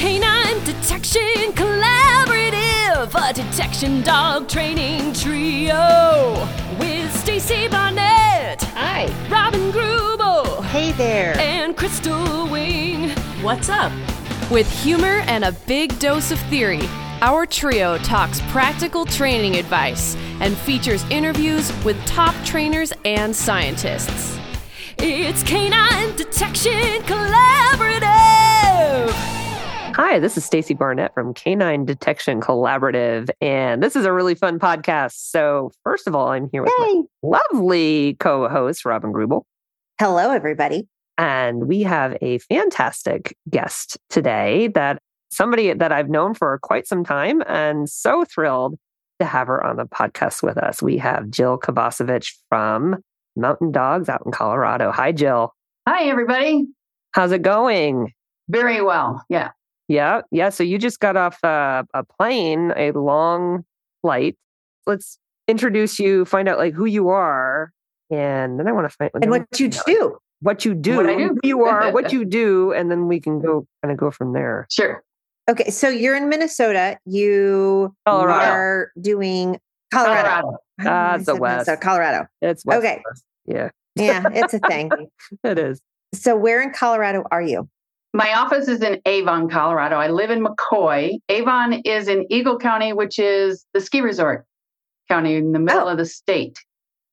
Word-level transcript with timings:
Canine 0.00 0.64
Detection 0.64 1.52
Collaborative, 1.52 3.14
a 3.14 3.34
detection 3.34 4.00
dog 4.00 4.48
training 4.48 5.12
trio 5.12 6.48
with 6.78 7.14
Stacy 7.14 7.68
Barnett, 7.68 8.62
Hi. 8.72 9.12
Robin 9.28 9.70
Greubel, 9.70 10.64
Hey 10.64 10.92
there. 10.92 11.36
and 11.38 11.76
Crystal 11.76 12.48
Wing. 12.48 13.10
What's 13.42 13.68
up? 13.68 13.92
With 14.50 14.66
humor 14.82 15.20
and 15.26 15.44
a 15.44 15.52
big 15.66 15.98
dose 15.98 16.30
of 16.30 16.38
theory, 16.48 16.88
our 17.20 17.44
trio 17.44 17.98
talks 17.98 18.40
practical 18.48 19.04
training 19.04 19.56
advice 19.56 20.16
and 20.40 20.56
features 20.56 21.04
interviews 21.10 21.70
with 21.84 22.02
top 22.06 22.34
trainers 22.42 22.90
and 23.04 23.36
scientists. 23.36 24.38
It's 24.96 25.42
Canine 25.42 26.16
Detection 26.16 27.02
Collaborative. 27.02 28.08
Hi, 30.02 30.18
this 30.18 30.38
is 30.38 30.46
Stacy 30.46 30.72
Barnett 30.72 31.12
from 31.12 31.34
Canine 31.34 31.84
Detection 31.84 32.40
Collaborative, 32.40 33.28
and 33.42 33.82
this 33.82 33.94
is 33.94 34.06
a 34.06 34.12
really 34.14 34.34
fun 34.34 34.58
podcast. 34.58 35.12
So, 35.12 35.72
first 35.84 36.06
of 36.06 36.14
all, 36.14 36.28
I'm 36.28 36.48
here 36.50 36.62
with 36.62 36.72
my 36.78 37.02
lovely 37.22 38.16
co-host 38.18 38.86
Robin 38.86 39.12
Greubel, 39.12 39.42
Hello, 40.00 40.30
everybody. 40.30 40.88
and 41.18 41.68
we 41.68 41.82
have 41.82 42.16
a 42.22 42.38
fantastic 42.38 43.36
guest 43.50 43.98
today 44.08 44.68
that 44.68 45.02
somebody 45.30 45.74
that 45.74 45.92
I've 45.92 46.08
known 46.08 46.32
for 46.32 46.58
quite 46.62 46.86
some 46.86 47.04
time, 47.04 47.42
and 47.46 47.86
so 47.86 48.24
thrilled 48.24 48.78
to 49.18 49.26
have 49.26 49.48
her 49.48 49.62
on 49.62 49.76
the 49.76 49.84
podcast 49.84 50.42
with 50.42 50.56
us. 50.56 50.80
We 50.80 50.96
have 50.96 51.28
Jill 51.28 51.58
Kovacevich 51.58 52.32
from 52.48 53.02
Mountain 53.36 53.70
Dogs 53.70 54.08
out 54.08 54.22
in 54.24 54.32
Colorado. 54.32 54.92
Hi, 54.92 55.12
Jill. 55.12 55.54
Hi, 55.86 56.04
everybody. 56.04 56.64
How's 57.12 57.32
it 57.32 57.42
going? 57.42 58.14
Very 58.48 58.80
well. 58.80 59.22
Yeah. 59.28 59.50
Yeah, 59.90 60.20
yeah. 60.30 60.50
So 60.50 60.62
you 60.62 60.78
just 60.78 61.00
got 61.00 61.16
off 61.16 61.42
uh, 61.42 61.82
a 61.94 62.04
plane, 62.04 62.72
a 62.76 62.92
long 62.92 63.64
flight. 64.02 64.36
Let's 64.86 65.18
introduce 65.48 65.98
you, 65.98 66.24
find 66.24 66.48
out 66.48 66.58
like 66.58 66.74
who 66.74 66.84
you 66.84 67.08
are, 67.08 67.72
and 68.08 68.56
then 68.60 68.68
I 68.68 68.72
want 68.72 68.88
to 68.88 68.96
find 68.96 69.10
And 69.20 69.30
what 69.32 69.48
you 69.58 69.68
do. 69.68 70.16
what 70.42 70.64
you 70.64 70.74
do, 70.74 70.94
What 70.96 71.06
do. 71.06 71.16
who 71.18 71.38
you 71.42 71.64
are, 71.64 71.90
what 71.92 72.12
you 72.12 72.24
do, 72.24 72.72
and 72.72 72.88
then 72.88 73.08
we 73.08 73.18
can 73.20 73.40
go 73.40 73.66
kind 73.82 73.90
of 73.90 73.98
go 73.98 74.12
from 74.12 74.32
there. 74.32 74.68
Sure. 74.70 75.02
Okay, 75.48 75.70
so 75.70 75.88
you're 75.88 76.14
in 76.14 76.28
Minnesota. 76.28 76.96
You 77.04 77.92
Colorado. 78.06 78.44
are 78.52 78.92
doing 79.00 79.58
Colorado. 79.92 80.22
Colorado. 80.22 80.56
I 80.78 80.84
don't 80.84 80.84
know 80.84 80.90
why 80.92 81.10
I 81.10 81.14
it's 81.16 81.26
the 81.26 81.34
West. 81.34 81.52
Minnesota, 81.66 81.76
Colorado. 81.78 82.26
It's 82.42 82.64
West 82.64 82.78
Okay. 82.78 83.02
Coast. 83.08 83.24
Yeah, 83.44 83.70
Yeah, 83.96 84.22
it's 84.32 84.54
a 84.54 84.60
thing. 84.60 84.88
it 85.42 85.58
is. 85.58 85.80
so, 86.14 86.36
where 86.36 86.62
in 86.62 86.70
Colorado 86.72 87.24
are 87.32 87.42
you? 87.42 87.68
My 88.12 88.34
office 88.34 88.66
is 88.68 88.82
in 88.82 89.00
Avon, 89.06 89.48
Colorado. 89.48 89.96
I 89.96 90.08
live 90.08 90.30
in 90.30 90.44
McCoy. 90.44 91.18
Avon 91.28 91.74
is 91.84 92.08
in 92.08 92.26
Eagle 92.30 92.58
County, 92.58 92.92
which 92.92 93.18
is 93.18 93.64
the 93.72 93.80
ski 93.80 94.00
resort 94.00 94.44
county 95.08 95.36
in 95.36 95.52
the 95.52 95.58
middle 95.58 95.86
Oh. 95.88 95.92
of 95.92 95.98
the 95.98 96.06
state. 96.06 96.58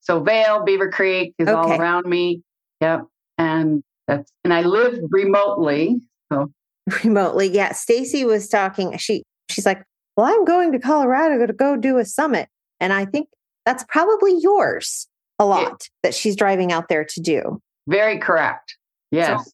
So 0.02 0.22
Vail, 0.24 0.64
Beaver 0.64 0.90
Creek 0.92 1.34
is 1.38 1.48
all 1.48 1.72
around 1.72 2.06
me. 2.08 2.42
Yep. 2.82 3.02
And 3.38 3.84
that's 4.08 4.32
and 4.44 4.54
I 4.54 4.62
live 4.62 4.98
remotely. 5.10 6.00
So 6.32 6.52
Remotely. 7.04 7.48
Yeah. 7.50 7.74
Stacy 7.74 8.24
was 8.26 8.48
talking. 8.48 8.98
She 8.98 9.24
she's 9.50 9.66
like, 9.66 9.84
Well, 10.16 10.26
I'm 10.26 10.46
going 10.46 10.72
to 10.72 10.80
Colorado 10.80 11.46
to 11.46 11.54
go 11.54 11.76
do 11.76 11.98
a 11.98 12.06
summit. 12.06 12.48
And 12.80 12.94
I 12.94 13.06
think 13.06 13.28
that's 13.66 13.84
probably 13.90 14.40
yours 14.40 15.08
a 15.40 15.46
lot 15.46 15.88
that 16.04 16.16
she's 16.16 16.36
driving 16.36 16.72
out 16.72 16.88
there 16.90 17.04
to 17.06 17.22
do. 17.22 17.60
very 17.88 18.18
correct. 18.18 18.78
Yes. 19.12 19.44
So 19.46 19.52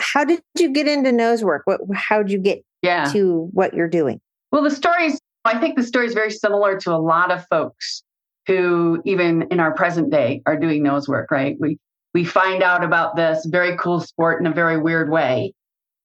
how 0.00 0.24
did 0.24 0.40
you 0.58 0.72
get 0.72 0.88
into 0.88 1.12
nose 1.12 1.44
work? 1.44 1.62
What 1.64 1.80
how 1.94 2.22
did 2.22 2.32
you 2.32 2.38
get 2.38 2.64
yeah. 2.82 3.10
to 3.12 3.48
what 3.52 3.74
you're 3.74 3.88
doing? 3.88 4.20
Well, 4.50 4.62
the 4.62 4.70
stories, 4.70 5.20
I 5.44 5.58
think 5.58 5.76
the 5.76 5.82
story 5.82 6.06
is 6.06 6.14
very 6.14 6.30
similar 6.30 6.78
to 6.80 6.92
a 6.92 6.98
lot 6.98 7.30
of 7.30 7.46
folks 7.48 8.02
who, 8.46 9.02
even 9.04 9.48
in 9.50 9.60
our 9.60 9.74
present 9.74 10.10
day, 10.10 10.42
are 10.46 10.58
doing 10.58 10.82
nose 10.82 11.06
work, 11.06 11.30
right? 11.30 11.56
We, 11.60 11.78
we 12.14 12.24
find 12.24 12.62
out 12.62 12.82
about 12.82 13.14
this 13.14 13.44
very 13.44 13.76
cool 13.76 14.00
sport 14.00 14.40
in 14.40 14.46
a 14.46 14.52
very 14.52 14.78
weird 14.78 15.10
way, 15.10 15.52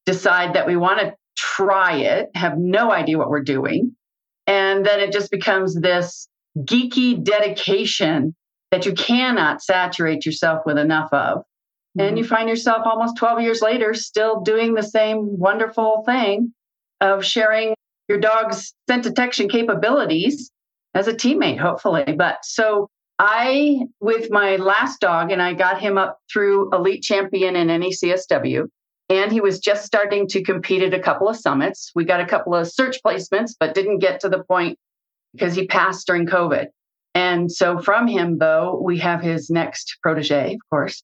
decide 0.06 0.56
that 0.56 0.68
we 0.68 0.76
want 0.76 1.00
to 1.00 1.14
try 1.38 1.96
it, 1.98 2.30
have 2.36 2.58
no 2.58 2.92
idea 2.92 3.18
what 3.18 3.30
we're 3.30 3.44
doing. 3.44 3.96
And 4.46 4.86
then 4.86 5.00
it 5.00 5.14
just 5.14 5.32
becomes 5.32 5.74
this 5.80 6.28
geeky 6.60 7.24
dedication 7.24 8.36
that 8.72 8.86
you 8.86 8.94
cannot 8.94 9.62
saturate 9.62 10.26
yourself 10.26 10.64
with 10.66 10.78
enough 10.78 11.14
of. 11.14 11.44
And 11.98 12.10
mm-hmm. 12.10 12.18
you 12.18 12.24
find 12.24 12.50
yourself 12.50 12.84
almost 12.86 13.18
12 13.18 13.42
years 13.42 13.62
later 13.62 13.94
still 13.94 14.42
doing 14.42 14.74
the 14.74 14.84
same 14.84 15.38
wonderful 15.38 16.04
thing 16.06 16.54
of 17.02 17.24
sharing 17.24 17.76
your 18.08 18.20
dog's 18.20 18.74
scent 18.88 19.04
detection 19.04 19.50
capabilities 19.50 20.52
as 20.94 21.08
a 21.08 21.14
teammate, 21.14 21.60
hopefully. 21.60 22.16
But 22.18 22.44
so 22.44 22.90
I, 23.20 23.82
with 24.00 24.32
my 24.32 24.56
last 24.56 25.00
dog, 25.00 25.32
and 25.32 25.42
I 25.42 25.54
got 25.54 25.80
him 25.80 25.98
up 25.98 26.18
through 26.32 26.74
elite 26.74 27.04
champion 27.04 27.56
in 27.56 27.68
NACSW, 27.68 28.66
and 29.10 29.32
he 29.32 29.42
was 29.42 29.60
just 29.60 29.86
starting 29.86 30.28
to 30.30 30.44
compete 30.44 30.82
at 30.82 30.94
a 30.94 31.00
couple 31.00 31.30
of 31.30 31.38
summits. 31.38 31.92
We 31.94 32.06
got 32.06 32.22
a 32.22 32.26
couple 32.26 32.56
of 32.56 32.72
search 32.72 32.98
placements, 33.06 33.52
but 33.60 33.76
didn't 33.76 34.00
get 34.00 34.20
to 34.22 34.30
the 34.30 34.44
point 34.44 34.78
because 35.34 35.56
he 35.56 35.68
passed 35.68 36.08
during 36.08 36.26
COVID. 36.26 36.68
And 37.16 37.52
so 37.52 37.80
from 37.80 38.08
him, 38.08 38.40
though, 38.40 38.80
we 38.84 38.98
have 39.00 39.22
his 39.22 39.50
next 39.50 39.98
protege, 40.02 40.54
of 40.56 40.60
course, 40.70 41.04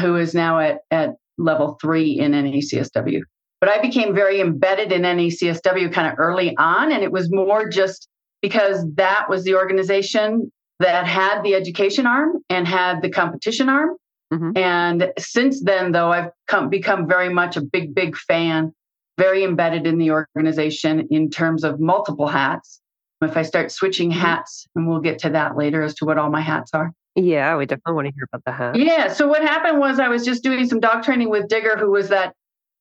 who 0.00 0.16
is 0.16 0.34
now 0.34 0.58
at, 0.58 0.78
at 0.90 1.10
level 1.38 1.78
three 1.80 2.18
in 2.18 2.32
NACSW. 2.32 3.20
But 3.60 3.70
I 3.70 3.80
became 3.80 4.14
very 4.14 4.40
embedded 4.40 4.90
in 4.90 5.02
NACSW 5.02 5.92
kind 5.92 6.10
of 6.10 6.18
early 6.18 6.56
on. 6.56 6.92
And 6.92 7.02
it 7.02 7.12
was 7.12 7.30
more 7.30 7.68
just 7.68 8.08
because 8.42 8.84
that 8.94 9.28
was 9.28 9.44
the 9.44 9.54
organization 9.54 10.50
that 10.78 11.06
had 11.06 11.42
the 11.42 11.54
education 11.54 12.06
arm 12.06 12.38
and 12.48 12.66
had 12.66 13.02
the 13.02 13.10
competition 13.10 13.68
arm. 13.68 13.96
Mhm. 14.32 14.56
And 14.56 15.12
since 15.18 15.62
then, 15.62 15.92
though, 15.92 16.10
I've 16.10 16.30
come, 16.46 16.70
become 16.70 17.06
very 17.06 17.28
much 17.28 17.56
a 17.56 17.60
big, 17.60 17.94
big 17.94 18.16
fan, 18.16 18.72
very 19.18 19.44
embedded 19.44 19.86
in 19.86 19.98
the 19.98 20.12
organization 20.12 21.06
in 21.10 21.30
terms 21.30 21.64
of 21.64 21.80
multiple 21.80 22.28
hats. 22.28 22.80
If 23.22 23.36
I 23.36 23.42
start 23.42 23.70
switching 23.70 24.10
hats, 24.10 24.66
and 24.74 24.88
we'll 24.88 25.00
get 25.00 25.18
to 25.20 25.30
that 25.30 25.54
later 25.54 25.82
as 25.82 25.94
to 25.96 26.06
what 26.06 26.16
all 26.16 26.30
my 26.30 26.40
hats 26.40 26.70
are. 26.72 26.92
Yeah, 27.24 27.56
we 27.56 27.66
definitely 27.66 27.94
want 27.94 28.06
to 28.08 28.14
hear 28.14 28.26
about 28.32 28.44
the 28.44 28.52
hat. 28.52 28.76
Yeah. 28.76 29.12
So 29.12 29.26
what 29.26 29.42
happened 29.42 29.78
was 29.78 29.98
I 29.98 30.08
was 30.08 30.24
just 30.24 30.42
doing 30.42 30.66
some 30.66 30.80
dog 30.80 31.02
training 31.02 31.28
with 31.28 31.48
Digger, 31.48 31.76
who 31.76 31.90
was 31.90 32.08
that 32.08 32.34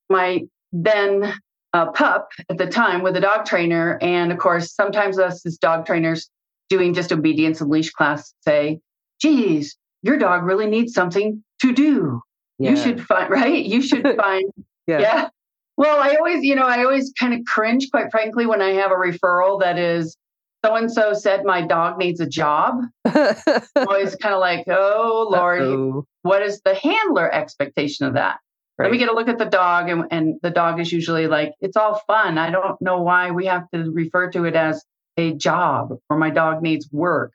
my 0.09 0.43
then 0.71 1.33
uh, 1.73 1.91
pup 1.91 2.29
at 2.49 2.57
the 2.57 2.67
time 2.67 3.01
with 3.01 3.15
a 3.15 3.21
dog 3.21 3.45
trainer. 3.45 3.97
And 4.01 4.31
of 4.31 4.37
course, 4.37 4.73
sometimes 4.73 5.19
us 5.19 5.45
as 5.45 5.57
dog 5.57 5.85
trainers 5.85 6.29
doing 6.69 6.93
just 6.93 7.11
obedience 7.11 7.61
and 7.61 7.69
leash 7.69 7.91
class 7.91 8.33
say, 8.41 8.79
geez, 9.21 9.75
your 10.03 10.17
dog 10.17 10.43
really 10.43 10.67
needs 10.67 10.93
something 10.93 11.43
to 11.61 11.73
do. 11.73 12.21
Yeah. 12.57 12.71
You 12.71 12.77
should 12.77 13.05
find, 13.05 13.29
right? 13.29 13.65
You 13.65 13.81
should 13.81 14.03
find, 14.17 14.51
Yeah. 14.87 14.99
yeah. 14.99 15.29
Well, 15.77 16.01
I 16.01 16.15
always, 16.15 16.43
you 16.43 16.55
know, 16.55 16.67
I 16.67 16.83
always 16.83 17.13
kind 17.17 17.33
of 17.33 17.39
cringe, 17.45 17.87
quite 17.91 18.11
frankly, 18.11 18.45
when 18.45 18.61
I 18.61 18.71
have 18.71 18.91
a 18.91 18.95
referral 18.95 19.61
that 19.61 19.79
is 19.79 20.17
so 20.65 20.75
and 20.75 20.91
so 20.91 21.13
said 21.13 21.45
my 21.45 21.65
dog 21.65 21.97
needs 21.97 22.19
a 22.19 22.27
job. 22.27 22.81
Always 23.05 24.15
kind 24.21 24.33
of 24.33 24.39
like, 24.39 24.65
oh, 24.67 25.29
Lord, 25.31 25.61
Uh-oh. 25.61 26.05
what 26.23 26.41
is 26.41 26.61
the 26.65 26.75
handler 26.75 27.31
expectation 27.31 28.05
of 28.05 28.13
that? 28.15 28.39
Let 28.77 28.91
me 28.91 28.97
get 28.97 29.09
a 29.09 29.13
look 29.13 29.27
at 29.27 29.37
the 29.37 29.45
dog, 29.45 29.89
and, 29.89 30.05
and 30.09 30.35
the 30.41 30.51
dog 30.51 30.79
is 30.79 30.89
usually 30.89 31.27
like, 31.27 31.51
it's 31.59 31.75
all 31.75 32.01
fun. 32.07 32.37
I 32.37 32.49
don't 32.49 32.81
know 32.81 33.01
why 33.01 33.31
we 33.31 33.45
have 33.47 33.69
to 33.73 33.91
refer 33.91 34.31
to 34.31 34.45
it 34.45 34.55
as 34.55 34.85
a 35.17 35.33
job 35.33 35.97
or 36.09 36.17
my 36.17 36.29
dog 36.29 36.61
needs 36.61 36.87
work. 36.89 37.33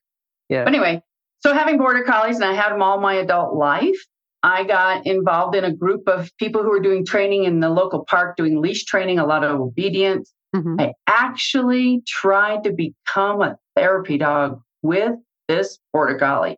Yeah. 0.48 0.64
But 0.64 0.72
anyway, 0.72 1.02
so 1.40 1.52
having 1.52 1.76
border 1.76 2.02
collies, 2.02 2.36
and 2.36 2.44
I 2.46 2.54
had 2.54 2.70
them 2.72 2.82
all 2.82 2.98
my 2.98 3.16
adult 3.16 3.54
life, 3.54 3.98
I 4.42 4.64
got 4.64 5.06
involved 5.06 5.54
in 5.54 5.64
a 5.64 5.72
group 5.72 6.08
of 6.08 6.30
people 6.38 6.62
who 6.62 6.70
were 6.70 6.80
doing 6.80 7.04
training 7.04 7.44
in 7.44 7.60
the 7.60 7.68
local 7.70 8.04
park, 8.04 8.36
doing 8.36 8.60
leash 8.60 8.84
training, 8.84 9.18
a 9.18 9.26
lot 9.26 9.44
of 9.44 9.60
obedience. 9.60 10.32
Mhm. 10.54 10.80
I 10.80 10.92
actually 11.06 12.02
tried 12.06 12.64
to 12.64 12.72
become 12.72 13.42
a 13.42 13.58
therapy 13.76 14.18
dog 14.18 14.60
with 14.82 15.12
this 15.48 15.78
border 15.92 16.18
collie. 16.18 16.56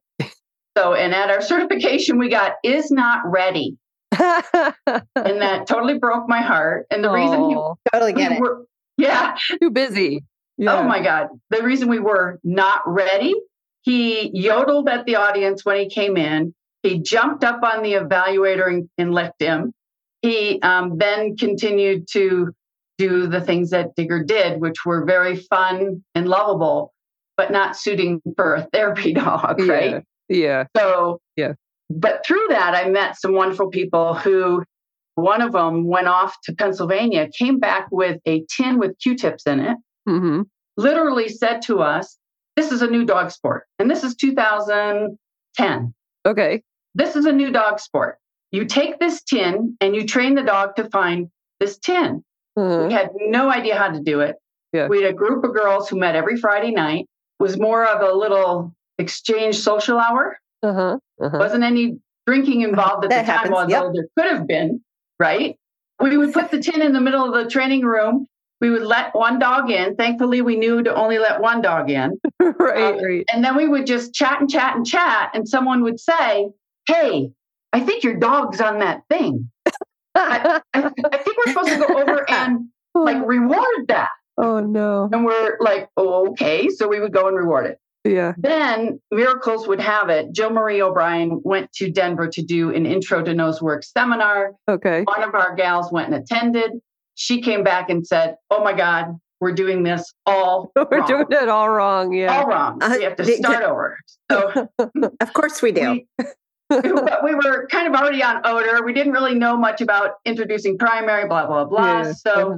So, 0.76 0.94
and 0.94 1.14
at 1.14 1.30
our 1.30 1.40
certification, 1.52 2.18
we 2.18 2.28
got 2.28 2.52
is 2.62 2.90
not 2.90 3.20
ready. 3.24 3.76
And 5.16 5.40
that 5.42 5.66
totally 5.66 5.98
broke 5.98 6.28
my 6.28 6.40
heart. 6.40 6.86
And 6.90 7.02
the 7.02 7.10
reason 7.10 7.48
he, 7.50 7.56
Aw, 7.56 7.74
Totally 7.92 8.12
get 8.12 8.30
we 8.32 8.36
it. 8.36 8.40
were, 8.40 8.66
yeah, 8.96 9.36
too 9.60 9.70
busy. 9.70 10.24
Yeah. 10.58 10.78
Oh 10.78 10.84
my 10.84 11.02
God. 11.02 11.28
The 11.50 11.62
reason 11.62 11.88
we 11.88 11.98
were 11.98 12.38
not 12.44 12.82
ready, 12.86 13.34
he 13.82 14.30
yodeled 14.32 14.88
at 14.88 15.04
the 15.06 15.16
audience 15.16 15.64
when 15.64 15.78
he 15.78 15.88
came 15.88 16.16
in. 16.16 16.54
He 16.82 17.00
jumped 17.00 17.42
up 17.44 17.62
on 17.62 17.82
the 17.82 17.94
evaluator 17.94 18.68
and, 18.68 18.88
and 18.96 19.12
licked 19.12 19.40
him. 19.42 19.72
He 20.22 20.60
um, 20.62 20.96
then 20.98 21.36
continued 21.36 22.06
to 22.12 22.54
do 22.98 23.26
the 23.26 23.40
things 23.40 23.70
that 23.70 23.94
Digger 23.96 24.22
did, 24.24 24.60
which 24.60 24.84
were 24.86 25.04
very 25.04 25.36
fun 25.36 26.02
and 26.14 26.28
lovable, 26.28 26.92
but 27.36 27.50
not 27.52 27.76
suiting 27.76 28.20
for 28.36 28.54
a 28.54 28.62
therapy 28.72 29.12
dog, 29.14 29.60
right? 29.60 30.02
Yeah. 30.28 30.64
So, 30.76 31.20
Yeah. 31.36 31.52
But 31.90 32.24
through 32.26 32.46
that, 32.48 32.74
I 32.74 32.88
met 32.88 33.20
some 33.20 33.32
wonderful 33.34 33.68
people 33.68 34.14
who 34.14 34.64
one 35.14 35.40
of 35.40 35.52
them 35.52 35.86
went 35.86 36.08
off 36.08 36.36
to 36.44 36.54
Pennsylvania, 36.54 37.28
came 37.38 37.58
back 37.58 37.86
with 37.90 38.20
a 38.26 38.44
tin 38.54 38.78
with 38.78 38.98
Q 39.02 39.14
tips 39.16 39.44
in 39.46 39.60
it, 39.60 39.76
Mm-hmm. 40.08 40.42
literally 40.76 41.28
said 41.28 41.62
to 41.62 41.80
us, 41.80 42.16
This 42.56 42.70
is 42.72 42.80
a 42.82 42.86
new 42.86 43.04
dog 43.04 43.30
sport. 43.30 43.64
And 43.78 43.90
this 43.90 44.04
is 44.04 44.14
2010. 44.16 45.94
Okay. 46.26 46.62
This 46.94 47.16
is 47.16 47.26
a 47.26 47.32
new 47.32 47.50
dog 47.50 47.80
sport. 47.80 48.18
You 48.52 48.64
take 48.64 48.98
this 48.98 49.22
tin 49.22 49.76
and 49.80 49.94
you 49.94 50.06
train 50.06 50.34
the 50.34 50.42
dog 50.42 50.76
to 50.76 50.88
find 50.90 51.28
this 51.60 51.78
tin. 51.78 52.24
Uh-huh. 52.56 52.86
We 52.86 52.92
had 52.92 53.10
no 53.14 53.50
idea 53.50 53.76
how 53.76 53.90
to 53.90 54.00
do 54.00 54.20
it. 54.20 54.36
Yeah. 54.72 54.88
We 54.88 55.02
had 55.02 55.10
a 55.10 55.16
group 55.16 55.44
of 55.44 55.54
girls 55.54 55.88
who 55.88 55.98
met 55.98 56.16
every 56.16 56.36
Friday 56.36 56.70
night. 56.70 57.06
It 57.38 57.42
was 57.42 57.58
more 57.58 57.84
of 57.86 58.00
a 58.02 58.16
little 58.16 58.74
exchange 58.98 59.58
social 59.58 59.98
hour. 59.98 60.38
Uh-huh. 60.62 60.98
Uh-huh. 61.20 61.38
Wasn't 61.38 61.64
any 61.64 61.98
drinking 62.26 62.62
involved 62.62 63.04
at 63.04 63.10
That 63.10 63.26
the 63.26 63.32
time, 63.32 63.52
happens, 63.52 63.72
although 63.74 63.92
there 63.92 64.08
could 64.16 64.32
have 64.32 64.46
been, 64.46 64.80
right? 65.18 65.56
We 66.00 66.16
would 66.16 66.32
put 66.32 66.50
the 66.50 66.58
tin 66.60 66.82
in 66.82 66.92
the 66.92 67.00
middle 67.00 67.24
of 67.24 67.44
the 67.44 67.50
training 67.50 67.82
room. 67.82 68.26
We 68.60 68.70
would 68.70 68.82
let 68.82 69.14
one 69.14 69.38
dog 69.38 69.70
in. 69.70 69.96
Thankfully, 69.96 70.40
we 70.40 70.56
knew 70.56 70.82
to 70.82 70.94
only 70.94 71.18
let 71.18 71.40
one 71.40 71.60
dog 71.60 71.90
in. 71.90 72.18
right, 72.40 72.94
Um, 72.94 73.04
right. 73.04 73.24
And 73.32 73.44
then 73.44 73.54
we 73.54 73.68
would 73.68 73.86
just 73.86 74.14
chat 74.14 74.40
and 74.40 74.48
chat 74.50 74.76
and 74.76 74.86
chat. 74.86 75.30
And 75.34 75.46
someone 75.46 75.82
would 75.82 76.00
say, 76.00 76.50
Hey, 76.86 77.30
I 77.72 77.80
think 77.80 78.02
your 78.02 78.16
dog's 78.16 78.60
on 78.60 78.78
that 78.78 79.02
thing. 79.10 79.50
I, 80.16 80.60
I 80.74 80.80
think 81.18 81.36
we're 81.46 81.52
supposed 81.52 81.68
to 81.70 81.78
go 81.86 82.00
over 82.00 82.30
and 82.30 82.68
like 82.94 83.24
reward 83.26 83.88
that. 83.88 84.08
oh 84.38 84.60
no. 84.60 85.08
And 85.12 85.24
we're 85.24 85.56
like, 85.60 85.88
oh, 85.96 86.30
okay. 86.30 86.68
So 86.68 86.88
we 86.88 87.00
would 87.00 87.12
go 87.12 87.28
and 87.28 87.36
reward 87.36 87.66
it. 87.66 87.78
Yeah. 88.04 88.34
Then 88.38 89.00
miracles 89.10 89.66
would 89.66 89.80
have 89.80 90.08
it. 90.10 90.32
Jill 90.32 90.50
Marie 90.50 90.80
O'Brien 90.80 91.40
went 91.44 91.72
to 91.72 91.90
Denver 91.90 92.28
to 92.28 92.42
do 92.42 92.72
an 92.72 92.86
intro 92.86 93.22
to 93.22 93.34
nose 93.34 93.60
work 93.60 93.82
seminar. 93.82 94.52
Okay. 94.68 95.02
One 95.02 95.22
of 95.24 95.34
our 95.34 95.54
gals 95.56 95.90
went 95.90 96.12
and 96.12 96.22
attended. 96.22 96.70
She 97.16 97.40
came 97.42 97.64
back 97.64 97.90
and 97.90 98.06
said, 98.06 98.36
Oh 98.50 98.62
my 98.62 98.72
God, 98.74 99.16
we're 99.40 99.52
doing 99.52 99.82
this 99.82 100.14
all 100.24 100.70
We're 100.76 100.86
wrong. 100.98 101.06
doing 101.08 101.26
it 101.30 101.48
all 101.48 101.68
wrong. 101.68 102.12
Yeah. 102.12 102.38
all 102.38 102.46
wrong. 102.46 102.82
Uh, 102.82 102.94
we 102.96 103.04
have 103.04 103.16
to 103.16 103.24
the- 103.24 103.32
start 103.36 103.64
over. 103.64 103.98
So 104.30 104.68
Of 105.20 105.32
course 105.32 105.60
we 105.60 105.72
do. 105.72 105.90
we, 106.18 106.24
but 106.68 106.84
we 107.24 107.34
were 107.34 107.66
kind 107.70 107.92
of 107.92 108.00
already 108.00 108.22
on 108.22 108.40
odor. 108.44 108.84
We 108.84 108.92
didn't 108.92 109.12
really 109.12 109.34
know 109.34 109.56
much 109.56 109.80
about 109.80 110.14
introducing 110.24 110.78
primary, 110.78 111.26
blah, 111.28 111.46
blah, 111.46 111.64
blah. 111.64 112.02
Yeah. 112.02 112.12
So 112.12 112.56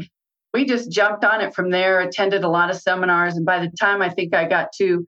we 0.55 0.64
just 0.64 0.90
jumped 0.90 1.25
on 1.25 1.40
it 1.40 1.55
from 1.55 1.70
there, 1.70 2.00
attended 2.00 2.44
a 2.44 2.49
lot 2.49 2.70
of 2.70 2.76
seminars. 2.76 3.37
And 3.37 3.44
by 3.44 3.60
the 3.60 3.70
time 3.78 4.02
I 4.02 4.08
think 4.08 4.34
I 4.34 4.49
got 4.49 4.72
to 4.78 5.06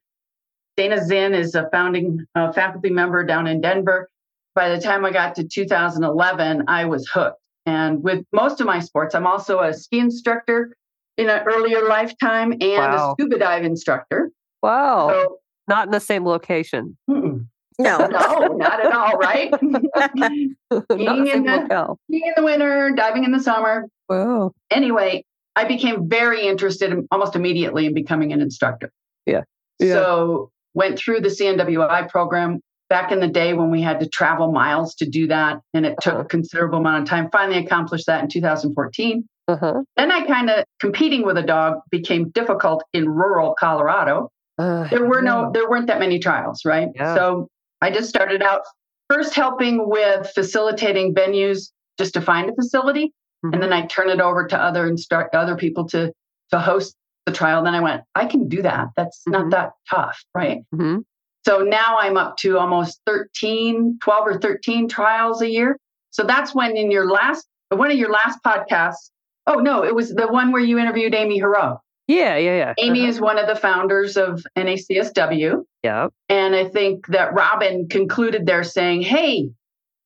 Dana 0.76 1.04
Zinn 1.04 1.34
is 1.34 1.54
a 1.54 1.68
founding 1.70 2.24
uh, 2.34 2.52
faculty 2.52 2.90
member 2.90 3.24
down 3.24 3.46
in 3.46 3.60
Denver. 3.60 4.08
By 4.54 4.68
the 4.74 4.80
time 4.80 5.04
I 5.04 5.10
got 5.10 5.34
to 5.36 5.44
2011, 5.46 6.64
I 6.68 6.84
was 6.86 7.08
hooked. 7.12 7.38
And 7.66 8.02
with 8.02 8.24
most 8.32 8.60
of 8.60 8.66
my 8.66 8.80
sports, 8.80 9.14
I'm 9.14 9.26
also 9.26 9.60
a 9.60 9.72
ski 9.74 9.98
instructor 9.98 10.74
in 11.16 11.28
an 11.28 11.42
earlier 11.46 11.86
lifetime 11.86 12.52
and 12.52 12.62
Wow. 12.62 13.10
a 13.10 13.12
scuba 13.12 13.38
dive 13.38 13.64
instructor. 13.64 14.30
Wow. 14.62 15.08
So, 15.10 15.36
Not 15.68 15.86
in 15.86 15.92
the 15.92 16.00
same 16.00 16.24
location. 16.26 16.96
mm-mm. 17.08 17.46
No. 17.82 17.98
no, 18.06 18.46
not 18.56 18.84
at 18.84 18.92
all, 18.92 19.12
right? 19.16 19.50
Being 19.60 21.26
in 21.26 21.44
the- 21.44 21.96
skiing 22.06 22.26
in 22.26 22.32
the 22.36 22.42
winter, 22.42 22.92
diving 22.96 23.24
in 23.24 23.32
the 23.32 23.40
summer. 23.40 23.86
Wow. 24.08 24.52
Anyway, 24.70 25.24
I 25.56 25.64
became 25.64 26.08
very 26.08 26.46
interested 26.46 26.90
in, 26.92 27.06
almost 27.10 27.36
immediately 27.36 27.86
in 27.86 27.94
becoming 27.94 28.32
an 28.32 28.40
instructor. 28.40 28.90
Yeah. 29.26 29.42
Yeah. 29.78 29.94
So 29.94 30.50
went 30.74 30.98
through 30.98 31.20
the 31.20 31.28
CNWI 31.28 32.08
program 32.08 32.60
back 32.88 33.12
in 33.12 33.20
the 33.20 33.28
day 33.28 33.54
when 33.54 33.70
we 33.70 33.80
had 33.82 34.00
to 34.00 34.08
travel 34.08 34.52
miles 34.52 34.94
to 34.96 35.06
do 35.08 35.28
that, 35.28 35.60
and 35.74 35.86
it 35.86 35.96
took 36.00 36.14
Uh-huh. 36.14 36.22
a 36.22 36.26
considerable 36.26 36.78
amount 36.78 37.02
of 37.04 37.08
time. 37.08 37.28
Finally 37.30 37.64
accomplished 37.64 38.06
that 38.06 38.22
in 38.22 38.28
2014. 38.28 39.28
Uh-huh. 39.48 39.82
Then 39.96 40.12
I 40.12 40.26
kind 40.26 40.50
of 40.50 40.64
competing 40.80 41.24
with 41.24 41.36
a 41.38 41.42
dog 41.42 41.80
became 41.90 42.30
difficult 42.30 42.84
in 42.92 43.08
rural 43.08 43.54
Colorado. 43.58 44.30
Uh, 44.58 44.86
There 44.88 45.04
were 45.06 45.22
no, 45.22 45.50
there 45.52 45.68
weren't 45.68 45.86
that 45.86 45.98
many 45.98 46.18
trials, 46.18 46.64
right? 46.64 46.88
Yeah. 46.94 47.14
So 47.14 47.48
I 47.80 47.90
just 47.90 48.08
started 48.08 48.42
out 48.42 48.62
first 49.08 49.34
helping 49.34 49.88
with 49.88 50.30
facilitating 50.34 51.14
venues 51.14 51.70
just 51.98 52.14
to 52.14 52.20
find 52.20 52.48
a 52.50 52.54
facility 52.54 53.12
Mhm. 53.44 53.54
and 53.54 53.62
then 53.62 53.72
I 53.72 53.86
turn 53.86 54.08
it 54.10 54.20
over 54.20 54.46
to 54.46 54.58
other 54.58 54.86
instruct 54.86 55.34
other 55.34 55.56
people 55.56 55.86
to 55.88 56.12
to 56.50 56.58
host 56.58 56.96
the 57.26 57.32
trial. 57.32 57.62
Then 57.62 57.74
I 57.76 57.80
went, 57.80 58.02
I 58.14 58.26
can 58.26 58.48
do 58.48 58.60
that. 58.62 58.88
That's 58.96 59.22
Mhm. 59.28 59.32
not 59.32 59.50
that 59.50 59.72
tough, 59.88 60.22
right? 60.34 60.62
Mhm. 60.74 61.04
So 61.46 61.58
now 61.62 61.96
I'm 62.00 62.16
up 62.16 62.36
to 62.38 62.58
almost 62.58 63.00
13, 63.06 63.98
12 64.02 64.26
or 64.26 64.38
13 64.38 64.88
trials 64.88 65.40
a 65.42 65.48
year. 65.48 65.78
So 66.10 66.24
that's 66.24 66.54
when 66.54 66.76
in 66.76 66.90
your 66.90 67.08
last 67.08 67.46
one 67.70 67.90
of 67.90 67.96
your 67.96 68.10
last 68.10 68.40
podcasts, 68.44 69.10
oh 69.46 69.54
no, 69.60 69.84
it 69.84 69.94
was 69.94 70.12
the 70.12 70.26
one 70.26 70.50
where 70.50 70.60
you 70.62 70.76
interviewed 70.78 71.14
Amy 71.14 71.38
Herot. 71.40 71.78
Yeah, 72.10 72.36
yeah, 72.36 72.56
yeah. 72.56 72.74
Amy 72.78 73.00
Uh-huh. 73.02 73.08
is 73.08 73.20
one 73.20 73.38
of 73.38 73.46
the 73.46 73.54
founders 73.54 74.16
of 74.16 74.42
NACSW. 74.56 75.62
Yeah. 75.84 76.08
And 76.28 76.54
I 76.56 76.64
think 76.68 77.06
that 77.08 77.32
Robin 77.34 77.88
concluded 77.88 78.46
there 78.46 78.64
saying, 78.64 79.02
Hey, 79.02 79.50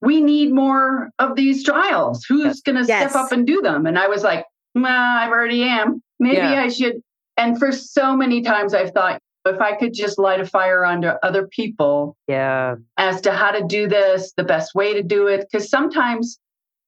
we 0.02 0.20
need 0.20 0.52
more 0.52 1.10
of 1.18 1.34
these 1.34 1.64
trials. 1.64 2.24
Who's 2.28 2.60
going 2.60 2.76
to 2.76 2.84
Yes. 2.86 3.10
step 3.12 3.24
up 3.24 3.32
and 3.32 3.46
do 3.46 3.62
them? 3.62 3.86
And 3.86 3.98
I 3.98 4.08
was 4.08 4.22
like, 4.22 4.44
nah, 4.74 5.20
I 5.22 5.28
already 5.28 5.62
am. 5.62 6.02
Maybe 6.20 6.36
Yeah. 6.36 6.62
I 6.62 6.68
should. 6.68 7.00
And 7.38 7.58
for 7.58 7.72
so 7.72 8.14
many 8.14 8.42
times, 8.42 8.74
I've 8.74 8.90
thought, 8.90 9.18
if 9.46 9.60
I 9.60 9.72
could 9.76 9.94
just 9.94 10.18
light 10.18 10.40
a 10.40 10.44
fire 10.46 10.84
under 10.84 11.18
other 11.22 11.46
people 11.48 12.16
Yeah. 12.28 12.76
as 12.98 13.22
to 13.22 13.32
how 13.32 13.50
to 13.50 13.64
do 13.66 13.88
this, 13.88 14.32
the 14.36 14.44
best 14.44 14.74
way 14.74 14.92
to 14.94 15.02
do 15.02 15.26
it, 15.26 15.46
because 15.50 15.70
sometimes 15.70 16.38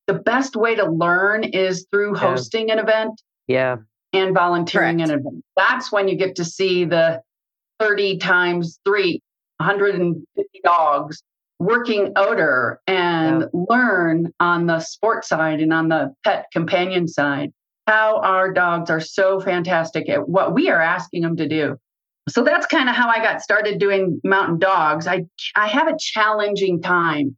the 0.06 0.14
best 0.14 0.56
way 0.56 0.74
to 0.74 0.84
learn 0.90 1.42
is 1.42 1.86
through 1.90 2.14
Yeah. 2.14 2.20
hosting 2.20 2.70
an 2.70 2.78
event 2.78 3.20
Yeah. 3.48 3.76
And 4.16 4.34
volunteering 4.34 4.98
Correct. 4.98 5.10
an 5.10 5.18
event. 5.20 5.44
That's 5.56 5.92
when 5.92 6.08
you 6.08 6.16
get 6.16 6.36
to 6.36 6.44
see 6.44 6.84
the 6.84 7.22
30 7.80 8.18
times 8.18 8.80
three, 8.84 9.22
150 9.58 10.60
dogs 10.64 11.22
working 11.58 12.12
odor 12.16 12.80
and 12.86 13.46
learn 13.52 14.32
on 14.40 14.66
the 14.66 14.80
sports 14.80 15.28
side 15.28 15.60
and 15.60 15.72
on 15.72 15.88
the 15.88 16.14
pet 16.24 16.46
companion 16.52 17.08
side 17.08 17.50
how 17.86 18.20
our 18.20 18.52
dogs 18.52 18.90
are 18.90 19.00
so 19.00 19.40
fantastic 19.40 20.08
at 20.08 20.28
what 20.28 20.54
we 20.54 20.68
are 20.68 20.80
asking 20.80 21.22
them 21.22 21.36
to 21.36 21.48
do. 21.48 21.76
So 22.28 22.42
that's 22.42 22.66
kind 22.66 22.88
of 22.88 22.96
how 22.96 23.08
I 23.08 23.18
got 23.18 23.40
started 23.40 23.78
doing 23.78 24.20
mountain 24.24 24.58
dogs. 24.58 25.06
I 25.06 25.26
I 25.54 25.68
have 25.68 25.86
a 25.86 25.96
challenging 25.98 26.82
time 26.82 27.36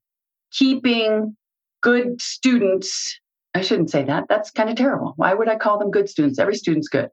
keeping 0.51 1.37
good 1.83 2.21
students. 2.21 3.21
I 3.55 3.61
shouldn't 3.63 3.91
say 3.91 4.05
that. 4.05 4.25
That's 4.29 4.51
kind 4.51 4.71
of 4.71 4.77
terrible. 4.77 5.15
Why 5.17 5.35
would 5.35 5.49
I 5.49 5.57
call 5.57 5.79
them 5.79 5.91
good 5.91 6.09
students? 6.09 6.39
Every 6.39 6.55
student's 6.55 6.89
good. 6.89 7.09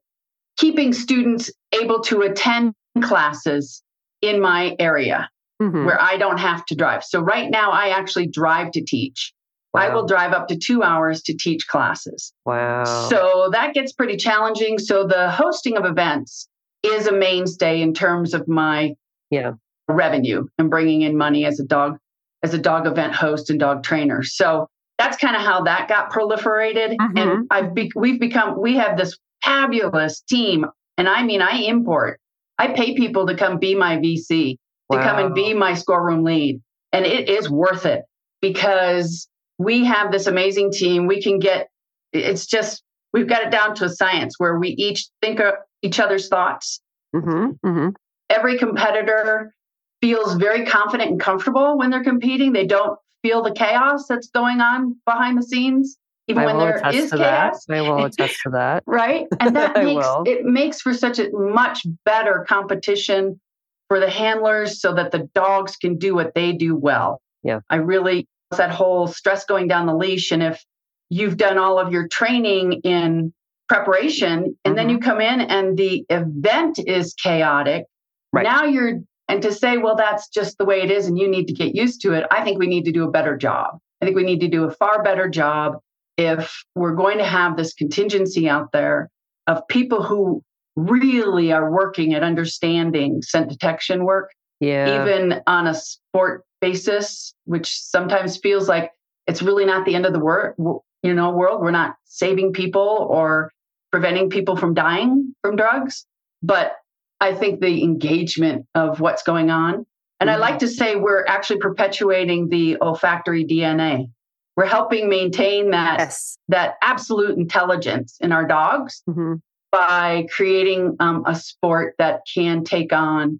Keeping 0.58 0.94
students 0.94 1.52
able 1.74 2.02
to 2.02 2.22
attend 2.22 2.74
classes 3.02 3.82
in 4.22 4.40
my 4.42 4.76
area 4.80 5.30
Mhm. 5.62 5.86
where 5.86 6.02
I 6.02 6.18
don't 6.18 6.38
have 6.40 6.66
to 6.68 6.76
drive. 6.76 7.04
So 7.04 7.20
right 7.22 7.50
now 7.50 7.72
I 7.72 7.90
actually 7.90 8.28
drive 8.28 8.72
to 8.72 8.82
teach. 8.82 9.34
I 9.74 9.94
will 9.94 10.06
drive 10.06 10.32
up 10.32 10.48
to 10.48 10.56
2 10.58 10.84
hours 10.84 11.22
to 11.24 11.36
teach 11.36 11.68
classes. 11.68 12.32
Wow. 12.46 12.86
So 12.86 13.50
that 13.52 13.74
gets 13.74 13.92
pretty 13.92 14.16
challenging. 14.16 14.80
So 14.80 15.06
the 15.06 15.30
hosting 15.30 15.76
of 15.76 15.86
events 15.86 16.48
is 16.82 17.08
a 17.08 17.12
mainstay 17.12 17.82
in 17.82 17.94
terms 17.94 18.34
of 18.34 18.48
my 18.48 18.96
Yeah. 19.32 19.54
revenue 19.90 20.46
and 20.58 20.70
bringing 20.70 21.02
in 21.02 21.18
money 21.18 21.46
as 21.46 21.60
a 21.60 21.66
dog 21.66 21.98
as 22.42 22.54
a 22.54 22.58
dog 22.58 22.86
event 22.88 23.14
host 23.14 23.50
and 23.50 23.60
dog 23.60 23.84
trainer. 23.84 24.22
So 24.24 24.68
that's 24.98 25.18
kind 25.18 25.36
of 25.36 25.42
how 25.42 25.64
that 25.64 25.88
got 25.88 26.12
proliferated. 26.12 26.96
Mhm. 26.98 27.18
And 27.18 27.48
I've 27.52 27.74
be- 27.74 27.92
we've 27.96 28.20
become 28.20 28.60
we 28.60 28.76
have 28.78 28.98
this 28.98 29.18
fabulous 29.44 30.22
team, 30.22 30.66
and 30.98 31.08
I 31.10 31.24
mean 31.24 31.42
I 31.42 31.58
import. 31.64 32.20
I 32.58 32.70
pay 32.70 32.96
people 32.96 33.28
to 33.28 33.36
come 33.36 33.58
be 33.60 33.76
my 33.76 33.98
VC, 33.98 34.58
to 34.92 34.98
come 34.98 35.20
and 35.26 35.36
be 35.36 35.54
my 35.54 35.74
scoreroom 35.74 36.24
lead, 36.24 36.62
and 36.94 37.06
it 37.06 37.30
is 37.30 37.50
worth 37.50 37.86
it 37.86 38.04
because 38.42 39.28
we 39.58 39.84
have 39.86 40.12
this 40.12 40.28
amazing 40.28 40.72
team. 40.72 41.08
We 41.08 41.22
can 41.22 41.40
get 41.40 41.68
it's 42.14 42.46
just 42.46 42.82
we've 43.14 43.28
got 43.28 43.44
it 43.44 43.52
down 43.52 43.76
to 43.76 43.86
a 43.86 43.90
science 43.90 44.36
where 44.38 44.58
we 44.58 44.70
each 44.70 45.08
think 45.22 45.40
of 45.40 45.56
each 45.82 46.00
other's 46.00 46.28
thoughts. 46.30 46.82
hmm 47.14 47.52
hmm 47.64 47.90
Every 48.30 48.58
competitor 48.58 49.54
feels 50.02 50.36
very 50.36 50.66
confident 50.66 51.12
and 51.12 51.20
comfortable 51.20 51.78
when 51.78 51.90
they're 51.90 52.04
competing. 52.04 52.54
They 52.54 52.66
don't 52.66 52.98
feel 53.26 53.42
the 53.42 53.52
chaos 53.52 54.06
that's 54.08 54.28
going 54.30 54.62
on 54.62 54.96
behind 55.06 55.38
the 55.38 55.42
scenes, 55.44 55.98
even 56.28 56.44
I 56.44 56.46
when 56.46 56.58
there 56.60 56.76
is 56.76 56.82
there 56.82 56.90
attest 56.90 57.04
is 57.06 57.12
to 57.12 57.18
that. 57.18 57.52
chaos. 57.54 57.66
I 57.70 57.82
will 57.82 58.06
attest 58.10 58.40
to 58.44 58.50
that. 58.52 58.84
Right. 58.86 59.26
And 59.40 59.56
that 59.56 59.76
makes 59.84 60.08
it 60.26 60.46
makes 60.46 60.82
for 60.82 60.94
such 60.94 61.18
a 61.20 61.30
much 61.34 61.86
better 62.06 62.46
competition 62.48 63.40
for 63.88 64.00
the 64.00 64.10
handlers 64.10 64.80
so 64.82 64.94
that 64.94 65.12
the 65.12 65.30
dogs 65.34 65.76
can 65.76 65.98
do 65.98 66.14
what 66.16 66.34
they 66.36 66.52
do 66.54 66.76
well. 66.76 67.22
Yeah. 67.44 67.60
I 67.70 67.78
really 67.78 68.28
that 68.52 68.72
whole 68.72 69.08
stress 69.08 69.46
going 69.46 69.68
down 69.68 69.88
the 69.88 69.96
leash. 69.96 70.32
And 70.32 70.42
if 70.44 70.64
you've 71.10 71.38
done 71.38 71.58
all 71.58 71.78
of 71.80 71.92
your 71.92 72.08
training 72.08 72.74
in 72.84 73.34
preparation 73.70 74.56
and 74.64 74.78
then 74.78 74.88
Mhm. 74.88 74.92
you 74.92 75.00
come 75.00 75.20
in 75.20 75.42
and 75.42 75.76
the 75.76 76.06
event 76.10 76.78
is 76.80 77.14
chaotic, 77.16 77.86
Right. 78.32 78.44
now 78.44 78.64
you're 78.66 79.00
and 79.28 79.42
to 79.42 79.52
say, 79.52 79.78
well, 79.78 79.96
that's 79.96 80.28
just 80.30 80.58
the 80.58 80.66
way 80.66 80.82
it 80.82 80.92
is 80.92 81.08
and 81.08 81.18
you 81.18 81.28
need 81.28 81.48
to 81.48 81.54
get 81.54 81.76
used 81.76 82.02
to 82.02 82.14
it. 82.14 82.26
I 82.32 82.44
think 82.44 82.60
we 82.60 82.68
need 82.68 82.86
to 82.86 82.92
do 82.92 83.04
a 83.04 83.12
better 83.12 83.36
job. 83.36 83.80
I 84.02 84.06
think 84.06 84.16
we 84.16 84.24
need 84.24 84.42
to 84.42 84.48
do 84.48 84.66
a 84.66 84.72
far 84.72 85.02
better 85.04 85.28
job 85.28 85.78
if 86.18 86.64
we're 86.76 86.96
going 86.96 87.18
to 87.18 87.26
have 87.26 87.58
this 87.58 87.74
contingency 87.74 88.48
out 88.48 88.72
there 88.72 89.10
of 89.48 89.68
people 89.68 90.04
who 90.04 90.44
really 90.76 91.52
are 91.52 91.72
working 91.72 92.14
at 92.14 92.24
understanding 92.24 93.22
scent 93.22 93.50
detection 93.50 94.04
work, 94.06 94.32
Yeah. 94.60 95.02
even 95.02 95.42
on 95.48 95.68
a 95.68 95.74
sport 95.74 96.44
basis, 96.62 97.34
which 97.46 97.80
sometimes 97.80 98.38
feels 98.38 98.68
like 98.68 98.92
it's 99.28 99.42
really 99.42 99.66
not 99.66 99.86
the 99.86 99.96
end 99.96 100.06
of 100.06 100.14
the 100.14 100.20
world, 100.20 100.56
you 101.04 101.14
know, 101.14 101.32
world. 101.32 101.62
We're 101.62 101.72
not 101.72 101.96
saving 102.06 102.54
people 102.54 103.08
or 103.10 103.52
preventing 103.92 104.30
people 104.30 104.56
from 104.56 104.74
dying 104.74 105.34
from 105.42 105.56
drugs, 105.56 106.06
but 106.44 106.74
I 107.20 107.34
think 107.34 107.62
the 107.62 107.84
engagement 107.84 108.66
of 108.76 109.00
what's 109.00 109.24
going 109.24 109.50
on. 109.50 109.86
And 110.20 110.30
I 110.30 110.36
Mhm. 110.36 110.40
like 110.40 110.60
to 110.60 110.68
say 110.68 110.96
we're 110.96 111.26
actually 111.26 111.60
perpetuating 111.60 112.50
the 112.50 112.78
olfactory 112.82 113.44
DNA. 113.46 114.10
We're 114.56 114.66
helping 114.66 115.10
maintain 115.10 115.72
that 115.72 116.00
Yes. 116.00 116.38
that 116.48 116.76
absolute 116.82 117.38
intelligence 117.38 118.18
in 118.22 118.32
our 118.32 118.46
dogs 118.46 119.02
Mhm. 119.10 119.42
by 119.72 120.28
creating 120.34 120.96
um, 121.00 121.24
a 121.26 121.36
sport 121.36 121.96
that 121.98 122.22
can 122.34 122.64
take 122.64 122.94
on 122.94 123.40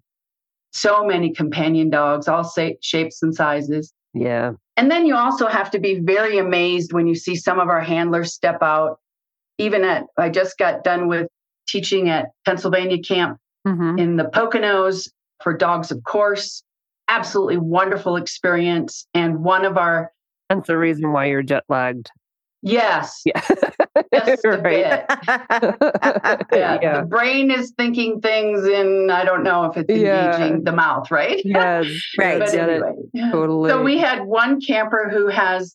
so 0.72 1.04
many 1.06 1.32
companion 1.32 1.88
dogs, 1.88 2.28
all 2.28 2.44
sa- 2.44 2.76
shapes 2.82 3.22
and 3.22 3.34
sizes. 3.34 3.94
Yeah. 4.12 4.52
And 4.76 4.90
then 4.90 5.06
you 5.06 5.16
also 5.16 5.46
have 5.46 5.70
to 5.70 5.78
be 5.78 6.00
very 6.00 6.36
amazed 6.36 6.92
when 6.92 7.06
you 7.06 7.14
see 7.14 7.34
some 7.34 7.58
of 7.58 7.68
our 7.68 7.80
handlers 7.80 8.34
step 8.34 8.62
out. 8.62 8.98
Even 9.56 9.84
at, 9.84 10.04
I 10.18 10.28
just 10.28 10.58
got 10.58 10.84
done 10.84 11.08
with 11.08 11.28
teaching 11.66 12.10
at 12.10 12.26
Pennsylvania 12.44 12.98
camp 13.02 13.38
Mhm. 13.66 13.98
in 13.98 14.16
the 14.16 14.24
Poconos 14.24 15.08
for 15.42 15.52
dogs, 15.56 15.90
of 15.90 16.02
course. 16.04 16.62
Absolutely 17.08 17.56
wonderful 17.58 18.16
experience. 18.16 19.06
And 19.14 19.42
one 19.44 19.64
of 19.64 19.76
our, 19.76 20.12
That's 20.48 20.66
the 20.66 20.78
reason 20.78 21.12
why 21.12 21.26
you're 21.26 21.42
jet 21.42 21.64
lagged. 21.68 22.10
yes, 22.62 23.22
Yeah. 23.26 23.40
just 24.24 24.44
a 24.44 24.58
bit. 24.58 25.04
Yeah, 26.52 26.78
yeah. 26.82 27.00
The 27.00 27.06
brain 27.08 27.50
is 27.50 27.72
thinking 27.76 28.20
things 28.20 28.66
in, 28.66 29.10
I 29.10 29.24
don't 29.24 29.42
know 29.42 29.64
if 29.66 29.76
it's 29.76 29.90
Yeah. 29.92 30.34
engaging 30.36 30.64
the 30.64 30.72
mouth, 30.72 31.10
right? 31.10 31.40
Yes. 31.44 31.86
Right. 32.18 32.38
But 32.40 32.52
get 32.52 32.68
anyway, 32.70 32.92
yeah. 33.12 33.30
Totally. 33.30 33.70
So 33.70 33.82
we 33.82 33.98
had 33.98 34.24
one 34.24 34.60
camper 34.60 35.08
who 35.12 35.28
has 35.28 35.74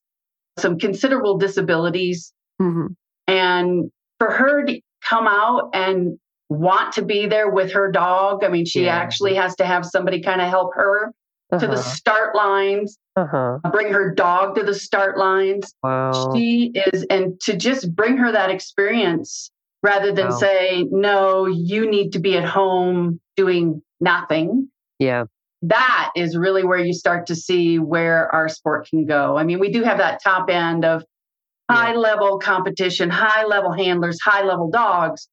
some 0.60 0.77
considerable 0.77 1.38
disabilities. 1.38 2.33
Mhm. 2.62 2.95
And 3.27 3.91
for 4.19 4.29
her 4.31 4.65
to 4.65 4.81
come 5.07 5.27
out 5.27 5.69
and 5.74 6.17
want 6.51 6.91
to 6.93 7.01
be 7.01 7.27
there 7.27 7.50
with 7.50 7.72
her 7.72 7.89
dog, 7.91 8.43
I 8.43 8.50
mean, 8.50 8.65
she 8.65 8.86
Yeah. 8.86 8.96
actually 8.98 9.36
has 9.36 9.55
to 9.55 9.65
have 9.65 9.86
somebody 9.86 10.22
kind 10.22 10.41
of 10.41 10.50
help 10.50 10.74
her 10.75 11.13
to 11.53 11.60
the 11.60 11.74
Uh-huh. 11.74 11.81
start 11.81 12.36
lines, 12.36 12.98
Uh-huh. 13.15 13.58
bring 13.72 13.91
her 13.91 14.13
dog 14.13 14.55
to 14.55 14.63
the 14.63 14.74
start 14.74 15.17
lines. 15.17 15.74
Wow. 15.81 16.12
She 16.36 16.72
is, 16.91 17.03
and 17.10 17.39
to 17.41 17.55
just 17.55 17.96
bring 17.96 18.17
her 18.17 18.31
that 18.34 18.50
experience 18.50 19.50
rather 19.84 20.12
than 20.12 20.25
Wow. 20.27 20.31
say, 20.38 20.88
no, 20.91 21.46
you 21.46 21.89
need 21.89 22.12
to 22.13 22.20
be 22.20 22.38
at 22.38 22.43
home 22.43 23.20
doing 23.38 23.81
nothing. 24.01 24.67
Yeah. 25.00 25.25
That 25.63 26.12
is 26.15 26.38
really 26.38 26.63
where 26.65 26.79
you 26.79 26.93
start 26.93 27.27
to 27.27 27.36
see 27.36 27.79
where 27.79 28.34
our 28.36 28.50
sport 28.50 28.88
can 28.89 29.05
go. 29.05 29.38
I 29.38 29.43
mean, 29.43 29.60
we 29.60 29.72
do 29.72 29.84
have 29.84 30.00
that 30.00 30.22
top 30.24 30.50
end 30.50 30.84
of 30.84 31.03
high 31.70 31.96
level 31.96 32.39
competition, 32.39 33.10
high 33.10 33.46
level 33.46 33.72
handlers, 33.72 34.20
high 34.22 34.43
level 34.43 34.70
dogs. 34.70 35.27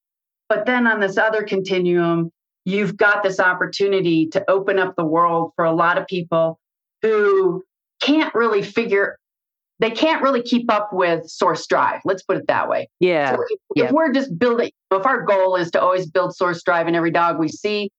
But 0.49 0.65
then 0.65 0.87
on 0.87 0.99
this 0.99 1.17
other 1.17 1.43
continuum, 1.43 2.31
you've 2.65 2.97
got 2.97 3.23
this 3.23 3.39
opportunity 3.39 4.27
to 4.27 4.43
open 4.49 4.79
up 4.79 4.95
the 4.97 5.05
world 5.05 5.51
for 5.55 5.63
a 5.65 5.71
lot 5.71 5.97
of 5.97 6.07
people 6.07 6.59
who 7.01 7.63
can't 8.01 8.33
really 8.35 8.61
figure 8.61 9.17
they 9.79 9.91
can't 9.91 10.21
really 10.21 10.41
keep 10.41 10.69
up 10.71 10.89
with 10.91 11.25
source 11.29 11.65
drive 11.67 12.01
let's 12.05 12.23
put 12.23 12.37
it 12.37 12.47
that 12.47 12.69
way 12.69 12.87
Yeah. 12.99 13.35
so 13.35 13.41
if, 13.49 13.59
yeah. 13.75 13.85
if 13.85 13.91
we're 13.91 14.11
just 14.13 14.37
building 14.37 14.71
if 14.91 15.05
our 15.05 15.23
goal 15.23 15.55
is 15.55 15.71
to 15.71 15.81
always 15.81 16.09
build 16.09 16.35
source 16.35 16.61
drive 16.63 16.87
in 16.87 16.95
every 16.95 17.11
dog 17.11 17.39
we 17.39 17.47
see 17.49 17.89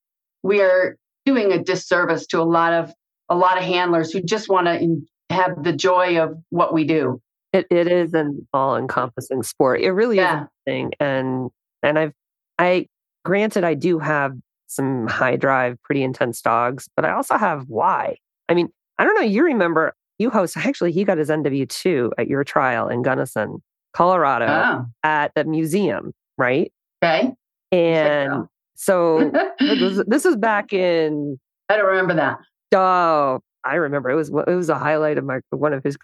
we 0.42 0.60
are 0.62 0.96
doing 1.26 1.52
a 1.52 1.62
disservice 1.62 2.26
to 2.28 2.40
a 2.40 2.44
lot 2.44 2.72
of 2.72 2.92
a 3.30 3.36
lot 3.36 3.56
of 3.58 3.64
handlers 3.64 4.10
who 4.12 4.22
just 4.22 4.48
want 4.48 4.66
to 4.66 5.00
have 5.34 5.62
the 5.62 5.72
joy 5.72 6.18
of 6.22 6.34
what 6.50 6.72
we 6.74 6.84
do 6.84 7.20
It 7.52 7.66
it 7.70 7.88
is 7.90 8.12
an 8.14 8.46
all 8.54 8.76
encompassing 8.76 9.42
sport. 9.42 9.80
It 9.80 9.90
really 9.92 10.16
Yeah. 10.16 10.42
is 10.44 10.48
thing. 10.66 10.92
And 11.00 11.50
and 11.82 11.98
I've 11.98 12.12
I 12.60 12.86
granted 13.24 13.64
I 13.64 13.74
do 13.74 13.98
have 13.98 14.32
some 14.66 15.06
high 15.08 15.36
drive, 15.36 15.76
pretty 15.82 16.02
intense 16.02 16.40
dogs, 16.42 16.88
but 16.94 17.04
I 17.04 17.12
also 17.12 17.36
have 17.36 17.64
why. 17.68 18.16
I 18.48 18.54
mean, 18.54 18.68
I 18.98 19.04
don't 19.04 19.14
know, 19.14 19.22
you 19.22 19.44
remember 19.44 19.94
you 20.18 20.30
host 20.30 20.56
actually 20.58 20.92
he 20.92 21.04
got 21.04 21.18
his 21.18 21.28
NW 21.30 21.68
two 21.68 22.12
at 22.18 22.28
your 22.28 22.44
trial 22.44 22.88
in 22.88 23.02
Gunnison, 23.02 23.62
Colorado 23.94 24.46
oh 24.48 24.84
at 25.02 25.32
the 25.34 25.44
museum, 25.44 26.12
right? 26.38 26.72
okay 27.02 27.32
And 27.72 28.46
so 28.74 29.30
this, 29.58 29.80
was- 29.80 30.04
this 30.06 30.24
was 30.24 30.36
back 30.36 30.72
in 30.72 31.38
i 31.70 31.76
don't 31.76 31.86
remember 31.86 32.14
that 32.14 32.38
Oh, 32.72 33.40
I 33.64 33.74
remember. 33.74 34.10
It 34.10 34.14
was 34.14 34.28
it 34.28 34.54
was 34.54 34.68
a 34.68 34.78
highlight 34.78 35.18
of 35.18 35.24
my 35.24 35.40
one 35.50 35.72
of 35.72 35.82
his 35.82 35.96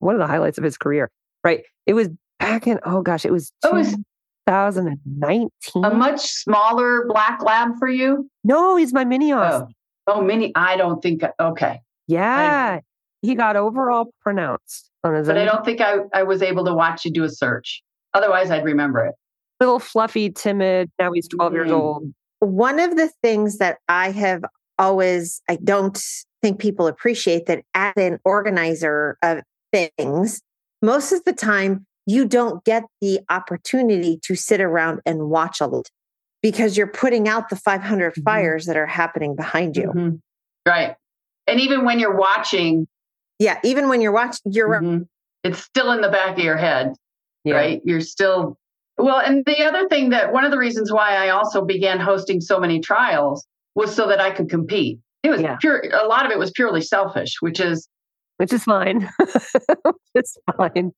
one 0.00 0.14
of 0.14 0.18
the 0.18 0.26
highlights 0.26 0.58
of 0.58 0.64
his 0.64 0.76
career. 0.76 1.10
Right. 1.44 1.62
It 1.86 1.94
was 1.94 2.08
back 2.40 2.66
in 2.66 2.80
oh 2.84 3.02
gosh, 3.02 3.24
it 3.24 3.30
was 3.32 3.52
It 3.64 3.72
was- 3.72 3.96
2019. 4.48 5.84
a 5.84 5.90
much 5.94 6.20
smaller 6.20 7.06
black 7.06 7.42
lab 7.42 7.70
for 7.78 7.88
you 7.88 8.28
no, 8.44 8.76
he's 8.76 8.92
my 8.92 9.04
mini 9.04 9.30
Aussie. 9.30 9.66
oh 10.06 10.14
oh 10.16 10.20
mini 10.22 10.52
i 10.54 10.76
don't 10.76 11.02
think 11.02 11.22
okay 11.40 11.80
Yeah, 12.06 12.80
he 13.22 13.34
got 13.34 13.56
overall 13.56 14.12
pronounced 14.20 14.90
on 15.04 15.14
his 15.14 15.26
but 15.26 15.38
i 15.38 15.44
don't 15.44 15.64
think 15.64 15.80
I, 15.80 15.96
I 16.14 16.22
was 16.22 16.42
able 16.42 16.64
to 16.64 16.74
watch 16.74 17.04
you 17.04 17.10
do 17.12 17.24
a 17.24 17.28
search 17.28 17.82
otherwise 18.14 18.50
i'd 18.50 18.64
remember 18.64 19.04
it 19.04 19.14
little 19.60 19.80
fluffy, 19.80 20.30
timid. 20.30 20.88
Now 21.00 21.10
he's 21.10 21.26
12 21.26 21.52
years 21.52 21.70
Mm. 21.70 21.74
old. 21.74 22.14
One 22.38 22.78
of 22.78 22.96
the 22.96 23.10
things 23.24 23.58
that 23.58 23.78
I 23.88 24.12
have 24.12 24.44
always, 24.78 25.42
I 25.48 25.56
don't 25.56 26.00
think 26.42 26.60
people 26.60 26.86
appreciate 26.86 27.46
that 27.46 27.64
as 27.74 27.92
an 27.96 28.20
organizer 28.24 29.18
of 29.22 29.40
things, 29.72 30.40
most 30.80 31.10
of 31.10 31.24
the 31.24 31.32
time 31.32 31.84
you 32.08 32.24
don't 32.26 32.64
get 32.64 32.84
the 33.02 33.20
opportunity 33.28 34.18
to 34.24 34.34
sit 34.34 34.60
around 34.62 35.00
and 35.04 35.28
watch 35.28 35.60
a 35.60 35.66
lot 35.66 35.88
because 36.42 36.76
you're 36.76 36.86
putting 36.86 37.28
out 37.28 37.50
the 37.50 37.56
500 37.56 38.14
Mhm. 38.14 38.24
fires 38.24 38.64
that 38.64 38.76
are 38.78 38.86
happening 38.86 39.36
behind 39.36 39.76
you. 39.76 39.92
Mhm. 39.94 40.20
right 40.66 40.96
and 41.46 41.60
even 41.60 41.84
when 41.84 41.98
you're 42.00 42.16
watching 42.16 42.86
Yeah, 43.38 43.58
even 43.62 43.88
when 43.88 44.00
you're 44.00 44.12
watching, 44.12 44.52
you're 44.52 44.80
mhm, 44.80 45.06
it's 45.44 45.60
still 45.62 45.92
in 45.92 46.00
the 46.00 46.08
back 46.10 46.36
of 46.38 46.44
your 46.44 46.56
head 46.56 46.94
Yeah. 47.44 47.54
right? 47.54 47.80
You're 47.84 48.00
still 48.00 48.56
well, 49.00 49.20
and 49.20 49.44
the 49.44 49.62
other 49.64 49.86
thing 49.88 50.10
that 50.10 50.32
one 50.32 50.44
of 50.44 50.50
the 50.50 50.58
reasons 50.58 50.90
why 50.90 51.14
I 51.14 51.28
also 51.28 51.64
began 51.64 52.00
hosting 52.00 52.40
so 52.40 52.58
many 52.58 52.80
trials 52.80 53.46
was 53.76 53.94
so 53.94 54.08
that 54.08 54.20
I 54.20 54.32
could 54.32 54.50
compete. 54.50 54.98
It 55.22 55.30
was 55.30 55.40
Yeah. 55.40 55.56
pure. 55.60 55.84
A 55.92 56.06
lot 56.08 56.26
of 56.26 56.32
it 56.32 56.38
was 56.38 56.50
purely 56.50 56.80
selfish, 56.80 57.36
which 57.40 57.60
is 57.60 57.88
Which 58.38 58.52
is 58.52 58.64
fine. 58.64 59.08
it's 60.16 60.36
fine. 60.56 60.92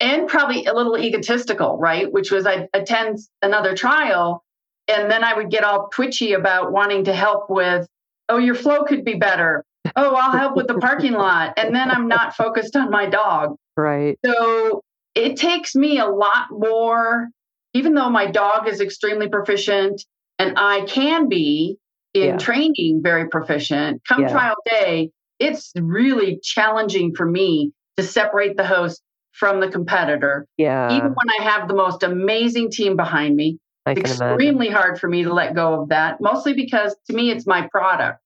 And 0.00 0.28
probably 0.28 0.66
a 0.66 0.74
little 0.74 0.98
egotistical, 0.98 1.78
right? 1.78 2.10
Which 2.10 2.30
was 2.30 2.46
I'd 2.46 2.68
attend 2.74 3.18
another 3.42 3.74
trial, 3.74 4.44
and 4.88 5.10
then 5.10 5.24
I 5.24 5.34
would 5.34 5.50
get 5.50 5.64
all 5.64 5.88
twitchy 5.92 6.34
about 6.34 6.72
wanting 6.72 7.04
to 7.04 7.14
help 7.14 7.48
with, 7.48 7.86
oh, 8.28 8.38
your 8.38 8.54
flow 8.54 8.84
could 8.84 9.04
be 9.04 9.14
better. 9.14 9.64
Oh, 9.94 10.14
I'll 10.14 10.36
help 10.36 10.56
with 10.56 10.66
the 10.66 10.78
parking 10.78 11.12
lot, 11.12 11.54
and 11.56 11.74
then 11.74 11.90
I'm 11.90 12.08
not 12.08 12.34
focused 12.34 12.76
on 12.76 12.90
my 12.90 13.06
dog. 13.06 13.56
Right. 13.76 14.18
So 14.24 14.82
it 15.14 15.36
takes 15.36 15.74
me 15.74 15.98
a 15.98 16.06
lot 16.06 16.46
more, 16.50 17.28
even 17.72 17.94
though 17.94 18.10
my 18.10 18.30
dog 18.30 18.68
is 18.68 18.80
extremely 18.80 19.28
proficient 19.28 20.04
and 20.38 20.54
I 20.56 20.82
can 20.86 21.28
be 21.28 21.78
in 22.14 22.24
Yeah. 22.24 22.36
training 22.36 23.00
very 23.02 23.28
proficient. 23.28 24.02
Come 24.06 24.22
Yeah. 24.22 24.28
trial 24.28 24.54
day, 24.66 25.10
it's 25.38 25.72
really 25.76 26.38
challenging 26.42 27.14
for 27.14 27.24
me 27.26 27.72
to 27.96 28.02
separate 28.02 28.56
the 28.56 28.66
host 28.66 29.02
from 29.38 29.60
the 29.60 29.68
competitor. 29.68 30.46
Yeah. 30.56 30.96
even 30.96 31.08
when 31.08 31.30
I 31.38 31.42
have 31.44 31.68
the 31.68 31.74
most 31.74 32.02
amazing 32.02 32.70
team 32.70 32.96
behind 32.96 33.36
me, 33.36 33.58
I 33.84 33.92
it's 33.92 34.00
can 34.00 34.10
imagine. 34.10 34.34
extremely 34.34 34.68
hard 34.70 34.98
for 34.98 35.08
me 35.08 35.24
to 35.24 35.32
let 35.32 35.54
go 35.54 35.82
of 35.82 35.90
that, 35.90 36.20
mostly 36.20 36.54
because 36.54 36.96
to 37.08 37.14
me, 37.14 37.30
it's 37.30 37.46
my 37.46 37.68
product. 37.70 38.20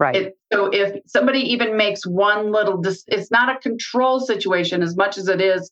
Right. 0.00 0.16
It, 0.16 0.38
so 0.52 0.66
if 0.66 1.00
somebody 1.06 1.40
even 1.52 1.76
makes 1.76 2.04
one 2.04 2.50
little, 2.50 2.78
dis- 2.78 3.04
it's 3.06 3.30
not 3.30 3.54
a 3.54 3.58
control 3.60 4.18
situation 4.20 4.82
as 4.82 4.96
much 4.96 5.18
as 5.18 5.28
it 5.28 5.40
is. 5.40 5.70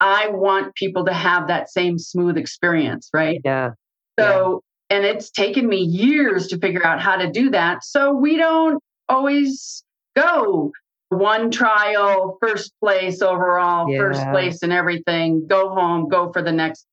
I 0.00 0.28
want 0.28 0.74
people 0.74 1.04
to 1.04 1.12
have 1.12 1.48
that 1.48 1.70
same 1.70 1.98
smooth 1.98 2.36
experience, 2.38 3.10
right? 3.12 3.40
yeah. 3.44 3.70
So, 4.18 4.62
and 4.88 5.04
it's 5.04 5.30
taken 5.30 5.66
me 5.68 5.78
years 5.78 6.48
to 6.48 6.58
figure 6.58 6.84
out 6.84 7.00
how 7.00 7.16
to 7.16 7.30
do 7.30 7.50
that. 7.50 7.84
So 7.84 8.12
we 8.12 8.36
don't 8.36 8.82
always 9.08 9.84
go 10.16 10.72
one 11.10 11.50
trial, 11.50 12.38
first 12.40 12.72
place 12.80 13.20
overall, 13.20 13.86
first 13.96 14.22
place 14.30 14.62
in 14.62 14.72
everything, 14.72 15.46
go 15.46 15.68
home, 15.70 16.08
go 16.08 16.32
for 16.32 16.40
the 16.40 16.52
next 16.52 16.86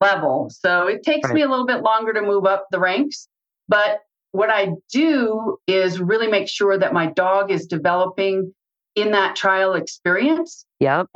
level. 0.00 0.48
So 0.50 0.86
it 0.86 1.02
takes 1.02 1.28
Right. 1.28 1.36
me 1.36 1.42
a 1.42 1.48
little 1.48 1.66
bit 1.66 1.82
longer 1.82 2.12
to 2.12 2.22
move 2.22 2.44
up 2.44 2.66
the 2.70 2.78
ranks. 2.78 3.28
But 3.68 4.00
what 4.32 4.50
I 4.50 4.72
do 4.92 5.58
is 5.66 6.00
really 6.00 6.26
make 6.28 6.48
sure 6.48 6.76
that 6.78 6.92
my 6.92 7.06
dog 7.06 7.50
is 7.50 7.66
developing 7.66 8.52
in 8.94 9.12
that 9.12 9.36
trial 9.36 9.74
experience. 9.74 10.66
Yep. 10.80 11.06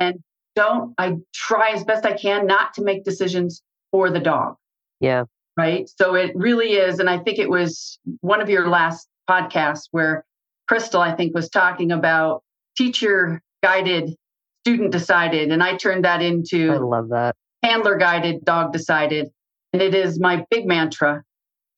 don't. 0.55 0.95
I 0.97 1.17
try 1.35 1.69
as 1.73 1.83
best 1.83 2.03
I 2.03 2.13
can 2.13 2.47
not 2.47 2.73
to 2.73 2.81
make 2.83 3.03
decisions 3.03 3.61
for 3.91 4.09
the 4.09 4.19
dog. 4.19 4.55
Yeah. 4.99 5.25
Right. 5.55 5.87
So 5.87 6.15
it 6.15 6.31
really 6.35 6.71
is. 6.73 6.97
And 6.97 7.07
I 7.07 7.19
think 7.19 7.37
it 7.37 7.47
was 7.47 7.99
one 8.21 8.41
of 8.41 8.49
your 8.49 8.67
last 8.67 9.07
podcasts 9.29 9.83
where 9.91 10.25
Crystal, 10.67 10.99
I 10.99 11.13
think, 11.15 11.35
was 11.35 11.49
talking 11.49 11.91
about 11.91 12.41
teacher 12.77 13.41
guided, 13.63 14.15
student 14.65 14.91
decided. 14.91 15.51
And 15.51 15.63
I 15.63 15.75
turned 15.77 16.05
that 16.05 16.21
into 16.21 16.71
I 16.71 16.77
love 16.77 17.09
that. 17.09 17.35
handler 17.63 17.97
guided, 17.97 18.45
dog 18.45 18.71
decided. 18.71 19.29
And 19.73 19.81
it 19.81 19.93
is 19.95 20.19
my 20.19 20.45
big 20.49 20.65
mantra 20.67 21.23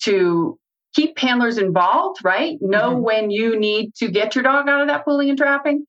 to 0.04 0.58
keep 0.96 1.18
handlers 1.18 1.58
involved, 1.58 2.24
right? 2.24 2.58
Know 2.62 2.96
Mhm. 2.96 3.02
when 3.02 3.32
you 3.32 3.58
need 3.60 3.94
to 3.96 4.10
get 4.10 4.36
your 4.36 4.44
dog 4.44 4.68
out 4.68 4.82
of 4.82 4.88
that 4.88 5.06
pulling 5.06 5.30
and 5.30 5.38
trapping. 5.38 5.86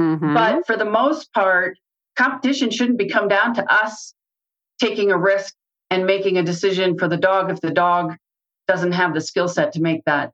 Mhm. 0.00 0.34
But 0.34 0.66
for 0.66 0.76
the 0.76 0.84
most 0.84 1.32
part, 1.32 1.78
competition 2.16 2.70
shouldn't 2.70 2.98
be 2.98 3.08
come 3.08 3.28
down 3.28 3.54
to 3.54 3.72
us 3.72 4.14
taking 4.80 5.10
a 5.12 5.18
risk 5.18 5.54
and 5.90 6.06
making 6.06 6.38
a 6.38 6.42
decision 6.42 6.98
for 6.98 7.06
the 7.06 7.16
dog 7.16 7.50
if 7.50 7.60
the 7.60 7.70
dog 7.70 8.16
doesn't 8.66 8.92
have 8.92 9.14
the 9.14 9.20
skill 9.20 9.46
set 9.46 9.72
to 9.72 9.80
make 9.82 10.02
that 10.06 10.32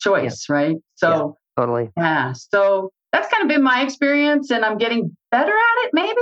choice, 0.00 0.48
right? 0.48 0.76
So, 0.94 1.36
totally. 1.56 1.90
yeah. 1.96 2.32
So 2.32 2.90
that's 3.12 3.28
kind 3.28 3.42
of 3.42 3.48
been 3.48 3.62
my 3.62 3.82
experience, 3.82 4.50
and 4.50 4.64
I'm 4.64 4.78
getting 4.78 5.16
better 5.30 5.52
at 5.52 5.84
it, 5.86 5.90
maybe. 5.92 6.20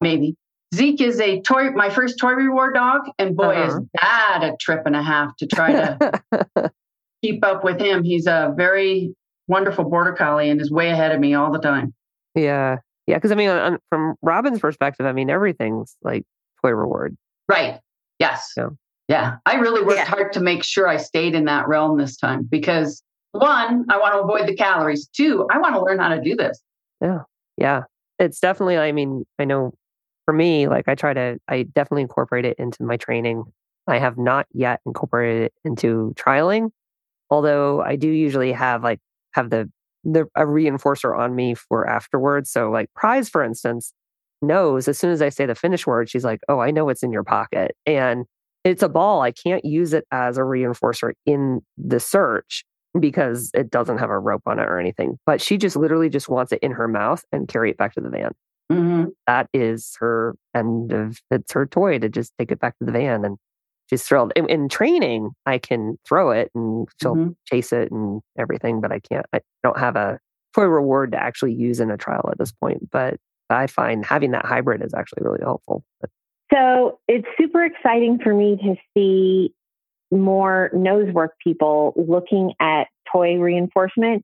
Maybe. 0.00 0.36
Zeke 0.74 1.00
is 1.00 1.20
a 1.20 1.40
toy, 1.42 1.70
my 1.70 1.88
first 1.90 2.18
toy 2.18 2.32
reward 2.32 2.74
dog, 2.74 3.02
and 3.18 3.36
boy, 3.36 3.54
Uh-huh. 3.54 3.78
is 3.78 3.84
that 4.02 4.40
a 4.42 4.56
trip 4.60 4.82
and 4.86 4.94
a 4.96 5.02
half 5.02 5.34
to 5.38 5.46
try 5.46 5.72
to 5.72 6.70
keep 7.22 7.44
up 7.44 7.64
with 7.64 7.80
him. 7.80 8.02
He's 8.04 8.26
a 8.26 8.52
very 8.56 9.14
wonderful 9.48 9.84
border 9.88 10.12
collie 10.12 10.50
and 10.50 10.60
is 10.60 10.70
way 10.70 10.90
ahead 10.90 11.12
of 11.12 11.20
me 11.20 11.34
all 11.34 11.50
the 11.52 11.58
time. 11.60 11.94
yeah. 12.34 12.78
Yeah. 13.06 13.20
Cause 13.20 13.30
I 13.30 13.36
mean, 13.36 13.48
on, 13.48 13.78
from 13.88 14.16
Robin's 14.20 14.58
perspective, 14.58 15.06
I 15.06 15.12
mean, 15.12 15.30
everything's 15.30 15.96
like 16.02 16.24
toy 16.60 16.70
reward. 16.70 17.16
Right. 17.48 17.78
Yes. 18.18 18.52
Yeah. 18.56 18.70
Yeah. 19.06 19.36
I 19.46 19.54
really 19.60 19.82
worked 19.84 19.98
Yeah. 19.98 20.04
hard 20.06 20.32
to 20.32 20.40
make 20.40 20.64
sure 20.64 20.88
I 20.88 20.96
stayed 20.96 21.36
in 21.36 21.44
that 21.44 21.68
realm 21.68 21.98
this 21.98 22.16
time 22.16 22.42
because 22.50 23.04
one, 23.36 23.86
I 23.88 23.98
want 23.98 24.14
to 24.14 24.20
avoid 24.20 24.48
the 24.48 24.54
calories. 24.54 25.08
Two, 25.08 25.46
I 25.50 25.58
want 25.58 25.74
to 25.74 25.82
learn 25.82 25.98
how 25.98 26.08
to 26.08 26.20
do 26.20 26.34
this. 26.36 26.60
Yeah. 27.00 27.20
Yeah. 27.56 27.82
It's 28.18 28.40
definitely, 28.40 28.78
I 28.78 28.92
mean, 28.92 29.24
I 29.38 29.44
know 29.44 29.72
for 30.24 30.34
me, 30.34 30.68
like 30.68 30.88
I 30.88 30.94
try 30.94 31.12
to, 31.14 31.38
I 31.48 31.62
definitely 31.62 32.02
incorporate 32.02 32.44
it 32.44 32.56
into 32.58 32.82
my 32.82 32.96
training. 32.96 33.44
I 33.86 33.98
have 33.98 34.18
not 34.18 34.46
yet 34.52 34.80
incorporated 34.86 35.44
it 35.44 35.52
into 35.64 36.12
trialing, 36.16 36.70
although 37.30 37.82
I 37.82 37.96
do 37.96 38.08
usually 38.08 38.52
have 38.52 38.82
like, 38.82 39.00
have 39.32 39.50
the, 39.50 39.70
the, 40.04 40.26
a 40.34 40.42
reinforcer 40.42 41.16
on 41.16 41.34
me 41.34 41.54
for 41.54 41.86
afterwards. 41.88 42.50
So 42.50 42.70
like 42.70 42.92
prize, 42.94 43.28
for 43.28 43.42
instance, 43.44 43.92
knows 44.42 44.88
as 44.88 44.98
soon 44.98 45.10
as 45.10 45.22
I 45.22 45.28
say 45.28 45.46
the 45.46 45.54
finish 45.54 45.86
word, 45.86 46.10
she's 46.10 46.24
like, 46.24 46.40
oh, 46.48 46.60
I 46.60 46.70
know 46.70 46.88
it's 46.88 47.02
in 47.02 47.12
your 47.12 47.24
pocket. 47.24 47.76
And 47.86 48.24
it's 48.64 48.82
a 48.82 48.88
ball. 48.88 49.22
I 49.22 49.30
can't 49.30 49.64
use 49.64 49.92
it 49.92 50.04
as 50.10 50.38
a 50.38 50.42
reinforcer 50.42 51.12
in 51.24 51.60
the 51.78 52.00
search 52.00 52.64
because 53.00 53.50
it 53.54 53.70
doesn't 53.70 53.98
have 53.98 54.10
a 54.10 54.18
rope 54.18 54.42
on 54.46 54.58
it 54.58 54.64
or 54.68 54.78
anything. 54.78 55.18
But 55.26 55.40
she 55.40 55.56
just 55.58 55.76
literally 55.76 56.08
just 56.08 56.28
wants 56.28 56.52
it 56.52 56.58
in 56.62 56.72
her 56.72 56.88
mouth 56.88 57.24
and 57.32 57.48
carry 57.48 57.70
it 57.70 57.76
back 57.76 57.94
to 57.94 58.00
the 58.00 58.08
van. 58.10 58.32
hmm 58.70 59.04
That 59.26 59.48
is 59.52 59.96
her 60.00 60.34
end 60.54 60.92
of 60.92 61.18
it's 61.30 61.52
her 61.52 61.66
toy 61.66 61.98
to 61.98 62.08
just 62.08 62.32
take 62.38 62.50
it 62.50 62.60
back 62.60 62.78
to 62.78 62.84
the 62.84 62.92
van 62.92 63.24
and 63.24 63.36
she's 63.88 64.02
thrilled. 64.02 64.32
In, 64.36 64.48
in 64.48 64.68
training, 64.68 65.30
I 65.46 65.58
can 65.58 65.98
throw 66.06 66.30
it 66.30 66.50
and 66.54 66.88
she'll 67.00 67.16
Mhm. 67.16 67.36
chase 67.46 67.72
it 67.72 67.90
and 67.92 68.20
everything, 68.38 68.80
but 68.80 68.92
I 68.92 68.98
can't 69.00 69.26
I 69.32 69.40
don't 69.62 69.78
have 69.78 69.96
a 69.96 70.18
toy 70.54 70.64
reward 70.64 71.12
to 71.12 71.22
actually 71.22 71.52
use 71.52 71.80
in 71.80 71.90
a 71.90 71.96
trial 71.96 72.28
at 72.32 72.38
this 72.38 72.52
point. 72.52 72.90
But 72.90 73.18
I 73.50 73.66
find 73.68 74.04
having 74.04 74.32
that 74.32 74.44
hybrid 74.44 74.82
is 74.82 74.92
actually 74.94 75.22
really 75.22 75.40
helpful. 75.42 75.84
So 76.52 76.98
it's 77.08 77.26
super 77.38 77.64
exciting 77.64 78.18
for 78.22 78.32
me 78.34 78.56
to 78.56 78.74
see 78.94 79.52
more 80.10 80.70
nose 80.72 81.12
work 81.12 81.34
people 81.42 81.92
looking 81.96 82.52
at 82.60 82.84
toy 83.12 83.36
reinforcement. 83.36 84.22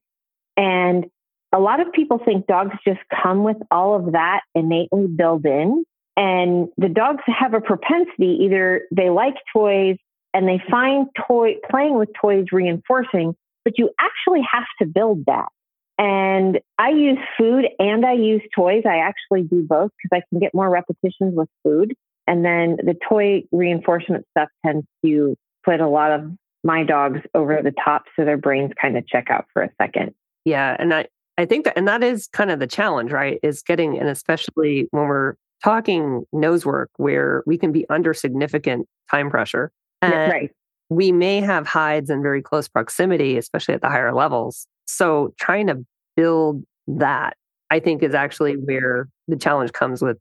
And 0.57 1.07
a 1.53 1.59
lot 1.59 1.81
of 1.81 1.93
people 1.93 2.19
think 2.25 2.47
dogs 2.47 2.75
just 2.87 3.01
come 3.23 3.45
with 3.45 3.59
all 3.71 3.95
of 3.95 4.13
that 4.13 4.41
innately 4.55 5.07
built 5.07 5.45
in. 5.45 5.85
And 6.17 6.69
the 6.77 6.89
dogs 6.89 7.23
have 7.27 7.55
a 7.55 7.61
propensity 7.61 8.41
either 8.43 8.83
they 8.91 9.11
like 9.11 9.35
toys 9.55 9.97
and 10.35 10.49
they 10.49 10.63
find 10.71 11.07
toy 11.27 11.57
playing 11.71 11.99
with 11.99 12.11
toys 12.21 12.47
reinforcing, 12.53 13.35
but 13.65 13.75
you 13.79 13.91
actually 13.99 14.43
have 14.51 14.67
to 14.81 14.87
build 14.87 15.25
that. 15.27 15.49
And 15.99 16.59
I 16.79 16.91
use 16.91 17.19
food 17.39 17.67
and 17.79 18.05
I 18.05 18.15
use 18.15 18.43
toys. 18.55 18.83
I 18.87 18.99
actually 18.99 19.43
do 19.43 19.63
both 19.63 19.91
because 20.03 20.19
I 20.19 20.23
can 20.29 20.39
get 20.39 20.55
more 20.55 20.69
repetitions 20.69 21.35
with 21.35 21.49
food. 21.63 21.95
And 22.27 22.45
then 22.45 22.77
the 22.77 22.95
toy 23.09 23.45
reinforcement 23.53 24.27
stuff 24.31 24.49
tends 24.65 24.87
to 25.05 25.37
put 25.65 25.81
a 25.81 25.89
lot 25.89 26.13
of 26.13 26.31
my 26.65 26.85
dogs 26.85 27.21
over 27.35 27.61
the 27.63 27.73
top 27.85 28.05
so 28.15 28.25
their 28.25 28.37
brains 28.37 28.73
kind 28.81 28.97
of 28.97 29.07
check 29.07 29.31
out 29.31 29.47
for 29.53 29.63
a 29.63 29.71
second. 29.81 30.15
Yeah, 30.45 30.77
and 30.79 30.93
I 30.95 31.07
I 31.39 31.47
think 31.47 31.65
that 31.65 31.77
and 31.77 31.89
that 31.89 32.03
is 32.03 32.29
kind 32.33 32.51
of 32.51 32.59
the 32.59 32.67
challenge, 32.67 33.13
right? 33.13 33.39
Is 33.43 33.63
getting 33.63 33.99
and 33.99 34.09
especially 34.09 34.89
when 34.91 35.05
we're 35.07 35.35
talking 35.63 36.25
nose 36.33 36.67
work 36.67 36.91
where 36.97 37.43
we 37.47 37.57
can 37.57 37.73
be 37.73 37.89
under 37.89 38.13
significant 38.13 38.87
time 39.11 39.31
pressure. 39.31 39.71
And 40.01 40.33
right. 40.33 40.51
we 40.89 41.13
may 41.13 41.41
have 41.41 41.67
hides 41.67 42.11
in 42.11 42.23
very 42.23 42.43
close 42.43 42.69
proximity, 42.69 43.39
especially 43.39 43.75
at 43.75 43.81
the 43.81 43.89
higher 43.89 44.13
levels. 44.13 44.67
So 44.87 45.33
trying 45.39 45.69
to 45.69 45.85
build 46.17 46.65
that, 46.89 47.37
I 47.71 47.79
think, 47.79 48.03
is 48.03 48.15
actually 48.15 48.55
where 48.55 49.09
the 49.29 49.37
challenge 49.37 49.73
comes 49.73 50.03
with 50.03 50.19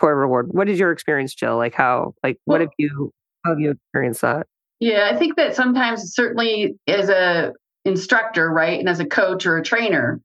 toy 0.00 0.10
reward. 0.10 0.48
What 0.52 0.68
is 0.68 0.78
your 0.78 0.92
experience, 0.92 1.34
Jill? 1.34 1.56
Like 1.56 1.74
how 1.74 2.14
like 2.22 2.38
what 2.44 2.60
have 2.60 2.70
you 2.78 3.12
how 3.44 3.50
have 3.50 3.60
you 3.60 3.72
experienced 3.72 4.22
that? 4.22 4.46
Yeah, 4.80 5.10
I 5.12 5.16
think 5.16 5.36
that 5.36 5.54
sometimes, 5.54 6.14
certainly 6.14 6.76
as 6.86 7.08
a 7.08 7.52
instructor, 7.84 8.50
right, 8.50 8.78
and 8.78 8.88
as 8.88 9.00
a 9.00 9.06
coach 9.06 9.46
or 9.46 9.56
a 9.56 9.62
trainer, 9.62 10.20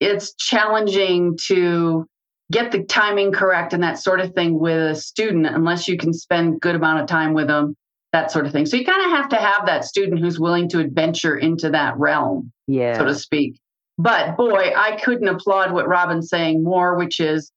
it's 0.00 0.34
challenging 0.34 1.36
to 1.46 2.06
get 2.52 2.72
the 2.72 2.84
timing 2.84 3.32
correct 3.32 3.72
and 3.72 3.82
that 3.82 3.98
sort 3.98 4.20
of 4.20 4.32
thing 4.34 4.58
with 4.58 4.90
a 4.90 4.94
student 4.94 5.46
unless 5.46 5.88
you 5.88 5.96
can 5.96 6.12
spend 6.12 6.60
good 6.60 6.74
amount 6.74 7.00
of 7.00 7.06
time 7.06 7.32
with 7.32 7.46
them 7.46 7.74
that 8.12 8.30
sort 8.30 8.46
of 8.46 8.52
thing 8.52 8.66
so 8.66 8.76
you 8.76 8.84
kind 8.84 9.02
of 9.04 9.10
have 9.10 9.28
to 9.30 9.36
have 9.36 9.66
that 9.66 9.84
student 9.84 10.20
who's 10.20 10.38
willing 10.38 10.68
to 10.68 10.78
adventure 10.78 11.36
into 11.36 11.70
that 11.70 11.96
realm 11.98 12.52
Yeah. 12.66 12.98
so 12.98 13.06
to 13.06 13.14
speak 13.14 13.58
but 13.96 14.36
boy 14.36 14.72
i 14.76 14.96
couldn't 15.02 15.26
applaud 15.26 15.72
what 15.72 15.88
robin's 15.88 16.28
saying 16.28 16.62
more 16.62 16.96
which 16.96 17.18
is 17.18 17.50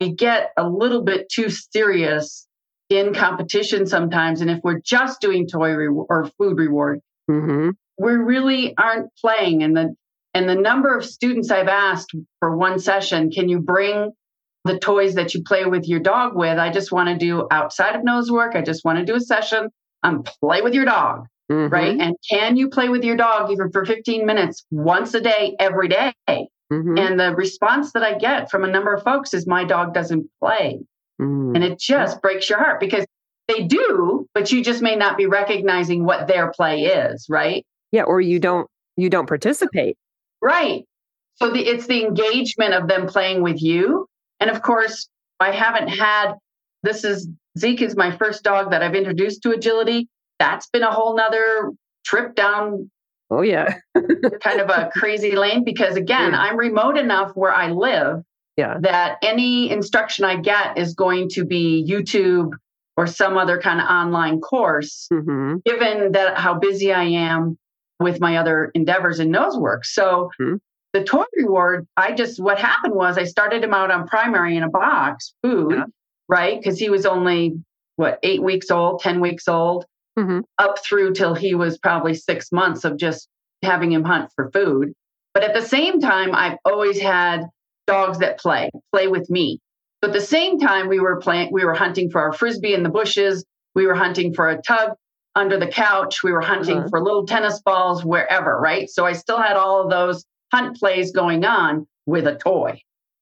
we 0.00 0.10
get 0.12 0.50
a 0.56 0.68
little 0.68 1.02
bit 1.02 1.28
too 1.30 1.48
serious 1.48 2.46
in 2.92 3.14
competition 3.14 3.86
sometimes 3.86 4.40
and 4.40 4.50
if 4.50 4.58
we're 4.62 4.80
just 4.80 5.20
doing 5.20 5.46
toy 5.46 5.72
re- 5.72 5.88
or 5.88 6.30
food 6.38 6.58
reward 6.58 7.00
hmm 7.28 7.70
we 7.98 8.12
really 8.12 8.76
aren't 8.76 9.10
playing. 9.16 9.62
And 9.62 9.76
the 9.76 9.94
and 10.34 10.48
the 10.48 10.54
number 10.54 10.96
of 10.96 11.04
students 11.04 11.50
i've 11.50 11.68
asked 11.68 12.14
for 12.40 12.56
one 12.56 12.78
session 12.78 13.30
can 13.30 13.48
you 13.48 13.60
bring 13.60 14.12
the 14.64 14.78
toys 14.78 15.14
that 15.14 15.34
you 15.34 15.42
play 15.42 15.64
with 15.64 15.88
your 15.88 16.00
dog 16.00 16.36
with? 16.36 16.58
I 16.58 16.70
just 16.70 16.92
want 16.92 17.08
to 17.08 17.16
do 17.16 17.48
outside 17.50 17.96
of 17.96 18.04
nose 18.04 18.30
work. 18.30 18.54
I 18.54 18.62
just 18.62 18.84
want 18.84 18.98
to 18.98 19.04
do 19.04 19.16
a 19.16 19.20
session 19.20 19.68
and 20.04 20.24
play 20.24 20.62
with 20.62 20.72
your 20.72 20.84
dog. 20.84 21.26
Mm-hmm. 21.50 21.74
right? 21.74 22.00
And 22.00 22.14
can 22.30 22.56
you 22.56 22.70
play 22.70 22.88
with 22.88 23.02
your 23.02 23.16
dog 23.16 23.50
even 23.50 23.72
for 23.72 23.84
15 23.84 24.24
minutes 24.24 24.64
once 24.70 25.12
a 25.14 25.20
day 25.20 25.56
every 25.58 25.88
day? 25.88 26.14
Hmm 26.26 26.96
and 26.96 27.20
the 27.20 27.34
response 27.34 27.92
that 27.92 28.02
i 28.02 28.16
get 28.16 28.50
from 28.50 28.64
a 28.64 28.66
number 28.66 28.94
of 28.94 29.02
folks 29.02 29.34
is 29.34 29.46
my 29.46 29.62
dog 29.62 29.92
doesn't 29.92 30.26
play 30.40 30.80
hmm 31.18 31.52
and 31.54 31.62
it 31.64 31.78
just 31.78 32.22
breaks 32.22 32.48
your 32.48 32.58
heart 32.58 32.80
because 32.80 33.04
they 33.48 33.64
do 33.64 34.26
but 34.34 34.50
you 34.52 34.62
just 34.62 34.80
may 34.82 34.96
not 34.96 35.16
be 35.16 35.26
recognizing 35.26 36.04
what 36.04 36.26
their 36.28 36.50
play 36.52 36.82
is 36.84 37.26
right 37.28 37.64
Yeah, 37.92 38.04
or 38.04 38.20
you 38.20 38.38
don't 38.38 38.68
you 38.96 39.08
don't 39.10 39.26
participate. 39.26 39.96
Right. 40.40 40.84
So 41.36 41.50
the, 41.50 41.60
it's 41.60 41.86
the 41.86 42.04
engagement 42.04 42.74
of 42.74 42.88
them 42.88 43.06
playing 43.06 43.42
with 43.42 43.62
you. 43.62 44.06
And 44.38 44.50
of 44.50 44.60
course, 44.62 45.08
I 45.40 45.50
haven't 45.50 45.88
had 45.88 46.34
this 46.82 47.04
is 47.04 47.28
Zeke 47.58 47.80
is 47.82 47.96
my 47.96 48.14
first 48.16 48.42
dog 48.44 48.70
that 48.70 48.82
I've 48.82 48.94
introduced 48.94 49.42
to 49.42 49.50
agility. 49.50 50.08
That's 50.38 50.68
been 50.68 50.82
a 50.82 50.90
whole 50.90 51.16
nother 51.16 51.70
trip 52.04 52.34
down 52.34 52.90
Oh 53.30 53.40
yeah. 53.42 53.76
kind 54.42 54.60
of 54.60 54.68
a 54.68 54.90
crazy 54.94 55.34
lane 55.36 55.64
because 55.64 55.96
again, 55.96 56.32
Yeah. 56.32 56.40
I'm 56.40 56.56
remote 56.56 56.96
enough 56.98 57.32
where 57.34 57.52
I 57.52 57.70
live 57.70 58.22
Yeah. 58.56 58.76
that 58.82 59.16
any 59.22 59.70
instruction 59.70 60.24
I 60.26 60.36
get 60.36 60.76
is 60.76 60.94
going 60.94 61.28
to 61.30 61.44
be 61.44 61.86
YouTube 61.88 62.50
or 62.98 63.06
some 63.06 63.38
other 63.38 63.58
kind 63.60 63.80
of 63.80 63.86
online 63.88 64.40
course 64.40 65.06
hmm 65.10 65.56
given 65.64 66.12
that 66.12 66.36
how 66.36 66.54
busy 66.58 66.92
I 66.92 67.04
am 67.04 67.56
with 68.00 68.20
my 68.20 68.36
other 68.36 68.70
endeavors 68.74 69.20
in 69.20 69.30
nose 69.30 69.56
work. 69.56 69.84
So 69.86 70.30
Mhm. 70.40 70.58
the 70.92 71.02
toy 71.04 71.24
reward, 71.34 71.86
I 71.96 72.12
just 72.12 72.42
what 72.42 72.58
happened 72.58 72.94
was 72.94 73.16
I 73.16 73.24
started 73.24 73.64
him 73.64 73.72
out 73.72 73.90
on 73.90 74.06
primary 74.06 74.56
in 74.56 74.62
a 74.62 74.68
box, 74.68 75.32
food, 75.42 75.72
Yeah. 75.72 75.84
right? 76.28 76.58
Because 76.60 76.78
he 76.78 76.90
was 76.90 77.06
only 77.06 77.54
what 77.96 78.18
eight 78.22 78.42
weeks 78.42 78.70
old, 78.70 79.00
ten 79.00 79.20
weeks 79.20 79.48
old, 79.48 79.86
Mhm. 80.18 80.42
up 80.58 80.78
through 80.84 81.14
till 81.14 81.34
he 81.34 81.54
was 81.54 81.78
probably 81.78 82.12
six 82.14 82.52
months 82.52 82.84
of 82.84 82.96
just 82.98 83.28
having 83.62 83.92
him 83.92 84.04
hunt 84.04 84.30
for 84.36 84.50
food. 84.50 84.92
But 85.32 85.44
at 85.44 85.54
the 85.54 85.62
same 85.62 86.00
time, 86.00 86.34
I've 86.34 86.58
always 86.66 87.00
had 87.00 87.46
dogs 87.86 88.18
that 88.18 88.38
play, 88.38 88.70
play 88.92 89.08
with 89.08 89.28
me. 89.30 89.58
So 90.02 90.08
at 90.10 90.14
the 90.14 90.20
same 90.20 90.58
time, 90.58 90.88
we 90.88 91.00
were 91.00 91.20
playing, 91.20 91.50
we 91.52 91.64
were 91.64 91.74
hunting 91.74 92.10
for 92.10 92.20
our 92.20 92.32
frisbee 92.32 92.74
in 92.74 92.82
the 92.82 92.88
bushes. 92.88 93.44
We 93.74 93.86
were 93.86 93.94
hunting 93.94 94.34
for 94.34 94.48
a 94.48 94.60
tug 94.60 94.92
under 95.34 95.58
the 95.58 95.66
couch. 95.68 96.22
We 96.22 96.32
were 96.32 96.40
hunting 96.40 96.78
Uh-huh. 96.78 96.88
for 96.90 97.02
little 97.02 97.26
tennis 97.26 97.60
balls 97.62 98.04
wherever, 98.04 98.58
right? 98.60 98.88
So 98.90 99.06
I 99.06 99.12
still 99.12 99.38
had 99.38 99.56
all 99.56 99.80
of 99.82 99.90
those 99.90 100.24
hunt 100.52 100.76
plays 100.76 101.12
going 101.12 101.44
on 101.44 101.86
with 102.06 102.26
a 102.26 102.36
toy. 102.36 102.80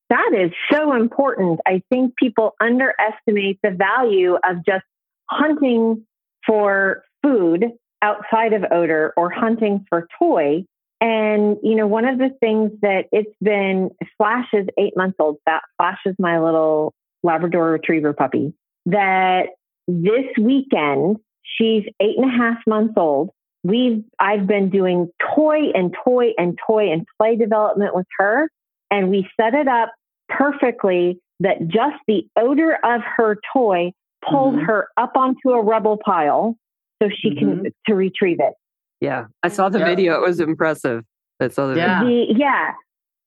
That 0.09 0.33
is 0.37 0.51
so 0.73 0.93
important. 0.97 1.61
I 1.67 1.83
think 1.89 2.17
people 2.17 2.55
underestimate 2.61 3.61
the 3.63 3.71
value 3.71 4.35
of 4.43 4.65
just 4.67 4.85
hunting 5.29 6.05
for 6.45 7.05
food 7.23 7.67
outside 8.03 8.53
of 8.55 8.65
odor 8.73 9.13
or 9.17 9.31
hunting 9.31 9.85
for 9.89 10.09
toy. 10.19 10.65
And, 11.01 11.57
you 11.63 11.77
know, 11.77 11.87
one 11.87 12.07
of 12.07 12.19
the 12.19 12.31
things 12.41 12.73
that 12.83 13.07
it's 13.11 13.35
been 13.41 13.91
Flash 14.19 14.49
is 14.53 14.67
eight 14.79 14.97
months 14.97 15.17
old. 15.19 15.39
That 15.47 15.63
Flash 15.79 16.01
is 16.05 16.15
my 16.19 16.41
little 16.41 16.93
Labrador 17.23 17.71
retriever 17.71 18.13
puppy. 18.13 18.53
That 18.87 19.49
this 19.89 20.27
weekend, 20.39 21.17
she's 21.43 21.85
eight 22.01 22.17
and 22.19 22.31
a 22.31 22.37
half 22.37 22.59
months 22.67 22.95
old. 22.97 23.31
We've, 23.63 24.05
I've 24.19 24.47
been 24.47 24.71
doing 24.71 25.11
toy 25.35 25.71
and 25.75 25.95
toy 26.05 26.33
and 26.39 26.59
toy 26.67 26.93
and 26.93 27.07
play 27.19 27.37
development 27.37 27.95
with 27.95 28.07
her. 28.19 28.51
And 28.91 29.11
we 29.11 29.29
set 29.41 29.55
it 29.55 29.69
up 29.69 29.93
perfectly 30.29 31.19
that 31.41 31.67
just 31.69 31.97
the 32.07 32.27
odor 32.37 32.77
of 32.85 33.01
her 33.17 33.39
toy 33.55 33.93
pulled 34.29 34.57
Mhm. 34.57 34.67
her 34.67 34.89
up 34.97 35.17
onto 35.17 35.51
a 35.51 35.63
rubble 35.63 35.97
pile 36.05 36.57
so 37.03 37.09
she 37.09 37.35
can 37.35 37.65
to 37.89 37.95
retrieve 37.95 38.39
it. 38.41 38.55
Yeah. 39.01 39.27
I 39.43 39.49
saw 39.49 39.69
the 39.69 39.79
Yeah. 39.79 39.85
video. 39.87 40.15
It 40.15 40.27
was 40.27 40.41
impressive. 40.41 41.05
I 41.41 41.49
saw 41.49 41.69
the 41.69 41.77
Yeah. 41.77 42.05
The, 42.05 42.27
yeah. 42.37 42.73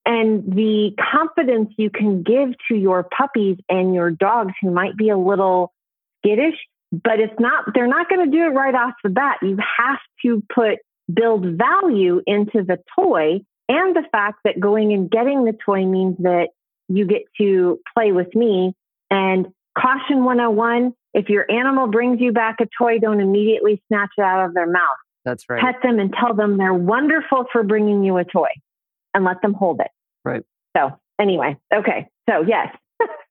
And 0.06 0.54
the 0.54 0.94
confidence 1.12 1.74
you 1.78 1.90
can 1.90 2.24
give 2.24 2.54
to 2.68 2.76
your 2.76 3.04
puppies 3.04 3.58
and 3.70 3.94
your 3.96 4.12
dogs 4.12 4.54
who 4.62 4.70
might 4.70 4.98
be 4.98 5.10
a 5.10 5.18
little 5.18 5.74
skittish, 6.20 6.56
but 6.92 7.20
it's 7.20 7.40
not, 7.40 7.74
they're 7.74 7.88
not 7.88 8.10
going 8.10 8.30
to 8.30 8.38
do 8.38 8.44
it 8.44 8.50
right 8.50 8.76
off 8.76 8.94
the 9.04 9.10
bat. 9.10 9.38
You 9.42 9.58
have 9.78 10.00
to 10.24 10.44
put, 10.54 10.80
build 11.12 11.46
value 11.58 12.22
into 12.28 12.64
the 12.64 12.80
toy 12.98 13.42
and 13.70 13.96
the 13.96 14.04
fact 14.12 14.40
that 14.44 14.60
going 14.60 14.94
and 14.94 15.10
getting 15.10 15.46
the 15.46 15.54
toy 15.66 15.86
means 15.86 16.18
that 16.20 16.50
you 16.90 17.06
get 17.06 17.24
to 17.38 17.80
play 17.96 18.12
with 18.12 18.34
me. 18.36 18.74
And 19.10 19.48
caution 19.78 20.24
101 20.26 20.94
if 21.14 21.30
your 21.30 21.50
animal 21.50 21.88
brings 21.88 22.20
you 22.20 22.32
back 22.32 22.58
a 22.60 22.68
toy, 22.78 22.98
don't 23.00 23.22
immediately 23.22 23.82
snatch 23.88 24.10
it 24.18 24.22
out 24.24 24.46
of 24.46 24.54
their 24.54 24.70
mouth 24.70 24.98
That's 25.26 25.46
right. 25.50 25.62
pet 25.62 25.76
them 25.84 26.00
and 26.00 26.14
tell 26.14 26.34
them 26.34 26.58
they're 26.58 26.74
wonderful 26.74 27.46
for 27.52 27.64
bringing 27.64 28.04
you 28.04 28.18
a 28.18 28.24
toy 28.26 28.50
and 29.14 29.24
let 29.24 29.42
them 29.42 29.54
hold 29.54 29.80
it. 29.80 29.92
Right. 30.26 30.44
So, 30.76 30.92
anyway, 31.20 31.58
okay. 31.74 32.08
So, 32.30 32.42
yes, 32.46 32.76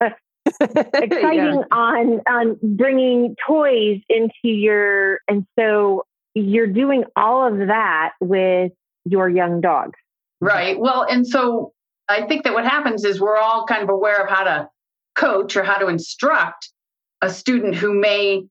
exciting 0.61 1.63
Yeah. 1.63 1.63
on 1.71 2.21
on 2.29 2.59
bringing 2.63 3.37
toys 3.47 4.01
into 4.09 4.33
your 4.45 5.21
and 5.29 5.47
so 5.59 6.05
you're 6.35 6.67
doing 6.67 7.05
all 7.15 7.47
of 7.47 7.69
that 7.69 8.13
with 8.21 8.73
your 9.05 9.29
young 9.29 9.61
dogs. 9.61 9.99
Right. 10.41 10.79
Well, 10.79 11.07
and 11.09 11.27
so 11.27 11.73
I 12.09 12.27
think 12.27 12.45
that 12.45 12.55
what 12.55 12.65
happens 12.65 13.05
is 13.05 13.21
we're 13.21 13.37
all 13.37 13.67
kind 13.67 13.83
of 13.83 13.89
aware 13.91 14.23
of 14.23 14.29
how 14.31 14.45
to 14.45 14.69
coach 15.15 15.57
or 15.57 15.63
how 15.63 15.77
to 15.77 15.89
instruct 15.89 16.71
a 17.21 17.31
student 17.31 17.75
who 17.75 17.93
may 17.93 18.43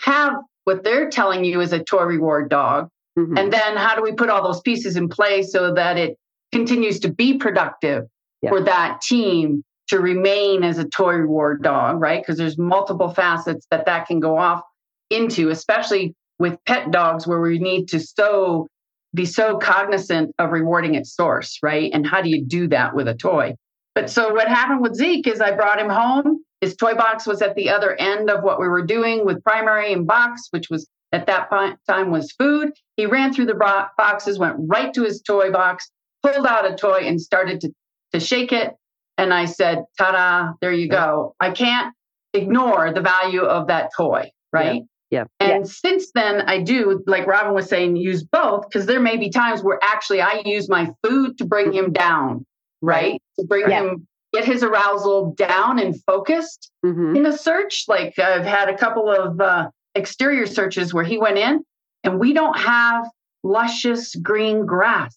have 0.00 0.34
what 0.64 0.84
they're 0.84 1.10
telling 1.10 1.44
you 1.44 1.60
is 1.60 1.72
a 1.72 1.82
toy 1.82 2.04
reward 2.04 2.48
dog. 2.50 2.88
Mhm. 3.18 3.38
And 3.38 3.52
then 3.52 3.76
how 3.76 3.94
do 3.94 4.02
we 4.02 4.12
put 4.12 4.28
all 4.30 4.42
those 4.42 4.60
pieces 4.60 4.96
in 4.96 5.08
place 5.08 5.52
so 5.52 5.72
that 5.74 5.96
it 5.96 6.16
continues 6.52 7.00
to 7.00 7.12
be 7.12 7.38
productive 7.38 8.04
Yeah. 8.42 8.50
for 8.50 8.60
that 8.62 9.00
team 9.00 9.62
to 9.88 10.00
remain 10.00 10.64
as 10.64 10.78
a 10.78 10.88
toy 10.88 11.14
reward 11.14 11.62
dog, 11.62 12.00
right? 12.00 12.20
Because 12.20 12.38
there's 12.38 12.58
multiple 12.58 13.08
facets 13.10 13.66
that 13.70 13.86
that 13.86 14.06
can 14.06 14.18
go 14.20 14.38
off 14.38 14.62
into, 15.10 15.50
especially 15.50 16.14
with 16.38 16.58
pet 16.66 16.90
dogs 16.90 17.26
where 17.26 17.40
we 17.40 17.58
need 17.58 17.88
to 17.88 18.00
so 18.00 18.66
be 19.14 19.24
so 19.24 19.58
cognizant 19.58 20.32
of 20.40 20.50
rewarding 20.50 20.96
its 20.96 21.14
source, 21.14 21.58
right? 21.62 21.90
And 21.94 22.04
how 22.04 22.20
do 22.20 22.28
you 22.28 22.44
do 22.44 22.66
that 22.68 22.94
with 22.96 23.06
a 23.06 23.14
toy? 23.14 23.54
But 23.94 24.10
so 24.10 24.34
what 24.34 24.48
happened 24.48 24.80
with 24.80 24.94
Zeke 24.94 25.28
is 25.28 25.40
I 25.40 25.52
brought 25.52 25.78
him 25.78 25.88
home. 25.88 26.40
His 26.64 26.76
toy 26.76 26.94
box 26.94 27.26
was 27.26 27.42
at 27.42 27.56
the 27.56 27.68
other 27.68 27.94
end 27.94 28.30
of 28.30 28.42
what 28.42 28.58
we 28.58 28.66
were 28.68 28.86
doing 28.86 29.26
with 29.26 29.44
primary 29.44 29.92
and 29.92 30.06
box, 30.06 30.48
which 30.50 30.70
was 30.70 30.88
at 31.12 31.26
that 31.26 31.50
point, 31.50 31.78
time 31.86 32.10
was 32.10 32.32
food. 32.32 32.72
He 32.96 33.04
ran 33.04 33.34
through 33.34 33.46
the 33.46 33.88
boxes, 33.98 34.38
went 34.38 34.56
right 34.58 34.90
to 34.94 35.02
his 35.04 35.20
toy 35.20 35.50
box, 35.52 35.90
pulled 36.22 36.46
out 36.46 36.64
a 36.64 36.74
toy, 36.74 37.00
and 37.04 37.20
started 37.20 37.60
to 37.60 37.70
to 38.14 38.18
shake 38.20 38.50
it. 38.50 38.72
And 39.18 39.34
I 39.34 39.44
said, 39.44 39.84
"Ta-da! 39.98 40.54
There 40.62 40.72
you 40.72 40.88
go." 40.88 41.34
I 41.38 41.50
can't 41.50 41.94
ignore 42.32 42.94
the 42.94 43.02
value 43.02 43.42
of 43.42 43.66
that 43.66 43.90
toy, 43.94 44.30
right? 44.50 44.84
Yeah. 45.10 45.24
And 45.40 45.68
since 45.68 46.12
then, 46.14 46.40
I 46.46 46.62
do, 46.62 47.04
like 47.06 47.26
Robin 47.26 47.52
was 47.54 47.68
saying, 47.68 47.94
use 47.96 48.24
both 48.24 48.64
because 48.68 48.86
there 48.86 49.00
may 49.00 49.18
be 49.18 49.28
times 49.28 49.62
where 49.62 49.78
actually 49.82 50.22
I 50.22 50.40
use 50.46 50.68
my 50.70 50.90
food 51.02 51.36
to 51.38 51.44
bring 51.44 51.72
him 51.74 51.92
down, 51.92 52.46
right? 52.80 53.20
To 53.38 53.46
bring 53.46 53.68
Yeah. 53.68 53.82
him, 53.82 54.08
get 54.34 54.44
his 54.44 54.62
arousal 54.62 55.32
down 55.36 55.78
and 55.78 55.94
focused 56.04 56.70
Mhm. 56.84 57.16
in 57.16 57.26
a 57.26 57.32
search. 57.36 57.84
Like 57.88 58.18
I've 58.18 58.44
had 58.44 58.68
a 58.68 58.76
couple 58.76 59.08
of 59.10 59.40
uh, 59.40 59.70
exterior 59.94 60.46
searches 60.46 60.92
where 60.92 61.04
he 61.04 61.18
went 61.18 61.38
in 61.38 61.64
and 62.02 62.18
we 62.18 62.32
don't 62.32 62.58
have 62.58 63.06
luscious 63.42 64.14
green 64.16 64.66
grass 64.66 65.16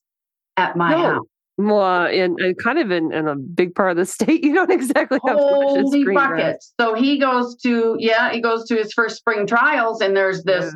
at 0.55 0.75
my 0.75 0.91
No. 0.91 0.97
house. 0.97 1.25
Well, 1.59 2.05
and, 2.05 2.39
and 2.39 2.55
kind 2.63 2.77
of 2.77 2.91
in, 2.91 3.11
in 3.11 3.27
a 3.27 3.35
big 3.35 3.73
part 3.73 3.89
of 3.91 3.97
the 3.97 4.05
state, 4.17 4.43
you 4.43 4.53
don't 4.53 4.71
exactly 4.71 5.19
have 5.25 5.37
luscious 5.37 5.81
Holy 5.81 6.03
green 6.03 6.15
grass. 6.15 6.29
buckets. 6.29 6.73
So 6.79 6.93
he 6.93 7.17
goes 7.19 7.55
to, 7.63 7.95
yeah, 7.99 8.31
he 8.31 8.41
goes 8.41 8.65
to 8.65 8.75
his 8.75 8.93
first 8.93 9.17
spring 9.17 9.47
trials 9.47 10.01
and 10.01 10.15
there's 10.15 10.43
this 10.43 10.73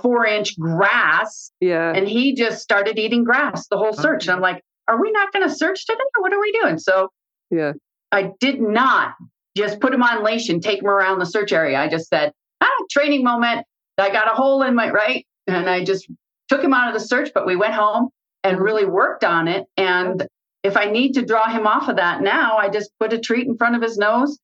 four 0.00 0.24
inch 0.24 0.58
grass 0.58 1.50
Yeah. 1.60 1.92
and 1.94 2.06
he 2.08 2.34
just 2.34 2.62
started 2.62 2.98
eating 2.98 3.24
grass 3.24 3.66
the 3.68 3.76
whole 3.76 3.92
search. 3.92 4.26
And 4.28 4.36
I'm 4.36 4.40
like, 4.40 4.62
are 4.88 5.00
we 5.00 5.10
not 5.10 5.32
going 5.32 5.46
to 5.48 5.54
search 5.54 5.86
today 5.86 5.98
what 6.18 6.32
are 6.32 6.40
we 6.40 6.52
doing? 6.52 6.78
So 6.78 7.08
Yeah. 7.52 7.72
I 8.10 8.32
did 8.40 8.60
not 8.60 9.14
just 9.56 9.78
put 9.80 9.94
him 9.94 10.02
on 10.02 10.24
leash 10.24 10.48
and 10.48 10.62
take 10.62 10.80
him 10.80 10.88
around 10.88 11.18
the 11.18 11.26
search 11.26 11.52
area. 11.52 11.78
I 11.78 11.88
just 11.88 12.08
said, 12.08 12.32
ah, 12.60 12.68
training 12.90 13.22
moment. 13.22 13.64
I 13.98 14.10
got 14.10 14.30
a 14.30 14.34
hole 14.34 14.62
in 14.62 14.74
my 14.74 14.90
right. 14.90 15.24
And 15.46 15.68
I 15.68 15.84
just 15.84 16.08
took 16.48 16.62
him 16.62 16.72
out 16.74 16.88
of 16.88 16.94
the 16.94 17.06
search, 17.06 17.30
but 17.34 17.46
we 17.46 17.54
went 17.56 17.74
home 17.74 18.08
and 18.42 18.58
really 18.58 18.86
worked 18.86 19.24
on 19.24 19.46
it. 19.48 19.66
And 19.76 20.26
if 20.62 20.76
I 20.76 20.86
need 20.86 21.12
to 21.14 21.22
draw 21.24 21.48
him 21.48 21.66
off 21.66 21.88
of 21.88 21.96
that 21.96 22.22
now, 22.22 22.56
I 22.56 22.68
just 22.68 22.90
put 22.98 23.12
a 23.12 23.18
treat 23.18 23.46
in 23.46 23.56
front 23.56 23.76
of 23.76 23.82
his 23.82 23.98
nose. 23.98 24.38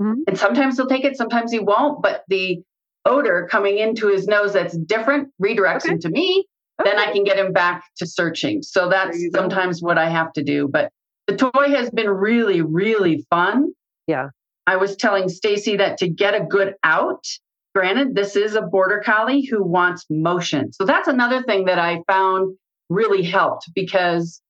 Mhm. 0.00 0.22
And 0.26 0.38
sometimes 0.38 0.76
he'll 0.76 0.86
take 0.86 1.04
it, 1.04 1.16
sometimes 1.16 1.52
he 1.52 1.58
won't. 1.60 2.02
But 2.02 2.24
the 2.28 2.62
odor 3.04 3.46
coming 3.50 3.78
into 3.78 4.08
his 4.08 4.26
nose 4.26 4.52
that's 4.52 4.76
different 4.76 5.28
redirects 5.42 5.84
Okay. 5.84 5.92
him 5.94 6.00
to 6.00 6.08
me. 6.10 6.46
Then 6.84 6.98
I 6.98 7.12
can 7.12 7.24
get 7.24 7.38
him 7.38 7.52
back 7.52 7.82
to 7.96 8.06
searching. 8.06 8.62
So 8.62 8.88
that's 8.88 9.18
sometimes 9.34 9.82
what 9.82 9.98
I 9.98 10.08
have 10.08 10.32
to 10.34 10.42
do. 10.42 10.68
But 10.68 10.90
the 11.28 11.36
toy 11.36 11.68
has 11.68 11.90
been 11.90 12.08
really, 12.08 12.62
really 12.62 13.24
fun. 13.30 13.72
Yeah. 14.06 14.30
I 14.66 14.76
was 14.76 14.96
telling 14.96 15.28
Stacy 15.28 15.76
that 15.76 15.98
to 15.98 16.08
get 16.08 16.34
a 16.34 16.44
good 16.44 16.74
out, 16.82 17.24
granted, 17.74 18.14
this 18.14 18.34
is 18.34 18.54
a 18.54 18.62
border 18.62 19.02
collie 19.04 19.44
who 19.44 19.62
wants 19.62 20.06
motion. 20.10 20.72
So 20.72 20.84
that's 20.84 21.06
another 21.06 21.42
thing 21.42 21.66
that 21.66 21.78
I 21.78 22.02
found 22.08 22.56
really 22.88 23.22
helped 23.22 23.70
because 23.74 24.40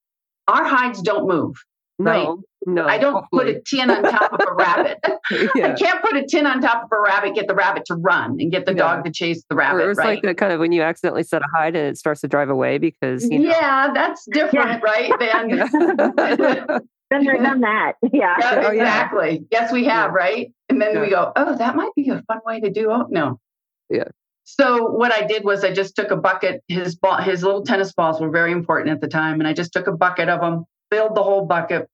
our 0.47 0.65
hides 0.65 1.03
don't 1.03 1.29
move. 1.29 1.57
right? 1.99 2.29
No, 2.67 2.83
no. 2.83 2.89
I 2.89 2.99
don't 2.99 3.25
put 3.33 3.47
a 3.49 3.61
tin 3.61 3.89
on 3.91 4.03
top 4.03 4.33
of 4.33 4.41
a 4.41 4.55
rabbit. 4.55 4.99
I 5.31 5.75
can't 5.79 6.03
put 6.03 6.17
a 6.17 6.27
tin 6.27 6.45
on 6.47 6.61
top 6.61 6.85
of 6.85 6.89
a 6.93 7.01
rabbit, 7.01 7.35
get 7.35 7.47
the 7.47 7.55
rabbit 7.55 7.85
to 7.87 7.95
run 7.95 8.37
and 8.41 8.51
get 8.51 8.67
the 8.67 8.73
Yeah. 8.73 8.79
dog 8.97 9.05
to 9.05 9.11
chase 9.13 9.43
the 9.49 9.55
Or 9.55 9.59
rabbit, 9.59 9.89
it's 9.91 9.99
right? 9.99 10.07
like 10.17 10.23
the 10.23 10.35
kind 10.35 10.53
of 10.53 10.61
when 10.61 10.73
you 10.73 10.83
accidentally 10.83 11.23
set 11.23 11.41
a 11.43 11.47
hide 11.57 11.77
and 11.77 11.87
it 11.89 11.97
starts 11.97 12.21
to 12.23 12.29
drive 12.29 12.51
away 12.51 12.79
because 12.79 13.29
you 13.31 13.39
know. 13.39 13.51
yeah, 13.51 13.91
that's 13.95 14.27
different, 14.33 14.83
right? 14.83 15.11
Than 15.19 15.49
Been 17.11 17.25
there, 17.25 17.39
done 17.43 17.61
that. 17.61 17.93
Yeah. 18.13 18.37
Yeah, 18.41 18.63
Oh, 18.67 18.71
yeah. 18.73 18.83
exactly. 18.83 19.47
Yes, 19.51 19.73
we 19.73 19.85
have, 19.85 20.13
right? 20.13 20.53
And 20.69 20.81
then 20.83 21.01
we 21.01 21.11
go, 21.11 21.33
oh, 21.37 21.57
that 21.57 21.77
might 21.77 21.93
be 21.97 22.09
a 22.11 22.23
fun 22.29 22.41
way 22.45 22.61
to 22.61 22.71
do. 22.71 22.91
Oh, 22.91 23.07
no. 23.09 23.39
Yeah. 23.89 24.05
So 24.45 24.91
what 24.91 25.13
I 25.13 25.27
did 25.27 25.45
was 25.45 25.63
I 25.65 25.73
just 25.73 25.95
took 25.95 26.11
a 26.11 26.17
bucket. 26.17 26.63
His 26.69 26.97
ball, 26.97 27.19
his 27.19 27.43
little 27.45 27.63
tennis 27.65 27.93
balls 27.93 28.21
were 28.21 28.31
very 28.31 28.51
important 28.53 28.91
at 28.91 29.01
the 29.01 29.09
time, 29.09 29.41
and 29.41 29.47
I 29.49 29.53
just 29.53 29.73
took 29.73 29.87
a 29.87 29.93
bucket 29.93 30.29
of 30.29 30.41
them, 30.41 30.65
filled 30.91 31.15
the 31.15 31.23
whole 31.23 31.45
bucket. 31.47 31.89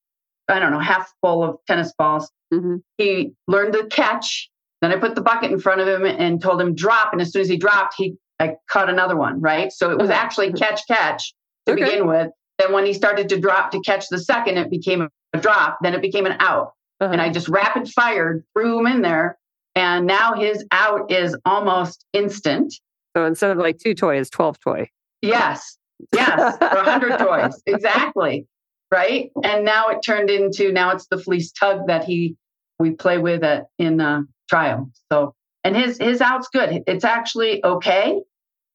I 0.48 0.58
don't 0.58 0.72
know, 0.72 0.78
half 0.78 1.12
full 1.20 1.42
of 1.42 1.56
tennis 1.66 1.92
balls. 1.96 2.30
Mhm. 2.52 2.82
He 2.98 3.32
learned 3.48 3.72
to 3.74 3.86
catch. 3.86 4.50
Then 4.82 4.92
I 4.92 4.96
put 4.96 5.14
the 5.14 5.22
bucket 5.22 5.50
in 5.50 5.58
front 5.58 5.80
of 5.80 5.88
him 5.88 6.04
and 6.04 6.40
told 6.42 6.60
him 6.60 6.74
drop. 6.74 7.12
And 7.12 7.20
as 7.22 7.32
soon 7.32 7.42
as 7.42 7.48
he 7.48 7.56
dropped, 7.56 7.94
he 7.96 8.16
I 8.40 8.56
caught 8.68 8.90
another 8.90 9.16
one. 9.16 9.40
Right. 9.40 9.70
So 9.72 9.90
it 9.92 9.98
was 9.98 10.10
Uh-huh. 10.10 10.18
actually 10.20 10.52
catch 10.52 10.86
catch 10.88 11.32
to 11.66 11.72
Okay. 11.72 11.84
begin 11.84 12.06
with. 12.08 12.30
Then 12.58 12.72
when 12.72 12.84
he 12.84 12.92
started 12.92 13.28
to 13.30 13.38
drop 13.40 13.70
to 13.70 13.80
catch 13.80 14.08
the 14.08 14.18
second, 14.18 14.58
it 14.58 14.70
became 14.70 15.08
a 15.32 15.38
drop. 15.38 15.78
Then 15.82 15.94
it 15.94 16.02
became 16.02 16.26
an 16.26 16.36
out 16.40 16.72
Uh-huh. 17.00 17.12
and 17.12 17.20
I 17.22 17.30
just 17.30 17.48
rapid 17.48 17.88
fired, 17.88 18.44
threw 18.52 18.78
him 18.80 18.86
in 18.88 19.02
there. 19.02 19.38
And 19.76 20.06
now 20.06 20.34
his 20.34 20.64
out 20.72 21.10
is 21.10 21.36
almost 21.44 22.04
instant. 22.12 22.74
so 23.16 23.24
instead 23.24 23.50
of 23.52 23.58
like 23.58 23.78
two 23.78 23.94
toys, 23.94 24.28
12 24.30 24.58
toy. 24.60 24.90
Yes, 25.22 25.78
yes, 26.12 26.56
or 26.60 26.76
100 26.82 27.18
toys. 27.18 27.62
Exactly. 27.66 28.46
Right. 28.90 29.30
And 29.42 29.64
now 29.64 29.88
it 29.88 30.02
turned 30.04 30.30
into, 30.30 30.70
now 30.70 30.90
it's 30.92 31.06
the 31.08 31.18
fleece 31.18 31.50
tug 31.50 31.88
that 31.88 32.04
he 32.04 32.36
we 32.78 32.92
play 32.92 33.18
with 33.18 33.44
it 33.44 33.64
in 33.78 34.00
uh, 34.00 34.22
trial. 34.48 34.90
So, 35.12 35.34
and 35.62 35.76
his 35.76 35.98
his 35.98 36.20
out's 36.20 36.48
good. 36.48 36.82
It's 36.86 37.04
actually 37.04 37.64
okay, 37.64 38.20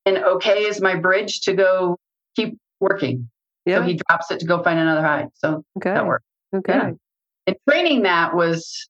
and 0.05 0.17
okay 0.17 0.63
is 0.63 0.81
my 0.81 0.95
bridge 0.95 1.41
to 1.41 1.53
go 1.53 1.97
keep 2.35 2.57
working. 2.79 3.29
Yeah. 3.65 3.77
So 3.77 3.81
he 3.83 3.99
drops 4.07 4.31
it 4.31 4.39
to 4.39 4.45
go 4.45 4.63
find 4.63 4.79
another 4.79 5.03
hide. 5.03 5.29
So 5.35 5.63
okay. 5.77 5.93
that 5.93 6.05
worked. 6.05 6.25
Okay. 6.55 6.73
Yeah. 6.73 6.91
And 7.47 7.55
training 7.67 8.03
that 8.03 8.35
was 8.35 8.87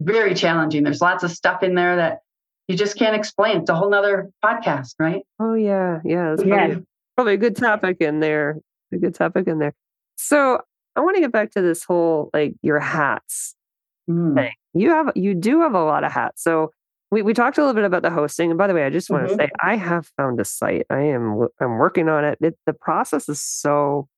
very 0.00 0.34
challenging. 0.34 0.84
There's 0.84 1.00
lots 1.00 1.24
of 1.24 1.30
stuff 1.30 1.62
in 1.62 1.74
there 1.74 1.96
that 1.96 2.20
you 2.68 2.76
just 2.76 2.96
can't 2.96 3.16
explain. 3.16 3.58
It's 3.58 3.70
a 3.70 3.74
whole 3.74 3.90
nother 3.90 4.30
podcast, 4.44 4.94
right? 4.98 5.22
Oh 5.38 5.54
yeah, 5.54 6.00
yeah. 6.04 6.32
It's 6.32 6.44
Yeah. 6.44 6.56
probably, 6.56 6.86
probably 7.16 7.34
a 7.34 7.38
good 7.38 7.56
topic 7.56 7.96
in 8.00 8.20
there. 8.20 8.58
A 8.92 8.96
good 8.96 9.14
topic 9.14 9.48
in 9.48 9.58
there. 9.58 9.74
So 10.26 10.60
I 10.96 11.00
want 11.00 11.16
to 11.16 11.20
get 11.20 11.32
back 11.32 11.50
to 11.52 11.62
this 11.62 11.84
whole 11.84 12.30
like 12.34 12.54
your 12.62 12.80
hats 12.80 13.54
Mm. 14.10 14.34
thing. 14.34 14.52
You 14.74 14.90
have 14.90 15.12
you 15.14 15.32
do 15.32 15.60
have 15.60 15.74
a 15.74 15.84
lot 15.84 16.02
of 16.02 16.10
hats. 16.10 16.42
So 16.42 16.72
we, 17.12 17.22
we 17.22 17.34
talked 17.34 17.56
a 17.56 17.60
little 17.60 17.74
bit 17.74 17.84
about 17.84 18.02
the 18.02 18.10
hosting. 18.10 18.50
And 18.50 18.58
by 18.58 18.66
the 18.66 18.74
way, 18.74 18.84
I 18.84 18.90
just 18.90 19.10
want 19.10 19.28
to 19.28 19.34
Mhm. 19.34 19.36
say 19.38 19.48
I 19.62 19.76
have 19.76 20.08
found 20.16 20.40
a 20.40 20.44
site. 20.44 20.86
I 20.90 21.02
am 21.02 21.46
I'm 21.60 21.78
working 21.78 22.08
on 22.08 22.24
it. 22.24 22.36
it. 22.40 22.58
The 22.66 22.72
process 22.72 23.28
is 23.28 23.40
so 23.40 24.08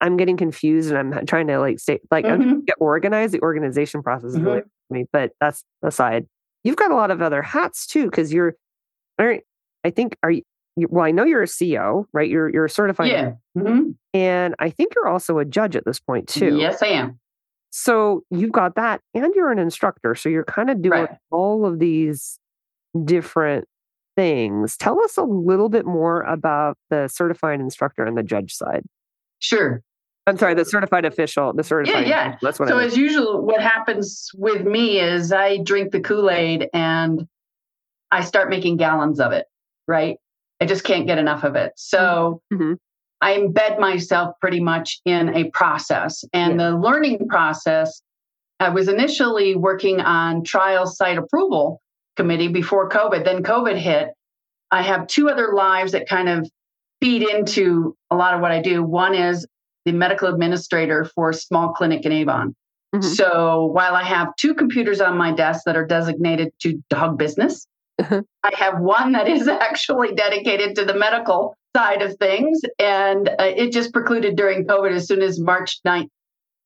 I'm 0.00 0.16
getting 0.16 0.38
confused 0.38 0.90
and 0.92 0.98
I'm 1.14 1.26
trying 1.26 1.46
to 1.48 1.58
like 1.58 1.78
stay 1.78 2.00
like 2.10 2.24
I'm 2.24 2.64
get 2.64 2.76
organized. 2.80 3.34
The 3.34 3.42
organization 3.42 4.02
process 4.02 4.30
is 4.30 4.40
really 4.40 4.60
Mhm. 4.60 4.64
for 4.88 4.94
me. 4.94 5.06
But 5.12 5.32
that's 5.40 5.62
aside. 5.82 6.26
You've 6.62 6.76
got 6.76 6.90
a 6.90 6.94
lot 6.94 7.10
of 7.10 7.20
other 7.20 7.42
hats 7.42 7.86
too, 7.86 8.04
because 8.06 8.32
you're 8.32 8.54
aren't 9.18 9.42
I 9.84 9.90
think 9.90 10.16
are 10.22 10.30
you- 10.30 10.42
well, 10.76 11.04
I 11.04 11.10
know 11.10 11.24
you're 11.24 11.42
a 11.42 11.46
CEO, 11.46 12.04
right? 12.12 12.28
You're 12.28 12.48
you're 12.50 12.64
a 12.64 12.70
certified, 12.70 13.08
Yeah. 13.10 13.32
Mhm. 13.56 13.94
and 14.12 14.54
I 14.58 14.70
think 14.70 14.94
you're 14.94 15.08
also 15.08 15.38
a 15.38 15.44
judge 15.44 15.76
at 15.76 15.84
this 15.84 16.00
point 16.00 16.28
too. 16.28 16.56
Yes, 16.58 16.82
I 16.82 16.88
am. 16.88 17.18
So 17.70 18.22
you've 18.30 18.52
got 18.52 18.74
that, 18.76 19.00
and 19.14 19.32
you're 19.34 19.50
an 19.50 19.58
instructor. 19.58 20.14
So 20.14 20.28
you're 20.28 20.44
kind 20.44 20.70
of 20.70 20.80
doing 20.82 21.00
Right. 21.04 21.18
all 21.30 21.66
of 21.66 21.78
these 21.78 22.38
different 23.04 23.66
things. 24.16 24.76
Tell 24.76 25.02
us 25.02 25.16
a 25.16 25.24
little 25.24 25.68
bit 25.68 25.84
more 25.84 26.22
about 26.22 26.76
the 26.90 27.08
certified 27.08 27.58
instructor 27.60 28.04
and 28.04 28.16
the 28.16 28.22
judge 28.22 28.54
side. 28.54 28.84
Sure. 29.40 29.82
I'm 30.26 30.38
sorry, 30.38 30.54
the 30.54 30.64
certified 30.64 31.04
official, 31.04 31.52
the 31.52 31.64
certified. 31.64 32.06
yeah. 32.06 32.28
official, 32.28 32.38
That's 32.42 32.58
what 32.60 32.68
So 32.68 32.76
I 32.76 32.78
mean. 32.78 32.86
as 32.86 32.96
usual, 32.96 33.44
what 33.44 33.60
happens 33.60 34.30
with 34.36 34.64
me 34.64 35.00
is 35.00 35.32
I 35.32 35.58
drink 35.58 35.90
the 35.92 36.00
Kool-Aid 36.00 36.68
and 36.72 37.26
I 38.12 38.22
start 38.22 38.48
making 38.48 38.76
gallons 38.76 39.18
of 39.20 39.32
it, 39.32 39.46
right? 39.88 40.16
I 40.64 40.66
just 40.66 40.82
can't 40.82 41.06
get 41.06 41.18
enough 41.18 41.44
of 41.44 41.56
it. 41.56 41.72
So 41.76 42.40
Mhm. 42.50 42.78
I 43.20 43.36
embed 43.36 43.78
myself 43.78 44.34
pretty 44.40 44.60
much 44.60 44.98
in 45.04 45.28
a 45.36 45.50
process. 45.50 46.24
And 46.32 46.58
the 46.58 46.74
learning 46.74 47.28
process, 47.28 48.00
I 48.60 48.70
was 48.70 48.88
initially 48.88 49.56
working 49.56 50.00
on 50.00 50.42
trial 50.42 50.86
site 50.86 51.18
approval 51.18 51.82
committee 52.16 52.48
before 52.48 52.88
COVID. 52.88 53.26
Then 53.26 53.42
COVID 53.42 53.76
hit. 53.76 54.14
I 54.70 54.80
have 54.80 55.06
two 55.06 55.28
other 55.28 55.52
lives 55.52 55.92
that 55.92 56.08
kind 56.08 56.30
of 56.30 56.48
feed 57.02 57.28
into 57.28 57.94
a 58.10 58.16
lot 58.16 58.32
of 58.32 58.40
what 58.40 58.50
I 58.50 58.62
do. 58.62 58.82
One 58.82 59.14
is 59.14 59.46
the 59.84 59.92
medical 59.92 60.28
administrator 60.28 61.04
for 61.14 61.28
a 61.28 61.34
small 61.34 61.74
clinic 61.74 62.06
in 62.06 62.12
Avon. 62.12 62.56
Mhm. 62.94 63.04
So 63.04 63.66
while 63.66 63.94
I 63.94 64.04
have 64.04 64.34
two 64.36 64.54
computers 64.54 65.02
on 65.02 65.18
my 65.18 65.30
desk 65.30 65.64
that 65.66 65.76
are 65.76 65.84
designated 65.86 66.54
to 66.60 66.82
dog 66.88 67.18
business. 67.18 67.66
I 68.00 68.52
have 68.54 68.80
one 68.80 69.12
that 69.12 69.28
is 69.28 69.48
actually 69.48 70.14
dedicated 70.14 70.76
to 70.76 70.84
the 70.84 70.94
medical 70.94 71.56
side 71.76 72.02
of 72.02 72.16
things. 72.16 72.60
And 72.78 73.28
uh, 73.28 73.34
it 73.56 73.72
just 73.72 73.92
precluded 73.92 74.36
during 74.36 74.66
COVID 74.66 74.92
as 74.92 75.06
soon 75.06 75.22
as 75.22 75.40
March 75.40 75.80
9th 75.86 76.08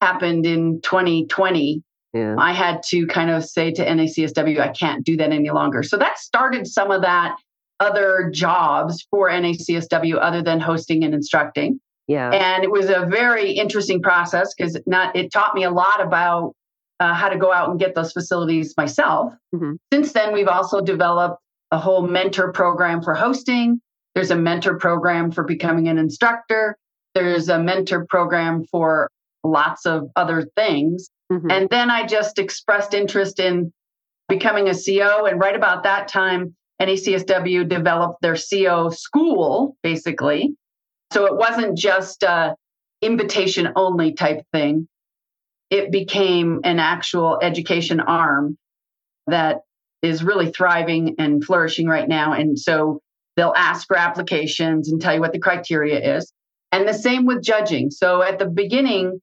happened 0.00 0.46
in 0.46 0.80
2020. 0.82 1.82
yeah. 2.14 2.36
I 2.38 2.52
had 2.52 2.82
to 2.88 3.06
kind 3.06 3.30
of 3.30 3.44
say 3.44 3.72
to 3.72 3.84
NACSW, 3.84 4.60
I 4.60 4.68
can't 4.68 5.04
do 5.04 5.16
that 5.16 5.32
any 5.32 5.50
longer. 5.50 5.82
So 5.82 5.96
that 5.96 6.18
started 6.18 6.66
some 6.66 6.90
of 6.90 7.02
that 7.02 7.36
other 7.80 8.30
jobs 8.32 9.06
for 9.10 9.30
NACSW 9.30 10.18
other 10.20 10.42
than 10.42 10.60
hosting 10.60 11.04
and 11.04 11.14
instructing. 11.14 11.80
Yeah. 12.06 12.30
And 12.30 12.64
it 12.64 12.70
was 12.70 12.88
a 12.88 13.06
very 13.08 13.52
interesting 13.52 14.02
process 14.02 14.54
because 14.54 14.80
not 14.86 15.14
it 15.14 15.30
taught 15.32 15.54
me 15.54 15.64
a 15.64 15.70
lot 15.70 16.00
about 16.00 16.54
uh, 17.00 17.14
how 17.14 17.28
to 17.28 17.38
go 17.38 17.52
out 17.52 17.70
and 17.70 17.78
get 17.78 17.94
those 17.94 18.12
facilities 18.12 18.74
myself. 18.76 19.34
Mhm. 19.54 19.76
Since 19.92 20.12
then, 20.12 20.32
we've 20.32 20.48
also 20.48 20.80
developed 20.80 21.40
a 21.70 21.78
whole 21.78 22.06
mentor 22.06 22.52
program 22.52 23.02
for 23.02 23.14
hosting. 23.14 23.80
There's 24.14 24.30
a 24.30 24.36
mentor 24.36 24.78
program 24.78 25.30
for 25.30 25.44
becoming 25.44 25.88
an 25.88 25.98
instructor. 25.98 26.76
There's 27.14 27.48
a 27.48 27.58
mentor 27.58 28.06
program 28.08 28.64
for 28.64 29.08
lots 29.44 29.86
of 29.86 30.08
other 30.16 30.48
things. 30.56 31.08
Mhm. 31.30 31.52
And 31.52 31.68
then 31.68 31.90
I 31.90 32.06
just 32.06 32.38
expressed 32.38 32.94
interest 32.94 33.38
in 33.38 33.72
becoming 34.28 34.68
a 34.68 34.74
CO. 34.74 35.26
And 35.26 35.40
right 35.40 35.54
about 35.54 35.84
that 35.84 36.08
time, 36.08 36.54
NACSW 36.80 37.68
developed 37.68 38.22
their 38.22 38.36
CO 38.36 38.88
school, 38.90 39.76
basically. 39.82 40.54
So 41.12 41.26
it 41.26 41.36
wasn't 41.36 41.76
just 41.76 42.22
a 42.22 42.54
invitation 43.02 43.72
only 43.76 44.12
type 44.12 44.42
thing. 44.52 44.88
It 45.70 45.92
became 45.92 46.60
an 46.64 46.78
actual 46.78 47.38
education 47.42 48.00
arm 48.00 48.56
that 49.26 49.60
is 50.02 50.22
really 50.22 50.50
thriving 50.50 51.16
and 51.18 51.44
flourishing 51.44 51.86
right 51.86 52.08
now. 52.08 52.32
And 52.32 52.58
so 52.58 53.00
they'll 53.36 53.54
ask 53.56 53.86
for 53.86 53.96
applications 53.96 54.90
and 54.90 55.00
tell 55.00 55.14
you 55.14 55.20
what 55.20 55.32
the 55.32 55.38
criteria 55.38 56.16
is. 56.16 56.32
And 56.72 56.86
the 56.86 56.94
same 56.94 57.26
with 57.26 57.42
judging. 57.42 57.90
So 57.90 58.22
at 58.22 58.38
the 58.38 58.46
beginning, 58.46 59.20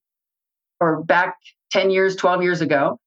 or 0.79 1.03
back 1.03 1.35
10 1.71 1.89
years, 1.89 2.15
12 2.15 2.43
years 2.43 2.61
ago, 2.61 2.99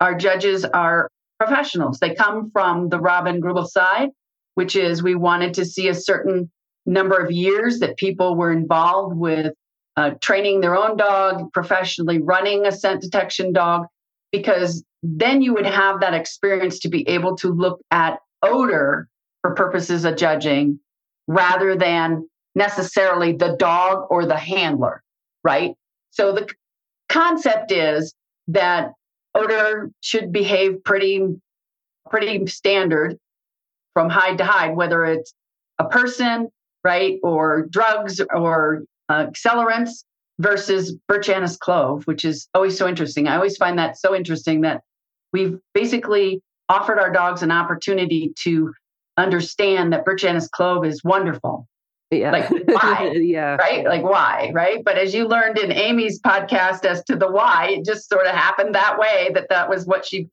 our 0.00 0.14
judges 0.14 0.64
are 0.64 1.10
professionals. 1.38 1.98
They 1.98 2.14
come 2.14 2.50
from 2.50 2.88
the 2.88 3.00
Robin 3.00 3.40
Greubel 3.40 3.66
side, 3.66 4.10
which 4.54 4.76
is 4.76 5.02
we 5.02 5.14
wanted 5.14 5.54
to 5.54 5.64
see 5.64 5.88
a 5.88 5.94
certain 5.94 6.50
number 6.84 7.16
of 7.16 7.30
years 7.30 7.80
that 7.80 7.96
people 7.96 8.36
were 8.36 8.52
involved 8.52 9.16
with 9.16 9.52
uh, 9.96 10.10
training 10.20 10.60
their 10.60 10.76
own 10.76 10.96
dog, 10.96 11.52
professionally 11.52 12.20
running 12.20 12.66
a 12.66 12.72
scent 12.72 13.00
detection 13.00 13.52
dog, 13.52 13.86
because 14.32 14.84
then 15.02 15.42
you 15.42 15.54
would 15.54 15.66
have 15.66 16.00
that 16.00 16.14
experience 16.14 16.80
to 16.80 16.88
be 16.88 17.08
able 17.08 17.36
to 17.36 17.48
look 17.48 17.80
at 17.90 18.18
odor 18.42 19.08
for 19.42 19.54
purposes 19.54 20.04
of 20.04 20.16
judging 20.16 20.78
rather 21.26 21.76
than 21.76 22.28
necessarily 22.54 23.32
the 23.32 23.56
dog 23.58 24.06
or 24.10 24.26
the 24.26 24.36
handler, 24.36 25.02
right? 25.44 25.74
So 26.10 26.32
the 26.32 26.48
concept 27.08 27.72
is 27.72 28.14
that 28.48 28.92
odor 29.34 29.90
should 30.00 30.32
behave 30.32 30.82
pretty 30.84 31.22
pretty 32.08 32.46
standard 32.46 33.18
from 33.92 34.08
hide 34.08 34.38
to 34.38 34.44
hide 34.44 34.76
whether 34.76 35.04
it's 35.04 35.34
a 35.78 35.84
person 35.84 36.48
right 36.84 37.18
or 37.22 37.66
drugs 37.68 38.20
or 38.32 38.84
uh, 39.08 39.26
accelerants 39.26 40.04
versus 40.38 40.94
birch 41.08 41.28
anise 41.28 41.56
clove 41.56 42.06
which 42.06 42.24
is 42.24 42.48
always 42.54 42.76
so 42.76 42.86
interesting 42.86 43.26
i 43.26 43.36
always 43.36 43.56
find 43.56 43.78
that 43.78 43.98
so 43.98 44.14
interesting 44.14 44.62
that 44.62 44.82
we've 45.32 45.58
basically 45.74 46.42
offered 46.68 46.98
our 46.98 47.12
dogs 47.12 47.42
an 47.42 47.50
opportunity 47.50 48.32
to 48.36 48.72
understand 49.16 49.92
that 49.92 50.04
birch 50.04 50.24
anise 50.24 50.48
clove 50.48 50.84
is 50.84 51.02
wonderful 51.02 51.66
yeah. 52.10 52.30
like, 52.30 52.50
why? 52.66 53.12
yeah. 53.16 53.56
right? 53.56 53.84
Like 53.84 54.02
why, 54.02 54.52
right? 54.54 54.84
But 54.84 54.96
as 54.96 55.14
you 55.14 55.26
learned 55.26 55.58
in 55.58 55.72
Amy's 55.72 56.20
podcast 56.20 56.84
as 56.84 57.02
to 57.04 57.16
the 57.16 57.30
why, 57.30 57.70
it 57.70 57.84
just 57.84 58.08
sort 58.08 58.26
of 58.26 58.34
happened 58.34 58.74
that 58.74 58.98
way 58.98 59.30
that 59.34 59.48
that 59.50 59.68
was 59.68 59.86
what 59.86 60.06
she 60.06 60.28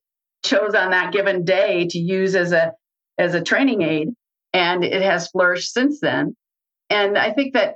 chose 0.46 0.76
on 0.76 0.92
that 0.92 1.14
given 1.14 1.46
day 1.46 1.88
to 1.88 1.98
use 1.98 2.36
as 2.36 2.52
a 2.52 2.74
as 3.18 3.34
a 3.34 3.42
training 3.42 3.82
aid 3.82 4.10
and 4.54 4.84
it 4.84 5.02
has 5.02 5.30
flourished 5.30 5.72
since 5.72 6.00
then. 6.00 6.36
And 6.90 7.18
I 7.18 7.32
think 7.32 7.54
that 7.54 7.76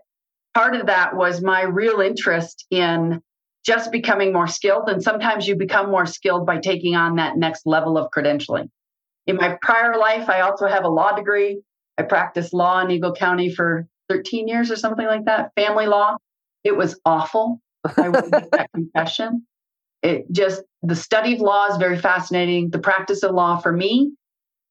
part 0.57 0.75
of 0.75 0.87
that 0.87 1.15
was 1.15 1.39
my 1.39 1.61
real 1.61 2.01
interest 2.01 2.65
in 2.71 3.21
just 3.63 3.91
becoming 3.91 4.33
more 4.33 4.47
skilled 4.47 4.89
and 4.89 5.03
sometimes 5.03 5.47
you 5.47 5.55
become 5.55 5.91
more 5.91 6.07
skilled 6.07 6.47
by 6.47 6.57
taking 6.57 6.95
on 6.95 7.17
that 7.17 7.37
next 7.37 7.67
level 7.67 7.95
of 7.95 8.09
credentialing. 8.09 8.67
In 9.27 9.35
my 9.35 9.55
prior 9.61 9.99
life, 9.99 10.29
I 10.29 10.41
also 10.41 10.65
have 10.65 10.83
a 10.83 10.89
law 10.89 11.11
degree. 11.15 11.61
I 11.99 12.03
practiced 12.03 12.55
law 12.55 12.81
in 12.81 12.89
Eagle 12.89 13.13
County 13.13 13.53
for 13.53 13.87
13 14.09 14.47
years 14.47 14.71
or 14.71 14.75
something 14.77 15.05
like 15.05 15.25
that, 15.25 15.51
family 15.55 15.85
law. 15.85 16.15
It 16.63 16.75
was 16.75 16.99
awful. 17.05 17.61
I 17.95 18.09
will 18.09 18.27
make 18.27 18.49
that 18.51 18.71
confession. 18.73 19.45
It 20.01 20.25
just, 20.31 20.63
the 20.81 20.95
study 20.95 21.35
of 21.35 21.39
law 21.39 21.67
is 21.67 21.77
very 21.77 21.99
fascinating. 21.99 22.71
The 22.71 22.79
practice 22.79 23.21
of 23.21 23.35
law 23.35 23.57
for 23.57 23.73
me 23.73 24.11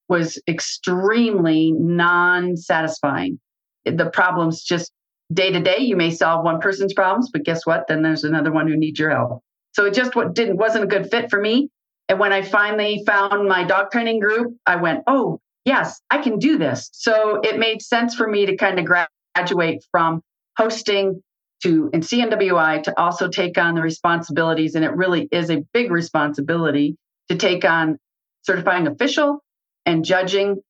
was 0.08 0.42
extremely 0.48 1.70
non 1.76 2.56
satisfying. 2.56 3.38
The 3.84 4.10
problems 4.10 4.64
just 4.64 4.90
day 5.32 5.50
to 5.50 5.60
day, 5.60 5.78
you 5.78 5.96
may 5.96 6.10
solve 6.10 6.44
one 6.44 6.60
person's 6.60 6.94
problems, 6.94 7.30
but 7.32 7.44
guess 7.44 7.66
what? 7.66 7.86
Then 7.88 8.02
there's 8.02 8.24
another 8.24 8.52
one 8.52 8.68
who 8.68 8.76
needs 8.76 8.98
your 8.98 9.10
help. 9.10 9.42
So 9.72 9.84
it 9.84 9.94
just 9.94 10.14
what 10.14 10.34
didn't 10.34 10.56
wasn't 10.56 10.84
a 10.84 10.86
good 10.86 11.10
fit 11.10 11.30
for 11.30 11.40
me. 11.40 11.68
And 12.08 12.18
when 12.20 12.32
I 12.32 12.42
finally 12.42 13.02
found 13.04 13.48
my 13.48 13.64
dog 13.64 13.90
training 13.90 14.20
group, 14.20 14.56
I 14.64 14.76
went, 14.76 15.02
oh, 15.06 15.40
yes, 15.64 16.00
I 16.10 16.18
can 16.18 16.38
do 16.38 16.56
this. 16.56 16.88
So 16.92 17.40
it 17.42 17.58
made 17.58 17.82
sense 17.82 18.14
for 18.14 18.26
me 18.26 18.46
to 18.46 18.56
kind 18.56 18.78
of 18.78 18.86
graduate 18.86 19.84
from 19.90 20.22
hosting 20.56 21.22
to 21.62 21.90
in 21.92 22.00
CNWI 22.00 22.84
to 22.84 22.98
also 22.98 23.28
take 23.28 23.58
on 23.58 23.74
the 23.74 23.82
responsibilities. 23.82 24.74
And 24.74 24.84
it 24.84 24.94
really 24.94 25.28
is 25.32 25.50
a 25.50 25.64
big 25.72 25.90
responsibility 25.90 26.96
to 27.28 27.36
take 27.36 27.64
on 27.64 27.98
certifying 28.42 28.86
official 28.86 29.42
and 29.84 30.04
judging. 30.04 30.62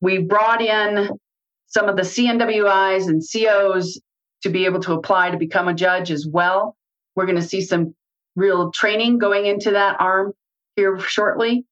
We 0.00 0.18
brought 0.18 0.62
in 0.62 1.10
some 1.68 1.88
of 1.88 1.96
the 1.96 2.02
CNWIs 2.02 3.08
and 3.08 3.22
COs 3.22 4.00
to 4.42 4.48
be 4.48 4.64
able 4.64 4.80
to 4.80 4.92
apply 4.92 5.30
to 5.30 5.36
become 5.36 5.68
a 5.68 5.74
judge 5.74 6.10
as 6.10 6.26
well. 6.26 6.76
We're 7.14 7.26
going 7.26 7.36
to 7.36 7.42
see 7.42 7.60
some 7.60 7.94
real 8.36 8.70
training 8.72 9.18
going 9.18 9.46
into 9.46 9.72
that 9.72 10.00
arm 10.00 10.32
here 10.76 10.98
shortly 10.98 11.64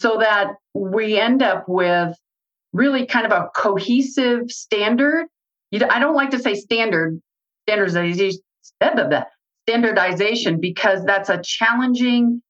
so 0.00 0.18
that 0.18 0.54
we 0.74 1.18
end 1.18 1.42
up 1.42 1.64
with 1.68 2.16
really 2.72 3.06
kind 3.06 3.26
of 3.26 3.32
a 3.32 3.48
cohesive 3.54 4.50
standard. 4.50 5.26
I 5.72 5.98
don't 5.98 6.14
like 6.14 6.30
to 6.30 6.38
say 6.38 6.54
standard, 6.54 7.20
standardization, 7.68 8.40
standardization 9.68 10.60
because 10.60 11.04
that's 11.04 11.28
a 11.28 11.40
challenging 11.42 12.42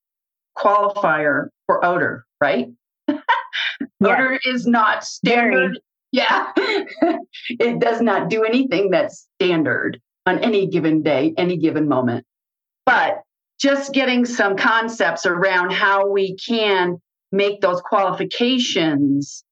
qualifier 0.56 1.48
for 1.66 1.84
odor, 1.84 2.24
right? 2.40 2.68
odor 3.08 4.38
is 4.44 4.66
not 4.66 5.04
standard. 5.04 5.72
Very. 5.72 5.82
Yeah. 6.12 6.52
it 6.56 7.78
does 7.78 8.00
not 8.00 8.28
do 8.28 8.44
anything 8.44 8.90
that's 8.90 9.28
standard 9.36 10.00
on 10.26 10.38
any 10.40 10.66
given 10.66 11.02
day, 11.02 11.34
any 11.36 11.56
given 11.56 11.88
moment. 11.88 12.26
But 12.84 13.22
just 13.60 13.92
getting 13.92 14.24
some 14.24 14.56
concepts 14.56 15.26
around 15.26 15.72
how 15.72 16.08
we 16.08 16.36
can 16.36 17.00
make 17.30 17.60
those 17.60 17.80
qualifications 17.80 19.44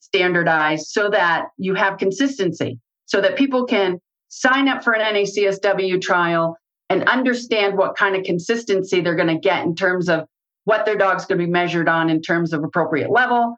standardized 0.00 0.86
so 0.86 1.10
that 1.10 1.48
you 1.58 1.74
have 1.74 1.98
consistency, 1.98 2.78
so 3.06 3.20
that 3.20 3.36
people 3.36 3.66
can 3.66 4.00
sign 4.28 4.68
up 4.68 4.82
for 4.82 4.94
an 4.94 5.14
NACSW 5.14 6.00
trial 6.00 6.56
and 6.88 7.08
understand 7.08 7.76
what 7.76 7.96
kind 7.96 8.16
of 8.16 8.22
consistency 8.24 9.00
they're 9.00 9.16
going 9.16 9.28
to 9.28 9.38
get 9.38 9.64
in 9.64 9.74
terms 9.74 10.08
of 10.08 10.24
what 10.64 10.86
their 10.86 10.96
dog's 10.96 11.26
going 11.26 11.38
to 11.38 11.44
be 11.44 11.50
measured 11.50 11.88
on 11.88 12.10
in 12.10 12.22
terms 12.22 12.52
of 12.52 12.64
appropriate 12.64 13.10
level, 13.10 13.56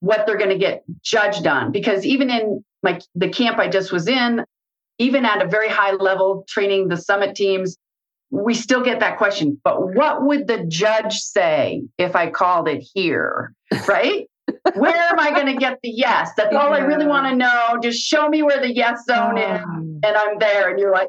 what 0.00 0.26
they're 0.26 0.38
going 0.38 0.50
to 0.50 0.58
get 0.58 0.84
judged 1.02 1.46
on. 1.46 1.72
Because 1.72 2.04
even 2.04 2.30
in 2.30 2.64
my 2.82 3.00
the 3.14 3.28
camp 3.28 3.58
I 3.58 3.68
just 3.68 3.92
was 3.92 4.08
in, 4.08 4.44
even 4.98 5.24
at 5.24 5.42
a 5.42 5.48
very 5.48 5.68
high 5.68 5.92
level 5.92 6.44
training 6.48 6.88
the 6.88 6.96
summit 6.96 7.34
teams, 7.34 7.76
we 8.30 8.54
still 8.54 8.82
get 8.82 9.00
that 9.00 9.18
question. 9.18 9.60
But 9.62 9.94
what 9.94 10.24
would 10.24 10.46
the 10.46 10.64
judge 10.66 11.18
say 11.18 11.82
if 11.98 12.16
I 12.16 12.30
called 12.30 12.68
it 12.68 12.84
here? 12.94 13.52
Right? 13.88 14.28
where 14.74 14.96
am 14.96 15.18
I 15.18 15.30
going 15.30 15.46
to 15.46 15.56
get 15.56 15.78
the 15.82 15.90
yes? 15.90 16.30
That's 16.36 16.52
yeah. 16.52 16.58
all 16.58 16.72
I 16.72 16.78
really 16.78 17.06
want 17.06 17.26
to 17.26 17.36
know. 17.36 17.78
Just 17.82 18.00
show 18.00 18.28
me 18.28 18.42
where 18.42 18.60
the 18.60 18.72
yes 18.72 19.04
zone 19.04 19.38
is, 19.38 19.62
and 19.62 20.04
I'm 20.04 20.38
there. 20.38 20.70
And 20.70 20.78
you're 20.78 20.92
like, 20.92 21.08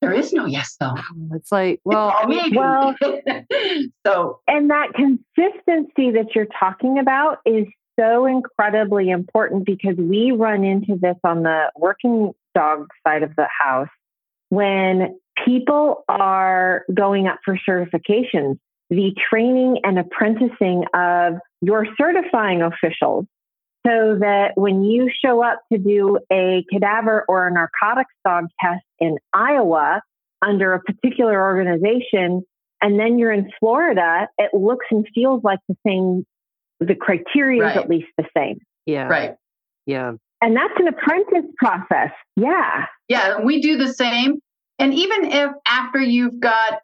there 0.00 0.12
is 0.12 0.32
no 0.32 0.46
yes 0.46 0.76
zone. 0.82 0.98
Oh, 0.98 1.36
it's 1.36 1.50
like, 1.50 1.80
well, 1.84 2.14
it's 2.28 2.56
well, 2.56 2.94
so 4.06 4.40
and 4.46 4.70
that 4.70 4.92
consistency 4.94 6.10
that 6.12 6.34
you're 6.34 6.48
talking 6.58 6.98
about 6.98 7.38
is 7.46 7.66
so 7.98 8.26
incredibly 8.26 9.10
important 9.10 9.64
because 9.64 9.96
we 9.96 10.32
run 10.32 10.64
into 10.64 10.96
this 11.00 11.16
on 11.24 11.42
the 11.42 11.70
working 11.76 12.32
dog 12.54 12.88
side 13.06 13.22
of 13.22 13.34
the 13.36 13.46
house 13.60 13.88
when 14.48 15.18
people 15.44 16.04
are 16.08 16.84
going 16.92 17.26
up 17.26 17.38
for 17.44 17.58
certifications 17.68 18.58
the 18.90 19.14
training 19.30 19.78
and 19.82 19.98
apprenticing 19.98 20.84
of 20.94 21.34
your 21.60 21.86
certifying 21.96 22.62
officials 22.62 23.24
so 23.86 24.16
that 24.20 24.52
when 24.54 24.82
you 24.84 25.10
show 25.24 25.42
up 25.42 25.60
to 25.72 25.78
do 25.78 26.18
a 26.32 26.64
cadaver 26.72 27.24
or 27.28 27.48
a 27.48 27.52
narcotics 27.52 28.14
dog 28.24 28.46
test 28.60 28.84
in 28.98 29.18
Iowa 29.32 30.00
under 30.42 30.72
a 30.72 30.80
particular 30.80 31.40
organization, 31.40 32.42
and 32.80 32.98
then 32.98 33.18
you're 33.18 33.32
in 33.32 33.50
Florida, 33.60 34.28
it 34.38 34.54
looks 34.54 34.86
and 34.90 35.06
feels 35.14 35.42
like 35.44 35.60
the 35.68 35.76
same. 35.86 36.24
The 36.80 36.94
criteria 36.94 37.62
right. 37.62 37.76
is 37.76 37.82
at 37.82 37.88
least 37.88 38.08
the 38.18 38.24
same. 38.36 38.58
Yeah. 38.86 39.08
Right. 39.08 39.36
Yeah. 39.86 40.12
And 40.40 40.56
that's 40.56 40.74
an 40.78 40.88
apprentice 40.88 41.50
process. 41.56 42.10
Yeah. 42.36 42.86
Yeah. 43.08 43.40
We 43.40 43.60
do 43.60 43.78
the 43.78 43.92
same. 43.92 44.40
And 44.78 44.92
even 44.92 45.26
if 45.26 45.50
after 45.66 46.00
you've 46.00 46.40
got 46.40 46.80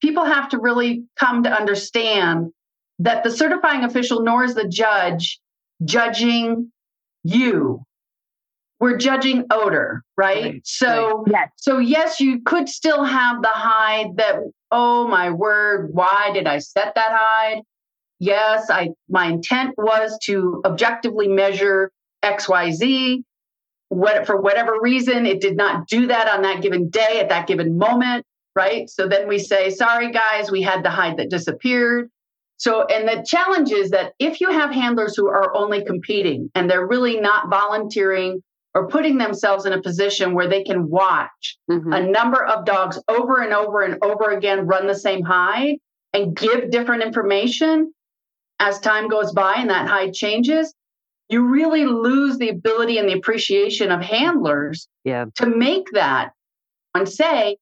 people 0.00 0.24
have 0.24 0.50
to 0.50 0.58
really 0.58 1.04
come 1.18 1.42
to 1.42 1.50
understand 1.50 2.52
that 2.98 3.24
the 3.24 3.30
certifying 3.30 3.84
official 3.84 4.22
nor 4.22 4.44
is 4.44 4.54
the 4.54 4.68
judge 4.68 5.40
judging 5.84 6.70
you 7.22 7.82
we're 8.80 8.96
judging 8.96 9.44
odor 9.50 10.02
right, 10.16 10.44
right. 10.44 10.60
so 10.64 11.24
yes. 11.26 11.48
so 11.56 11.78
yes 11.78 12.20
you 12.20 12.40
could 12.44 12.68
still 12.68 13.02
have 13.02 13.40
the 13.42 13.48
hide 13.48 14.16
that 14.16 14.36
oh 14.70 15.08
my 15.08 15.30
word 15.30 15.88
why 15.92 16.30
did 16.34 16.46
i 16.46 16.58
set 16.58 16.94
that 16.94 17.10
hide 17.10 17.62
yes 18.18 18.70
i 18.70 18.88
my 19.08 19.26
intent 19.26 19.74
was 19.76 20.18
to 20.22 20.62
objectively 20.64 21.28
measure 21.28 21.90
xyz 22.24 23.22
what 23.88 24.26
for 24.26 24.40
whatever 24.40 24.74
reason 24.80 25.26
it 25.26 25.40
did 25.40 25.56
not 25.56 25.86
do 25.88 26.06
that 26.06 26.28
on 26.28 26.42
that 26.42 26.62
given 26.62 26.88
day 26.88 27.20
at 27.20 27.28
that 27.28 27.46
given 27.46 27.76
moment 27.76 28.24
right? 28.54 28.88
So 28.88 29.08
then 29.08 29.28
we 29.28 29.38
say, 29.38 29.70
sorry, 29.70 30.10
guys, 30.10 30.50
we 30.50 30.62
had 30.62 30.84
the 30.84 30.90
hide 30.90 31.16
that 31.18 31.30
disappeared. 31.30 32.10
So, 32.56 32.84
and 32.86 33.08
the 33.08 33.24
challenge 33.26 33.72
is 33.72 33.90
that 33.90 34.12
if 34.18 34.40
you 34.40 34.50
have 34.50 34.70
handlers 34.70 35.16
who 35.16 35.26
are 35.26 35.54
only 35.54 35.84
competing 35.84 36.50
and 36.54 36.70
they're 36.70 36.86
really 36.86 37.20
not 37.20 37.50
volunteering 37.50 38.42
or 38.74 38.88
putting 38.88 39.18
themselves 39.18 39.66
in 39.66 39.72
a 39.72 39.82
position 39.82 40.34
where 40.34 40.48
they 40.48 40.62
can 40.62 40.88
watch 40.88 41.58
mm-hmm. 41.70 41.92
a 41.92 42.00
number 42.00 42.44
of 42.44 42.64
dogs 42.64 43.00
over 43.08 43.42
and 43.42 43.52
over 43.52 43.82
and 43.82 44.02
over 44.02 44.30
again 44.30 44.66
run 44.66 44.86
the 44.86 44.94
same 44.94 45.22
hide 45.22 45.76
and 46.12 46.36
give 46.36 46.70
different 46.70 47.02
information 47.02 47.92
as 48.60 48.78
time 48.80 49.08
goes 49.08 49.32
by 49.32 49.54
and 49.56 49.70
that 49.70 49.88
hide 49.88 50.14
changes, 50.14 50.74
you 51.28 51.46
really 51.46 51.84
lose 51.84 52.38
the 52.38 52.50
ability 52.50 52.98
and 52.98 53.08
the 53.08 53.14
appreciation 53.14 53.90
of 53.90 54.00
handlers 54.00 54.88
yeah. 55.04 55.26
to 55.36 55.46
make 55.46 55.86
that 55.92 56.32
and 56.94 57.08
say, 57.08 57.56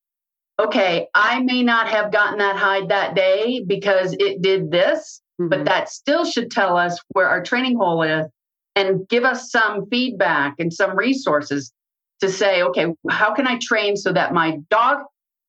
okay, 0.61 1.07
I 1.15 1.41
may 1.41 1.63
not 1.63 1.89
have 1.89 2.13
gotten 2.13 2.39
that 2.39 2.57
hide 2.57 2.89
that 2.91 3.15
day 3.15 3.65
because 3.67 4.15
it 4.19 4.43
did 4.43 4.71
this, 4.71 5.23
mm-hmm. 5.41 5.49
but 5.49 5.65
that 5.65 5.89
still 5.89 6.25
should 6.25 6.51
tell 6.51 6.77
us 6.77 7.01
where 7.11 7.29
our 7.29 7.43
training 7.43 7.77
hole 7.77 8.03
is 8.03 8.27
and 8.75 9.09
give 9.09 9.25
us 9.25 9.51
some 9.51 9.87
feedback 9.91 10.57
and 10.59 10.73
some 10.73 10.97
resources 10.97 11.73
to 12.21 12.31
say, 12.31 12.63
okay, 12.63 12.87
how 13.11 13.35
can 13.35 13.47
I 13.47 13.59
train 13.61 13.97
so 13.97 14.13
that 14.13 14.33
my 14.33 14.59
dog, 14.71 14.99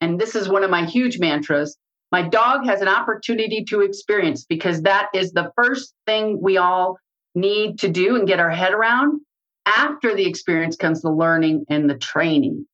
and 0.02 0.20
this 0.20 0.36
is 0.36 0.50
one 0.50 0.64
of 0.64 0.70
my 0.70 0.86
huge 0.86 1.20
mantras, 1.20 1.78
my 2.14 2.22
dog 2.22 2.66
has 2.66 2.80
an 2.80 2.88
opportunity 2.88 3.66
to 3.66 3.82
experience 3.82 4.46
because 4.46 4.84
that 4.84 5.10
is 5.14 5.34
the 5.34 5.52
first 5.58 5.94
thing 6.06 6.40
we 6.42 6.58
all 6.58 6.98
need 7.36 7.80
to 7.80 7.90
do 7.90 8.16
and 8.16 8.26
get 8.26 8.40
our 8.40 8.50
head 8.50 8.72
around. 8.72 9.20
After 9.66 10.16
the 10.16 10.26
experience 10.26 10.78
comes 10.78 11.02
the 11.02 11.12
learning 11.12 11.66
and 11.70 11.90
the 11.90 11.98
training 11.98 12.66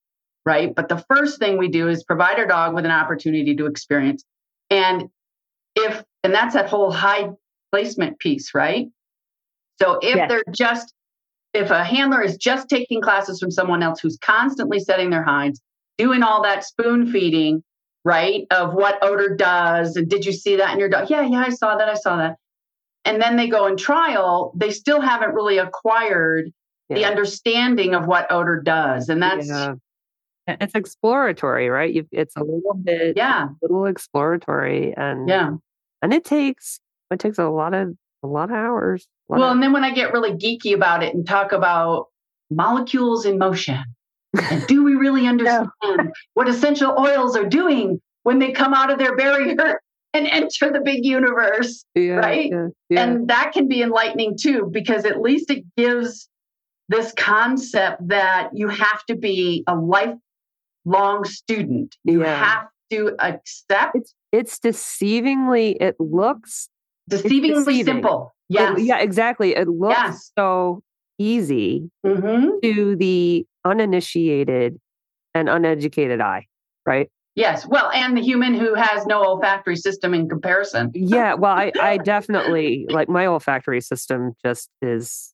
right? 0.49 0.73
But 0.73 0.89
the 0.89 1.04
first 1.13 1.38
thing 1.38 1.60
we 1.60 1.67
do 1.67 1.88
is 1.89 2.04
provide 2.04 2.39
our 2.39 2.47
dog 2.47 2.73
with 2.73 2.84
an 2.84 2.91
opportunity 2.91 3.56
to 3.56 3.67
experience. 3.67 4.23
And 4.71 5.04
if, 5.75 6.04
and 6.23 6.34
that's 6.34 6.56
that 6.56 6.69
whole 6.69 6.91
hide 6.91 7.32
placement 7.71 8.17
piece, 8.17 8.56
right? 8.56 8.88
So 9.80 9.99
if 10.02 10.15
yes. 10.15 10.28
they're 10.28 10.43
just, 10.52 10.91
if 11.54 11.69
a 11.69 11.84
handler 11.84 12.23
is 12.23 12.38
just 12.38 12.67
taking 12.67 12.99
classes 12.99 13.39
from 13.39 13.52
someone 13.52 13.84
else 13.84 13.99
who's 13.99 14.17
constantly 14.21 14.80
setting 14.80 15.12
their 15.12 15.23
hides, 15.23 15.62
doing 15.99 16.23
all 16.23 16.41
that 16.41 16.63
spoon 16.63 17.12
feeding, 17.12 17.63
right, 18.06 18.46
of 18.52 18.74
what 18.74 19.04
odor 19.04 19.36
does, 19.36 19.96
and 19.96 20.10
did 20.10 20.26
you 20.26 20.32
see 20.32 20.58
that 20.58 20.74
in 20.74 20.80
your 20.80 20.90
dog? 20.90 21.10
Yeah, 21.10 21.22
yeah, 21.22 21.44
I 21.46 21.50
saw 21.50 21.78
that, 21.78 21.90
I 21.90 21.96
saw 21.96 22.18
that. 22.18 22.38
And 23.06 23.22
then 23.22 23.38
they 23.38 23.48
go 23.48 23.66
in 23.68 23.78
trial, 23.78 24.54
they 24.56 24.72
still 24.72 25.02
haven't 25.02 25.34
really 25.34 25.58
acquired 25.58 26.52
yeah. 26.90 26.98
the 26.98 27.06
understanding 27.06 27.96
of 27.96 28.06
what 28.06 28.32
odor 28.32 28.62
does. 28.62 29.10
And 29.10 29.22
that's 29.22 29.48
yeah 29.48 29.76
it's 30.60 30.76
exploratory, 30.76 31.70
right? 31.70 31.94
You, 31.94 32.08
it's 32.12 32.36
a 32.36 32.44
little 32.44 32.74
bit, 32.74 33.18
yeah, 33.18 33.46
a 33.46 33.56
little 33.62 33.86
exploratory, 33.86 34.94
and 34.96 35.28
yeah, 35.28 35.52
and 36.02 36.13
it 36.13 36.26
takes 36.26 36.80
it 37.12 37.19
takes 37.19 37.38
a 37.38 37.50
lot 37.50 37.73
of 37.73 37.96
a 38.23 38.28
lot 38.28 38.50
of 38.50 38.56
hours. 38.56 39.08
Lot 39.28 39.40
well, 39.40 39.50
of- 39.50 39.54
and 39.56 39.63
then 39.63 39.73
when 39.73 39.84
I 39.84 39.94
get 39.94 40.13
really 40.13 40.32
geeky 40.32 40.73
about 40.73 41.04
it 41.04 41.13
and 41.13 41.28
talk 41.28 41.52
about 41.52 42.08
molecules 42.50 43.26
in 43.26 43.38
motion, 43.38 43.84
and 44.38 44.65
do 44.67 44.84
we 44.84 44.96
really 44.96 45.27
understand 45.27 45.69
what 46.34 46.48
essential 46.48 46.96
oils 46.98 47.36
are 47.36 47.46
doing 47.46 48.02
when 48.23 48.40
they 48.40 48.52
come 48.52 48.73
out 48.73 48.92
of 48.92 49.00
their 49.00 49.15
barrier 49.15 49.80
and 50.13 50.27
enter 50.27 50.71
the 50.71 50.82
big 50.84 51.06
universe, 51.06 51.86
yeah, 51.96 52.13
right? 52.13 52.50
Yeah, 52.52 52.67
yeah. 52.90 53.04
And 53.04 53.27
that 53.27 53.52
can 53.54 53.67
be 53.67 53.82
enlightening 53.82 54.38
too, 54.40 54.69
because 54.71 55.06
at 55.06 55.21
least 55.21 55.50
it 55.52 55.63
gives 55.77 56.27
this 56.90 57.13
concept 57.15 58.08
that 58.08 58.50
you 58.54 58.67
have 58.67 59.06
to 59.06 59.15
be 59.15 59.63
a 59.67 59.75
life 59.75 60.15
long 60.86 61.23
student. 61.23 61.96
You 62.04 62.21
have 62.21 62.67
to 62.92 63.15
accept. 63.19 63.96
It's, 63.96 64.15
it's 64.32 64.60
deceivingly, 64.60 65.77
it 65.80 65.96
looks 66.00 66.69
deceivingly 67.10 67.65
deceiving. 67.65 67.86
simple. 67.86 68.34
Yes. 68.50 68.80
It, 68.80 68.86
yeah, 68.86 69.00
exactly. 69.00 69.56
It 69.56 69.67
looks 69.67 69.96
yes. 69.96 70.32
so 70.38 70.82
easy 71.19 71.90
mm-hmm. 72.06 72.60
to 72.63 72.96
the 72.96 73.46
uninitiated 73.66 74.80
and 75.34 75.50
uneducated 75.50 76.22
eye, 76.22 76.48
right? 76.86 77.10
Yes. 77.36 77.66
Well, 77.66 77.90
and 77.92 78.18
the 78.18 78.22
human 78.22 78.54
who 78.54 78.74
has 78.74 79.06
no 79.06 79.24
olfactory 79.24 79.78
system 79.78 80.14
in 80.14 80.28
comparison. 80.28 80.92
Yeah. 80.94 81.36
Well, 81.36 81.54
I, 81.54 81.72
I 81.80 81.98
definitely 82.04 82.86
like 82.90 83.08
my 83.08 83.26
olfactory 83.26 83.82
system 83.82 84.34
just 84.44 84.70
is 84.82 85.34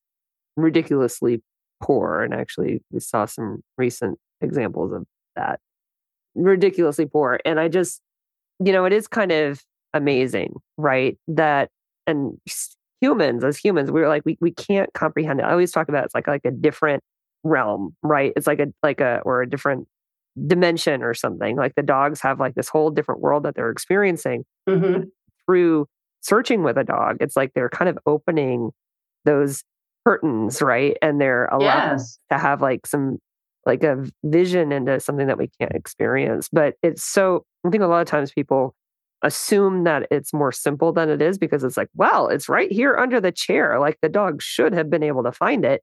ridiculously 0.56 1.42
poor. 1.82 2.22
And 2.22 2.34
actually, 2.34 2.82
we 2.92 3.00
saw 3.00 3.26
some 3.26 3.64
recent 3.78 4.20
examples 4.42 4.92
of 4.92 5.06
that 5.36 5.60
ridiculously 6.36 7.06
poor. 7.06 7.40
And 7.46 7.60
I 7.60 7.70
just, 7.70 8.02
you 8.64 8.72
know, 8.72 8.86
it 8.86 8.94
is 8.94 9.08
kind 9.08 9.32
of 9.32 9.64
amazing, 9.94 10.54
right? 10.78 11.18
That, 11.28 11.70
and 12.06 12.38
humans, 13.02 13.44
as 13.44 13.58
humans, 13.58 13.92
we 13.92 14.02
we're 14.02 14.10
like, 14.10 14.24
we, 14.26 14.38
we 14.42 14.52
can't 14.52 14.94
comprehend 14.94 15.40
it. 15.40 15.44
I 15.44 15.52
always 15.52 15.72
talk 15.72 15.90
about 15.90 16.06
it's 16.06 16.16
like, 16.16 16.28
like 16.28 16.46
a 16.46 16.52
different 16.52 17.02
realm, 17.46 17.96
right? 18.04 18.34
It's 18.36 18.48
like 18.48 18.60
a, 18.60 18.68
like 18.84 19.00
a, 19.00 19.22
or 19.24 19.41
a 19.41 19.50
different 19.50 19.88
dimension 20.48 21.02
or 21.02 21.14
something. 21.14 21.56
Like 21.56 21.76
the 21.76 21.84
dogs 21.84 22.20
have 22.22 22.39
like 22.39 22.56
this 22.56 22.68
whole 22.68 22.89
different 22.89 23.22
world 23.22 23.43
that 23.43 23.56
they're 23.56 23.70
experiencing 23.70 24.43
mm-hmm. 24.68 25.04
through 25.46 25.88
searching 26.22 26.64
with 26.64 26.78
a 26.78 26.84
dog. 26.84 27.18
It's 27.22 27.38
like 27.38 27.54
they're 27.54 27.70
kind 27.70 27.88
of 27.88 27.98
opening 28.06 28.72
those 29.24 29.64
curtains, 30.06 30.62
right? 30.62 30.98
And 31.02 31.22
they're 31.22 31.46
allowed 31.46 31.93
yes. 31.93 32.20
to 32.32 32.38
have 32.38 32.62
like 32.62 32.86
some 32.86 33.20
like 33.66 33.84
a 33.84 34.06
vision 34.24 34.72
into 34.72 35.00
something 35.00 35.28
that 35.28 35.38
we 35.38 35.50
can't 35.60 35.74
experience. 35.74 36.50
But 36.52 36.76
it's 36.84 37.04
so 37.04 37.46
I 37.66 37.70
think 37.70 37.84
a 37.84 37.88
lot 37.88 38.02
of 38.02 38.08
times 38.08 38.32
people 38.32 38.76
assume 39.24 39.86
that 39.86 40.08
it's 40.12 40.34
more 40.34 40.52
simple 40.52 40.91
than 40.91 41.10
it 41.10 41.22
is 41.22 41.38
because 41.38 41.64
it's 41.64 41.78
like, 41.78 41.89
well, 41.96 42.28
it's 42.28 42.48
right 42.48 42.72
here 42.72 42.96
under 42.96 43.20
the 43.20 43.32
chair. 43.32 43.80
Like 43.80 43.98
the 44.02 44.10
dog 44.10 44.41
should 44.41 44.74
have 44.74 44.89
been 44.89 45.04
able 45.04 45.24
to 45.24 45.32
find 45.32 45.66
it. 45.66 45.82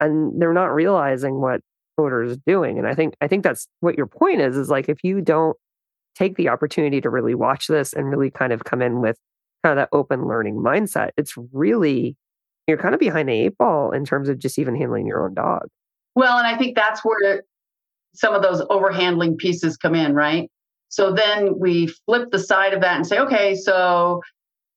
And 0.00 0.40
they're 0.40 0.52
not 0.52 0.74
realizing 0.74 1.40
what 1.40 1.60
odor 1.98 2.22
is 2.22 2.36
doing. 2.46 2.78
And 2.78 2.86
I 2.86 2.94
think 2.94 3.14
I 3.20 3.28
think 3.28 3.42
that's 3.42 3.66
what 3.80 3.96
your 3.96 4.06
point 4.06 4.40
is, 4.40 4.56
is 4.56 4.68
like 4.68 4.88
if 4.88 5.02
you 5.02 5.20
don't 5.20 5.56
take 6.14 6.36
the 6.36 6.48
opportunity 6.48 7.00
to 7.00 7.10
really 7.10 7.34
watch 7.34 7.66
this 7.66 7.92
and 7.92 8.10
really 8.10 8.30
kind 8.30 8.52
of 8.52 8.64
come 8.64 8.82
in 8.82 9.00
with 9.00 9.16
kind 9.64 9.78
of 9.78 9.82
that 9.82 9.96
open 9.96 10.26
learning 10.26 10.56
mindset, 10.56 11.10
it's 11.16 11.34
really 11.52 12.16
you're 12.66 12.78
kind 12.78 12.94
of 12.94 13.00
behind 13.00 13.28
the 13.28 13.32
eight 13.32 13.56
ball 13.58 13.92
in 13.92 14.04
terms 14.04 14.28
of 14.28 14.38
just 14.38 14.58
even 14.58 14.74
handling 14.74 15.06
your 15.06 15.24
own 15.24 15.34
dog. 15.34 15.68
Well, 16.14 16.38
and 16.38 16.46
I 16.46 16.56
think 16.58 16.74
that's 16.74 17.04
where 17.04 17.42
some 18.14 18.34
of 18.34 18.42
those 18.42 18.60
overhandling 18.62 19.38
pieces 19.38 19.76
come 19.76 19.94
in, 19.94 20.14
right? 20.14 20.50
So 20.88 21.12
then 21.12 21.58
we 21.58 21.86
flip 21.86 22.30
the 22.30 22.38
side 22.38 22.72
of 22.72 22.80
that 22.80 22.96
and 22.96 23.06
say, 23.06 23.18
okay, 23.18 23.54
so, 23.54 24.20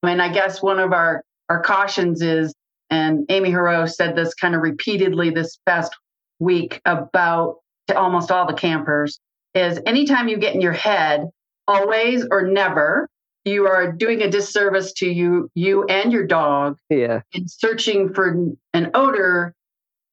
and 0.04 0.22
I 0.22 0.32
guess 0.32 0.62
one 0.62 0.80
of 0.80 0.92
our, 0.92 1.24
our 1.50 1.62
cautions 1.62 2.22
is, 2.22 2.54
and 2.90 3.26
Amy 3.30 3.52
Herot 3.52 3.90
said 3.90 4.16
this 4.16 4.34
kind 4.34 4.56
of 4.56 4.62
repeatedly 4.62 5.30
this 5.30 5.58
past 5.66 5.96
week 6.40 6.82
about 6.86 7.58
to 7.88 7.98
almost 7.98 8.32
all 8.32 8.46
the 8.46 8.54
campers, 8.54 9.20
is 9.54 9.80
anytime 9.86 10.28
you 10.28 10.38
get 10.38 10.56
in 10.56 10.62
your 10.62 10.74
head, 10.74 11.30
always 11.68 12.26
or 12.32 12.44
never, 12.44 13.10
you 13.46 13.68
are 13.68 13.92
doing 13.92 14.22
a 14.22 14.30
disservice 14.30 14.94
to 14.94 15.08
you 15.08 15.50
you 15.56 15.86
and 15.86 16.12
your 16.12 16.26
dog 16.26 16.78
yeah. 16.90 17.22
in 17.34 17.48
searching 17.48 18.14
for 18.14 18.38
an 18.74 18.92
odor 18.94 19.56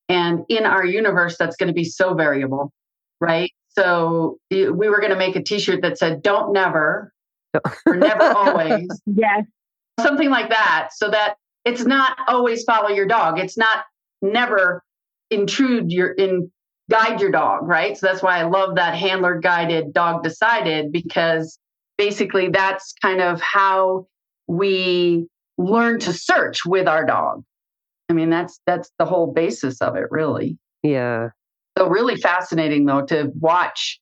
and 0.08 0.44
in 0.48 0.64
our 0.64 0.84
universe 0.84 1.36
that's 1.36 1.56
going 1.56 1.66
to 1.66 1.74
be 1.74 1.84
so 1.84 2.14
variable 2.14 2.72
right? 3.20 3.52
So 3.68 4.38
we 4.50 4.70
were 4.70 5.00
going 5.00 5.10
to 5.10 5.16
make 5.16 5.36
a 5.36 5.42
t-shirt 5.42 5.82
that 5.82 5.98
said 5.98 6.22
don't 6.22 6.52
never 6.52 7.12
or 7.86 7.96
never 7.96 8.24
always. 8.24 8.88
Yes. 9.06 9.44
Something 10.00 10.30
like 10.30 10.50
that. 10.50 10.88
So 10.92 11.10
that 11.10 11.36
it's 11.66 11.84
not 11.84 12.16
always 12.28 12.64
follow 12.64 12.88
your 12.88 13.06
dog 13.06 13.38
it's 13.38 13.58
not 13.58 13.84
never 14.22 14.82
intrude 15.30 15.92
your 15.92 16.12
in 16.12 16.50
guide 16.90 17.20
your 17.20 17.30
dog 17.30 17.66
right 17.68 17.98
so 17.98 18.06
that's 18.06 18.22
why 18.22 18.38
i 18.38 18.44
love 18.44 18.76
that 18.76 18.94
handler 18.94 19.38
guided 19.38 19.92
dog 19.92 20.22
decided 20.22 20.90
because 20.90 21.58
basically 21.98 22.48
that's 22.48 22.94
kind 23.02 23.20
of 23.20 23.40
how 23.40 24.06
we 24.46 25.26
learn 25.58 25.98
to 26.00 26.12
search 26.12 26.64
with 26.64 26.86
our 26.86 27.04
dog. 27.04 27.42
I 28.08 28.12
mean, 28.12 28.30
that's 28.30 28.60
that's 28.66 28.90
the 28.98 29.04
whole 29.04 29.32
basis 29.32 29.80
of 29.80 29.96
it, 29.96 30.06
really. 30.10 30.58
Yeah. 30.82 31.30
So 31.76 31.88
really 31.88 32.16
fascinating 32.16 32.86
though 32.86 33.04
to 33.06 33.30
watch 33.38 34.00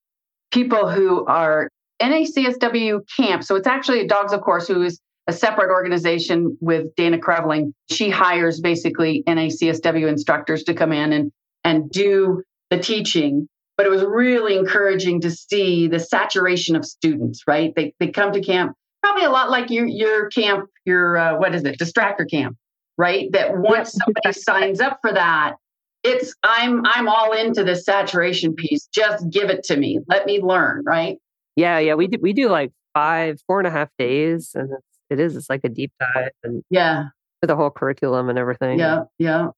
people 0.52 0.88
who 0.88 1.24
are 1.26 1.68
NACSW 2.00 3.00
camp. 3.16 3.42
So 3.44 3.56
it's 3.56 3.66
actually 3.66 4.00
a 4.00 4.06
Dogs 4.06 4.32
of 4.32 4.42
Course 4.42 4.68
who 4.68 4.82
is 4.82 5.00
a 5.26 5.32
separate 5.32 5.70
organization 5.70 6.56
with 6.60 6.94
Dana 6.96 7.18
Creveling. 7.18 7.74
She 7.90 8.10
hires 8.10 8.60
basically 8.60 9.22
NACSW 9.26 10.08
instructors 10.08 10.64
to 10.64 10.74
come 10.74 10.92
in 10.92 11.12
and 11.12 11.32
and 11.64 11.90
do 11.90 12.42
the 12.70 12.78
teaching. 12.78 13.48
But 13.76 13.86
it 13.86 13.90
was 13.90 14.04
really 14.04 14.56
encouraging 14.56 15.22
to 15.22 15.30
see 15.30 15.88
the 15.88 15.98
saturation 15.98 16.76
of 16.76 16.84
students 16.84 17.42
right? 17.46 17.72
They, 17.74 17.94
they 17.98 18.08
come 18.08 18.32
to 18.32 18.40
camp 18.40 18.76
probably 19.02 19.24
a 19.24 19.30
lot 19.30 19.50
like 19.50 19.70
your 19.70 19.86
your 19.86 20.28
camp 20.28 20.68
your 20.84 21.16
uh, 21.16 21.38
what 21.38 21.54
is 21.54 21.64
it? 21.64 21.78
Distractor 21.78 22.28
camp 22.30 22.56
right? 22.96 23.30
That 23.32 23.56
once 23.56 23.92
somebody 23.92 24.38
signs 24.38 24.80
up 24.80 24.98
for 25.02 25.12
that 25.12 25.56
it's 26.04 26.34
i'm 26.42 26.82
i'm 26.84 27.08
all 27.08 27.32
into 27.32 27.64
this 27.64 27.84
saturation 27.84 28.54
piece. 28.54 28.86
Just 28.92 29.28
give 29.30 29.48
it 29.50 29.64
to 29.64 29.76
me. 29.76 30.00
Let 30.06 30.26
me 30.26 30.40
learn 30.40 30.84
right? 30.86 31.16
Yeah 31.56 31.78
yeah. 31.78 31.94
We 31.94 32.06
do 32.08 32.18
we 32.20 32.34
do 32.34 32.48
like 32.48 32.72
five 32.92 33.40
four 33.46 33.58
and 33.58 33.66
a 33.66 33.70
half 33.70 33.88
days 33.98 34.50
and 34.54 34.70
it 35.10 35.20
is 35.20 35.36
it's 35.36 35.50
like 35.50 35.60
a 35.64 35.68
deep 35.68 35.92
dive 36.00 36.30
and 36.42 36.62
yeah. 36.70 37.06
with 37.40 37.48
the 37.48 37.56
whole 37.56 37.70
curriculum 37.70 38.28
and 38.28 38.38
everything. 38.38 38.78
Yeah 38.78 39.04
yeah 39.18 39.48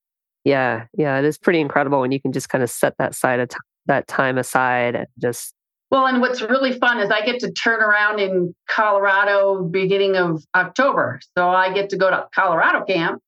yeah 0.44 0.86
yeah 0.96 1.18
it 1.18 1.24
is 1.24 1.38
pretty 1.38 1.60
incredible 1.60 2.00
when 2.00 2.12
you 2.12 2.20
can 2.20 2.32
just 2.32 2.48
kind 2.48 2.62
of 2.62 2.70
set 2.70 2.94
that 2.98 3.14
side 3.14 3.40
of 3.40 3.48
time 3.48 3.60
that 3.86 4.06
time 4.08 4.38
aside 4.38 4.94
and 4.94 5.06
just 5.18 5.54
well 5.90 6.06
and 6.06 6.20
what's 6.20 6.40
really 6.40 6.72
fun 6.78 6.98
is 6.98 7.10
i 7.10 7.20
get 7.24 7.40
to 7.40 7.50
turn 7.52 7.80
around 7.80 8.18
in 8.18 8.54
colorado 8.68 9.62
beginning 9.62 10.16
of 10.16 10.44
october 10.54 11.20
so 11.36 11.48
i 11.48 11.72
get 11.72 11.90
to 11.90 11.96
go 11.96 12.10
to 12.10 12.26
colorado 12.34 12.84
camp 12.84 13.20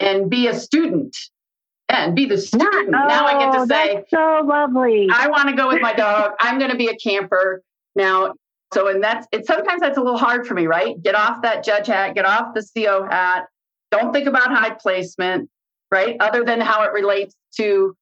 and 0.00 0.30
be 0.30 0.46
a 0.46 0.54
student 0.54 1.16
and 1.88 2.14
be 2.14 2.26
the 2.26 2.38
student. 2.38 2.88
Oh, 2.88 2.90
now 2.90 3.26
i 3.26 3.38
get 3.38 3.58
to 3.58 3.66
say 3.66 4.04
so 4.10 4.42
lovely. 4.44 5.08
I 5.12 5.28
want 5.28 5.48
to 5.48 5.56
go 5.56 5.68
with 5.68 5.80
my 5.80 5.94
dog. 5.94 6.32
I'm 6.38 6.58
going 6.58 6.70
to 6.70 6.76
be 6.76 6.88
a 6.88 6.96
camper. 6.96 7.62
Now 7.94 8.34
so 8.72 8.88
and 8.88 9.02
that's 9.02 9.26
it 9.32 9.46
sometimes 9.46 9.80
that's 9.80 9.98
a 9.98 10.00
little 10.00 10.18
hard 10.18 10.46
for 10.46 10.54
me 10.54 10.66
right 10.66 11.02
get 11.02 11.14
off 11.14 11.42
that 11.42 11.64
judge 11.64 11.86
hat 11.86 12.14
get 12.14 12.24
off 12.24 12.54
the 12.54 12.66
co 12.74 13.06
hat 13.08 13.46
don't 13.90 14.12
think 14.12 14.26
about 14.26 14.50
high 14.50 14.70
placement 14.70 15.48
right 15.90 16.16
other 16.20 16.44
than 16.44 16.60
how 16.60 16.82
it 16.82 16.92
relates 16.92 17.34
to 17.56 17.96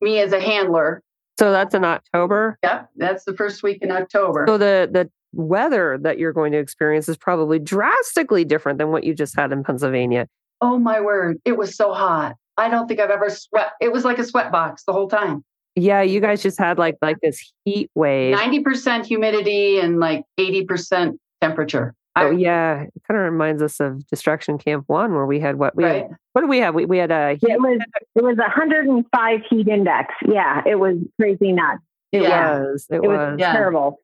me 0.00 0.20
as 0.20 0.32
a 0.32 0.40
handler 0.40 1.02
so 1.40 1.50
that's 1.52 1.74
in 1.74 1.86
October? 1.86 2.58
Yep, 2.62 2.90
that's 2.96 3.24
the 3.24 3.32
first 3.34 3.62
week 3.62 3.78
in 3.80 3.90
October. 3.90 4.44
So 4.46 4.58
the 4.58 4.90
the 4.92 5.10
weather 5.32 5.98
that 6.02 6.18
you're 6.18 6.34
going 6.34 6.52
to 6.52 6.58
experience 6.58 7.08
is 7.08 7.16
probably 7.16 7.58
drastically 7.58 8.44
different 8.44 8.78
than 8.78 8.90
what 8.90 9.04
you 9.04 9.14
just 9.14 9.34
had 9.34 9.50
in 9.50 9.64
Pennsylvania. 9.64 10.26
Oh 10.60 10.78
my 10.78 11.00
word, 11.00 11.38
it 11.46 11.56
was 11.56 11.74
so 11.74 11.94
hot. 11.94 12.36
I 12.58 12.68
don't 12.68 12.88
think 12.88 13.00
I've 13.00 13.08
ever 13.08 13.30
sweat. 13.30 13.72
It 13.80 13.90
was 13.90 14.04
like 14.04 14.18
a 14.18 14.24
sweat 14.24 14.52
box 14.52 14.84
the 14.84 14.92
whole 14.92 15.08
time. 15.08 15.42
Yeah, 15.80 16.02
you 16.02 16.20
guys 16.20 16.42
just 16.42 16.58
had 16.58 16.78
like 16.78 16.96
like 17.00 17.16
this 17.22 17.52
heat 17.64 17.90
wave. 17.94 18.36
90% 18.36 19.06
humidity 19.06 19.78
and 19.78 19.98
like 19.98 20.24
80% 20.38 21.16
temperature. 21.40 21.94
Oh 22.16 22.30
yeah, 22.30 22.82
it 22.82 23.02
kind 23.06 23.18
of 23.18 23.32
reminds 23.32 23.62
us 23.62 23.80
of 23.80 24.06
Distraction 24.08 24.58
Camp 24.58 24.84
One, 24.88 25.14
where 25.14 25.26
we 25.26 25.40
had 25.40 25.56
what 25.56 25.76
we 25.76 25.84
right. 25.84 26.02
had. 26.02 26.16
What 26.32 26.42
did 26.42 26.50
we 26.50 26.58
have? 26.58 26.74
We, 26.74 26.84
we 26.84 26.98
had 26.98 27.10
a. 27.10 27.38
it 27.40 27.60
was 27.60 27.80
it 28.14 28.22
was 28.22 28.36
105 28.36 29.40
heat 29.48 29.68
index. 29.68 30.14
Yeah, 30.26 30.62
it 30.66 30.74
was 30.74 30.96
crazy 31.20 31.52
nuts. 31.52 31.82
It 32.12 32.22
yeah. 32.22 32.58
was. 32.58 32.86
It, 32.90 32.96
it 32.96 33.02
was, 33.02 33.16
was 33.16 33.36
yeah. 33.38 33.52
terrible. 33.52 34.00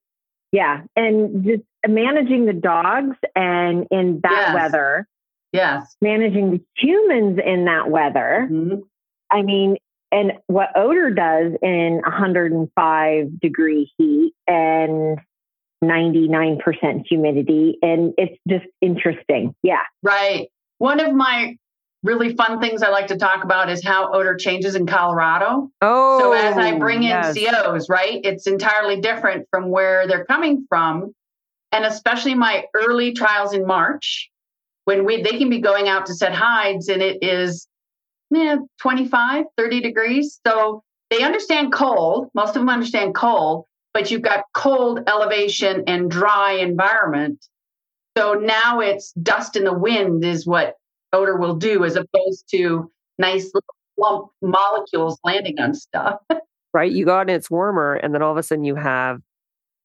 Yeah, 0.52 0.82
and 0.94 1.44
just 1.44 1.62
managing 1.86 2.46
the 2.46 2.52
dogs 2.52 3.16
and 3.34 3.86
in 3.90 4.20
that 4.22 4.30
yes. 4.30 4.54
weather. 4.54 5.08
Yes. 5.52 5.96
Managing 6.00 6.50
the 6.52 6.60
humans 6.76 7.40
in 7.44 7.64
that 7.64 7.90
weather. 7.90 8.48
Mm-hmm. 8.50 8.80
I 9.30 9.42
mean, 9.42 9.76
and 10.12 10.32
what 10.46 10.70
odor 10.76 11.10
does 11.10 11.52
in 11.62 12.00
105 12.04 13.40
degree 13.40 13.90
heat 13.98 14.32
and 14.46 15.18
99% 15.82 17.06
humidity. 17.06 17.78
And 17.82 18.14
it's 18.16 18.38
just 18.48 18.66
interesting. 18.80 19.54
Yeah. 19.62 19.82
Right. 20.02 20.48
One 20.78 21.00
of 21.00 21.14
my 21.14 21.56
really 22.02 22.34
fun 22.34 22.60
things 22.60 22.82
I 22.82 22.90
like 22.90 23.08
to 23.08 23.16
talk 23.16 23.42
about 23.42 23.68
is 23.68 23.84
how 23.84 24.12
odor 24.12 24.36
changes 24.36 24.74
in 24.74 24.86
Colorado. 24.86 25.70
Oh. 25.80 26.20
So 26.20 26.32
as 26.32 26.56
I 26.56 26.78
bring 26.78 27.02
in 27.02 27.10
yes. 27.10 27.36
COs, 27.36 27.88
right, 27.88 28.20
it's 28.22 28.46
entirely 28.46 29.00
different 29.00 29.46
from 29.50 29.70
where 29.70 30.06
they're 30.06 30.24
coming 30.24 30.66
from. 30.68 31.12
And 31.72 31.84
especially 31.84 32.34
my 32.34 32.64
early 32.74 33.12
trials 33.12 33.52
in 33.52 33.66
March, 33.66 34.30
when 34.84 35.04
we 35.04 35.22
they 35.22 35.36
can 35.36 35.50
be 35.50 35.60
going 35.60 35.88
out 35.88 36.06
to 36.06 36.14
set 36.14 36.32
hides 36.32 36.88
and 36.88 37.02
it 37.02 37.18
is 37.22 37.66
eh, 38.34 38.56
25, 38.80 39.44
30 39.56 39.80
degrees. 39.80 40.40
So 40.46 40.82
they 41.10 41.22
understand 41.22 41.72
cold. 41.72 42.28
Most 42.34 42.50
of 42.50 42.54
them 42.54 42.68
understand 42.68 43.14
cold, 43.14 43.66
but 43.94 44.10
you've 44.10 44.22
got 44.22 44.44
cold 44.54 45.00
elevation 45.06 45.84
and 45.86 46.10
dry 46.10 46.52
environment. 46.52 47.46
So 48.16 48.34
now 48.34 48.80
it's 48.80 49.12
dust 49.12 49.56
in 49.56 49.64
the 49.64 49.74
wind 49.74 50.24
is 50.24 50.46
what 50.46 50.74
odor 51.12 51.36
will 51.36 51.56
do 51.56 51.84
as 51.84 51.96
opposed 51.96 52.44
to 52.50 52.90
nice 53.18 53.50
little 53.54 53.74
lump 53.98 54.28
molecules 54.42 55.18
landing 55.24 55.58
on 55.60 55.74
stuff. 55.74 56.18
right. 56.74 56.90
You 56.90 57.04
go 57.04 57.16
out 57.16 57.22
and 57.22 57.30
it's 57.30 57.50
warmer, 57.50 57.94
and 57.94 58.14
then 58.14 58.22
all 58.22 58.32
of 58.32 58.38
a 58.38 58.42
sudden 58.42 58.64
you 58.64 58.74
have 58.74 59.20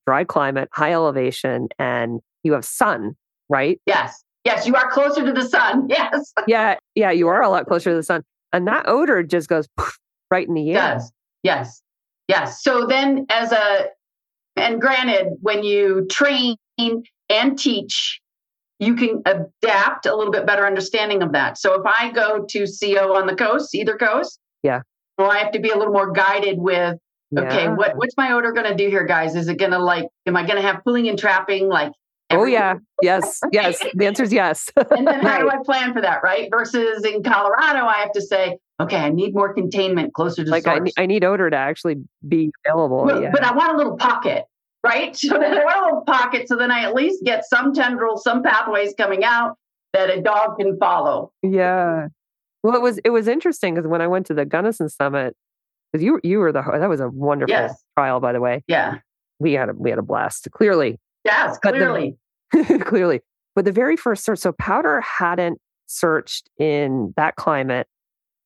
dry 0.08 0.24
climate, 0.24 0.70
high 0.72 0.94
elevation, 0.94 1.68
and 1.78 2.22
you 2.44 2.54
have 2.54 2.66
sun, 2.66 3.16
right? 3.50 3.80
Yes. 3.86 4.24
Yes, 4.44 4.66
you 4.66 4.76
are 4.76 4.90
closer 4.90 5.24
to 5.24 5.32
the 5.32 5.48
sun. 5.48 5.88
Yes. 5.90 6.34
yeah, 6.48 6.76
yeah, 6.96 7.12
you 7.12 7.28
are 7.28 7.44
a 7.44 7.50
lot 7.50 7.68
closer 7.68 7.92
to 7.92 7.96
the 7.96 8.04
sun. 8.04 8.24
And 8.54 8.68
that 8.68 8.88
odor 8.88 9.24
just 9.24 9.50
goes 9.50 9.68
right 10.32 10.48
in 10.48 10.54
the 10.54 10.72
air. 10.72 10.94
Does. 10.94 11.12
Yes. 11.44 11.82
Yes. 12.28 12.64
So 12.64 12.86
then 12.86 13.26
as 13.30 13.52
a 13.52 13.88
and 14.56 14.82
granted, 14.82 15.38
when 15.42 15.64
you 15.64 16.08
train 16.10 16.56
and 16.78 17.58
teach, 17.58 18.20
you 18.80 18.96
can 18.96 19.22
adapt 19.26 20.06
a 20.06 20.16
little 20.16 20.32
bit 20.32 20.46
better 20.46 20.66
understanding 20.66 21.22
of 21.22 21.32
that. 21.34 21.58
So 21.58 21.80
if 21.80 21.86
I 21.86 22.12
go 22.12 22.46
to 22.50 22.66
CO 22.66 23.16
on 23.16 23.28
the 23.28 23.36
coast, 23.36 23.74
either 23.76 23.96
coast, 23.96 24.40
yeah, 24.64 24.82
well, 25.18 25.32
I 25.32 25.38
have 25.38 25.52
to 25.54 25.60
be 25.60 25.70
a 25.70 25.78
little 25.78 25.94
more 25.94 26.12
guided 26.12 26.60
with 26.60 26.98
okay, 27.38 27.64
yeah. 27.64 27.74
what 27.74 27.96
what's 27.96 28.16
my 28.18 28.34
odor 28.34 28.52
going 28.52 28.68
to 28.68 28.76
do 28.76 28.90
here, 28.90 29.06
guys? 29.06 29.36
Is 29.36 29.48
it 29.48 29.58
going 29.58 29.72
to 29.72 29.80
like, 29.80 30.08
am 30.26 30.36
I 30.36 30.46
going 30.46 30.62
to 30.62 30.68
have 30.68 30.84
pooling 30.84 31.08
and 31.08 31.18
trapping 31.18 31.68
like? 31.68 31.92
Oh 32.34 32.46
yeah, 32.46 32.76
yes, 33.02 33.40
yes. 33.52 33.84
The 33.94 34.06
answer 34.06 34.24
is 34.24 34.34
yes. 34.34 34.70
and 34.92 35.08
then 35.08 35.22
how 35.22 35.28
right. 35.28 35.42
do 35.42 35.50
I 35.50 35.64
plan 35.64 35.94
for 35.94 36.02
that, 36.02 36.24
right? 36.24 36.50
Versus 36.52 37.04
in 37.04 37.24
Colorado, 37.24 37.86
I 37.86 37.98
have 37.98 38.12
to 38.14 38.22
say, 38.22 38.58
okay, 38.80 38.98
I 38.98 39.10
need 39.10 39.34
more 39.34 39.54
containment 39.54 40.14
closer 40.14 40.44
to 40.44 40.50
like 40.50 40.64
source. 40.64 40.92
I, 40.98 41.04
I 41.04 41.06
need 41.06 41.24
odor 41.24 41.50
to 41.50 41.56
actually 41.56 41.98
be 42.28 42.52
available. 42.66 43.06
But, 43.06 43.22
yeah. 43.22 43.32
but 43.32 43.44
I 43.44 43.54
want 43.54 43.74
a 43.74 43.78
little 43.78 43.98
pocket, 43.98 44.46
right? 44.84 45.16
So 45.16 45.38
then 45.38 45.58
I 45.58 45.64
want 45.64 45.82
a 45.82 45.86
little 45.86 46.02
pocket, 46.02 46.48
so 46.48 46.56
then 46.56 46.72
I 46.72 46.84
at 46.84 46.94
least 46.94 47.24
get 47.24 47.46
some 47.46 47.74
tendrils, 47.74 48.24
some 48.24 48.44
pathways 48.44 48.94
coming 48.98 49.24
out 49.24 49.58
that 49.94 50.10
a 50.10 50.22
dog 50.22 50.58
can 50.58 50.78
follow. 50.78 51.32
Yeah. 51.44 52.08
Well, 52.64 52.76
it 52.76 52.82
was 52.82 53.00
it 53.00 53.10
was 53.10 53.28
interesting 53.28 53.74
because 53.74 53.88
when 53.88 54.02
I 54.02 54.08
went 54.08 54.28
to 54.28 54.34
the 54.34 54.46
Gunnison 54.46 54.90
Summit, 54.90 55.36
because 55.92 56.04
you 56.04 56.20
you 56.24 56.40
were 56.40 56.52
the 56.52 56.62
that 56.62 56.90
was 56.90 57.00
a 57.00 57.10
wonderful 57.10 57.54
yes. 57.54 57.84
trial, 57.98 58.20
by 58.20 58.34
the 58.34 58.40
way. 58.40 58.64
Yeah, 58.68 59.00
we 59.40 59.54
had 59.54 59.70
a 59.70 59.74
we 59.74 59.90
had 59.90 60.00
a 60.00 60.04
blast. 60.04 60.48
Clearly, 60.52 61.00
yes, 61.24 61.58
clearly, 61.60 62.18
the, 62.52 62.80
clearly. 62.86 63.22
But 63.56 63.66
the 63.66 63.72
very 63.72 63.98
first 63.98 64.24
search, 64.24 64.40
so 64.40 64.54
Powder 64.54 65.02
hadn't 65.02 65.60
searched 65.88 66.50
in 66.58 67.14
that 67.18 67.36
climate. 67.36 67.88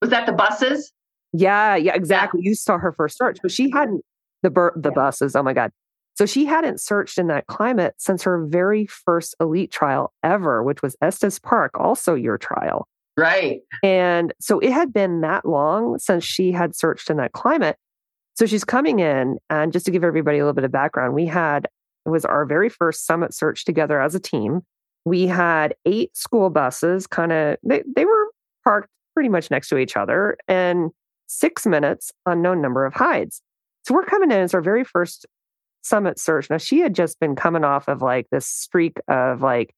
Was 0.01 0.09
that 0.09 0.25
the 0.25 0.33
buses? 0.33 0.91
Yeah, 1.33 1.75
yeah, 1.75 1.95
exactly. 1.95 2.41
Yeah. 2.43 2.49
You 2.49 2.55
saw 2.55 2.77
her 2.77 2.91
first 2.91 3.17
search, 3.17 3.39
but 3.41 3.51
she 3.51 3.69
hadn't 3.71 4.01
the 4.43 4.49
bur- 4.49 4.73
the 4.75 4.89
yeah. 4.89 4.95
buses. 4.95 5.35
Oh 5.35 5.43
my 5.43 5.53
god! 5.53 5.71
So 6.15 6.25
she 6.25 6.45
hadn't 6.45 6.79
searched 6.79 7.17
in 7.17 7.27
that 7.27 7.47
climate 7.47 7.95
since 7.97 8.23
her 8.23 8.45
very 8.45 8.87
first 8.87 9.35
elite 9.39 9.71
trial 9.71 10.13
ever, 10.23 10.63
which 10.63 10.81
was 10.81 10.95
Estes 11.01 11.39
Park, 11.39 11.71
also 11.77 12.15
your 12.15 12.37
trial. 12.37 12.87
Right. 13.17 13.61
And 13.83 14.33
so 14.39 14.59
it 14.59 14.71
had 14.71 14.93
been 14.93 15.21
that 15.21 15.45
long 15.45 15.99
since 15.99 16.23
she 16.23 16.51
had 16.51 16.75
searched 16.75 17.09
in 17.09 17.17
that 17.17 17.33
climate. 17.33 17.77
So 18.35 18.45
she's 18.45 18.65
coming 18.65 18.99
in, 18.99 19.37
and 19.49 19.71
just 19.71 19.85
to 19.85 19.91
give 19.91 20.03
everybody 20.03 20.39
a 20.39 20.41
little 20.41 20.53
bit 20.53 20.65
of 20.65 20.71
background, 20.71 21.13
we 21.13 21.25
had 21.25 21.67
it 22.05 22.09
was 22.09 22.25
our 22.25 22.45
very 22.45 22.69
first 22.69 23.05
summit 23.05 23.33
search 23.33 23.65
together 23.65 24.01
as 24.01 24.15
a 24.15 24.19
team. 24.19 24.61
We 25.05 25.27
had 25.27 25.75
eight 25.85 26.15
school 26.15 26.49
buses, 26.49 27.07
kind 27.07 27.31
of 27.31 27.57
they, 27.63 27.83
they 27.95 28.05
were 28.05 28.27
parked 28.63 28.89
pretty 29.13 29.29
much 29.29 29.51
next 29.51 29.69
to 29.69 29.77
each 29.77 29.95
other, 29.95 30.37
and 30.47 30.91
six 31.27 31.65
minutes, 31.65 32.11
unknown 32.25 32.61
number 32.61 32.85
of 32.85 32.93
hides. 32.93 33.41
So 33.85 33.93
we're 33.93 34.05
coming 34.05 34.31
in, 34.31 34.39
as 34.39 34.53
our 34.53 34.61
very 34.61 34.83
first 34.83 35.25
summit 35.83 36.19
search. 36.19 36.49
Now 36.49 36.57
she 36.57 36.79
had 36.79 36.95
just 36.95 37.19
been 37.19 37.35
coming 37.35 37.63
off 37.63 37.87
of 37.87 38.01
like 38.01 38.27
this 38.31 38.47
streak 38.47 38.97
of 39.07 39.41
like 39.41 39.73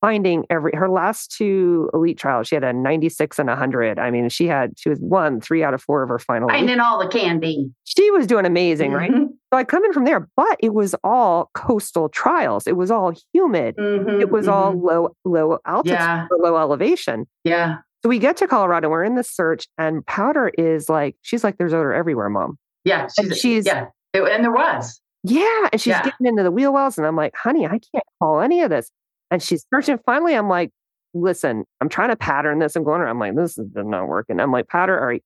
finding 0.00 0.44
every 0.48 0.72
her 0.74 0.88
last 0.88 1.30
two 1.36 1.90
elite 1.92 2.18
trials 2.18 2.48
she 2.48 2.54
had 2.54 2.64
a 2.64 2.72
96 2.72 3.38
and 3.38 3.48
100 3.48 3.98
i 3.98 4.10
mean 4.10 4.28
she 4.28 4.46
had 4.46 4.72
she 4.78 4.88
was 4.88 4.98
one 4.98 5.40
three 5.40 5.62
out 5.62 5.74
of 5.74 5.82
four 5.82 6.02
of 6.02 6.08
her 6.08 6.18
final 6.18 6.48
finding 6.48 6.80
all 6.80 6.98
the 6.98 7.08
candy 7.08 7.70
she 7.84 8.10
was 8.10 8.26
doing 8.26 8.46
amazing 8.46 8.92
right 8.92 9.10
so 9.52 9.58
i 9.58 9.64
come 9.64 9.84
in 9.84 9.92
from 9.92 10.04
there 10.04 10.28
but 10.36 10.56
it 10.60 10.74
was 10.74 10.94
all 11.04 11.50
coastal 11.54 12.08
trials 12.08 12.66
it 12.66 12.76
was 12.76 12.90
all 12.90 13.12
humid 13.32 13.76
mm-hmm, 13.76 14.20
it 14.20 14.30
was 14.30 14.46
mm-hmm. 14.46 14.54
all 14.54 14.72
low 14.72 15.14
low 15.24 15.58
altitude 15.66 15.98
yeah. 15.98 16.26
low 16.38 16.56
elevation 16.56 17.26
yeah 17.44 17.78
so 18.02 18.08
we 18.08 18.18
get 18.18 18.36
to 18.36 18.46
colorado 18.46 18.88
we're 18.88 19.04
in 19.04 19.14
the 19.14 19.24
search 19.24 19.66
and 19.78 20.04
powder 20.06 20.50
is 20.56 20.88
like 20.88 21.16
she's 21.22 21.44
like 21.44 21.58
there's 21.58 21.74
odor 21.74 21.92
everywhere 21.92 22.28
mom 22.28 22.58
yeah 22.84 23.06
she's, 23.06 23.26
and 23.26 23.36
she's 23.36 23.66
yeah 23.66 23.86
and 24.14 24.44
there 24.44 24.52
was 24.52 25.00
yeah 25.22 25.68
and 25.72 25.80
she's 25.80 25.88
yeah. 25.90 26.02
getting 26.02 26.26
into 26.26 26.42
the 26.42 26.50
wheel 26.50 26.72
wells 26.72 26.96
and 26.96 27.06
i'm 27.06 27.16
like 27.16 27.34
honey 27.36 27.66
i 27.66 27.78
can't 27.92 28.04
call 28.20 28.40
any 28.40 28.62
of 28.62 28.70
this 28.70 28.90
and 29.30 29.42
she's 29.42 29.64
searching. 29.72 29.98
Finally, 30.04 30.34
I'm 30.34 30.48
like, 30.48 30.70
listen, 31.14 31.64
I'm 31.80 31.88
trying 31.88 32.10
to 32.10 32.16
pattern 32.16 32.58
this. 32.58 32.76
I'm 32.76 32.84
going, 32.84 33.00
around. 33.00 33.10
I'm 33.10 33.18
like, 33.18 33.36
this 33.36 33.56
is 33.56 33.66
not 33.74 34.08
working. 34.08 34.40
I'm 34.40 34.52
like, 34.52 34.68
powder, 34.68 34.98
all 34.98 35.06
right, 35.06 35.22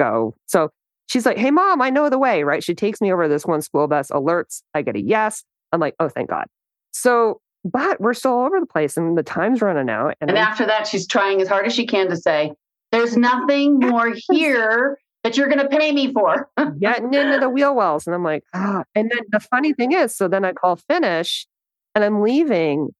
go. 0.00 0.34
So 0.46 0.70
she's 1.06 1.26
like, 1.26 1.38
hey, 1.38 1.50
mom, 1.50 1.80
I 1.80 1.90
know 1.90 2.10
the 2.10 2.18
way, 2.18 2.42
right? 2.42 2.62
She 2.62 2.74
takes 2.74 3.00
me 3.00 3.12
over 3.12 3.24
to 3.24 3.28
this 3.28 3.44
one 3.44 3.62
school 3.62 3.86
bus, 3.86 4.10
alerts. 4.10 4.62
I 4.74 4.82
get 4.82 4.96
a 4.96 5.00
yes. 5.00 5.44
I'm 5.72 5.80
like, 5.80 5.94
oh, 5.98 6.08
thank 6.08 6.30
God. 6.30 6.46
So, 6.92 7.40
but 7.64 8.00
we're 8.00 8.14
still 8.14 8.32
all 8.32 8.46
over 8.46 8.60
the 8.60 8.66
place 8.66 8.96
and 8.96 9.16
the 9.16 9.22
time's 9.22 9.60
running 9.60 9.90
out. 9.90 10.14
And, 10.20 10.30
and 10.30 10.38
after 10.38 10.66
that, 10.66 10.86
she's 10.86 11.06
trying 11.06 11.40
as 11.40 11.48
hard 11.48 11.66
as 11.66 11.74
she 11.74 11.86
can 11.86 12.08
to 12.10 12.16
say, 12.16 12.52
there's 12.92 13.16
nothing 13.16 13.78
more 13.78 14.12
here 14.30 14.98
that 15.24 15.36
you're 15.36 15.48
going 15.48 15.58
to 15.58 15.68
pay 15.68 15.90
me 15.90 16.12
for. 16.12 16.48
Getting 16.80 17.12
into 17.12 17.38
the 17.40 17.50
wheel 17.50 17.74
wells. 17.74 18.06
And 18.06 18.14
I'm 18.14 18.22
like, 18.22 18.44
ah. 18.54 18.84
And 18.94 19.10
then 19.10 19.20
the 19.30 19.40
funny 19.40 19.72
thing 19.72 19.92
is, 19.92 20.14
so 20.16 20.28
then 20.28 20.44
I 20.44 20.52
call 20.52 20.76
finish 20.76 21.46
and 21.94 22.04
I'm 22.04 22.22
leaving 22.22 22.90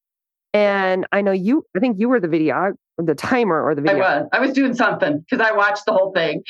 and 0.56 1.06
I 1.12 1.20
know 1.20 1.32
you, 1.32 1.64
I 1.76 1.80
think 1.80 1.98
you 2.00 2.08
were 2.08 2.18
the 2.18 2.28
video, 2.28 2.72
the 2.96 3.14
timer 3.14 3.62
or 3.62 3.74
the 3.74 3.82
video. 3.82 4.02
I 4.02 4.20
was. 4.20 4.28
I 4.32 4.40
was 4.40 4.52
doing 4.52 4.72
something 4.72 5.18
because 5.18 5.46
I 5.46 5.52
watched 5.52 5.84
the 5.84 5.92
whole 5.92 6.12
thing. 6.12 6.42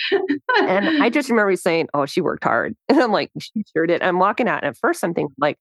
and 0.61 0.87
I 1.03 1.11
just 1.11 1.29
remember 1.29 1.57
saying, 1.57 1.89
Oh, 1.93 2.07
she 2.07 2.21
worked 2.21 2.45
hard. 2.45 2.77
And 2.89 3.01
I'm 3.01 3.11
like, 3.11 3.33
She 3.41 3.65
sure 3.75 3.85
did. 3.85 4.03
I'm 4.03 4.21
walking 4.21 4.47
out. 4.47 4.63
And 4.63 4.69
at 4.69 4.77
first 4.77 5.03
I'm 5.03 5.13
thinking, 5.13 5.35
like, 5.39 5.59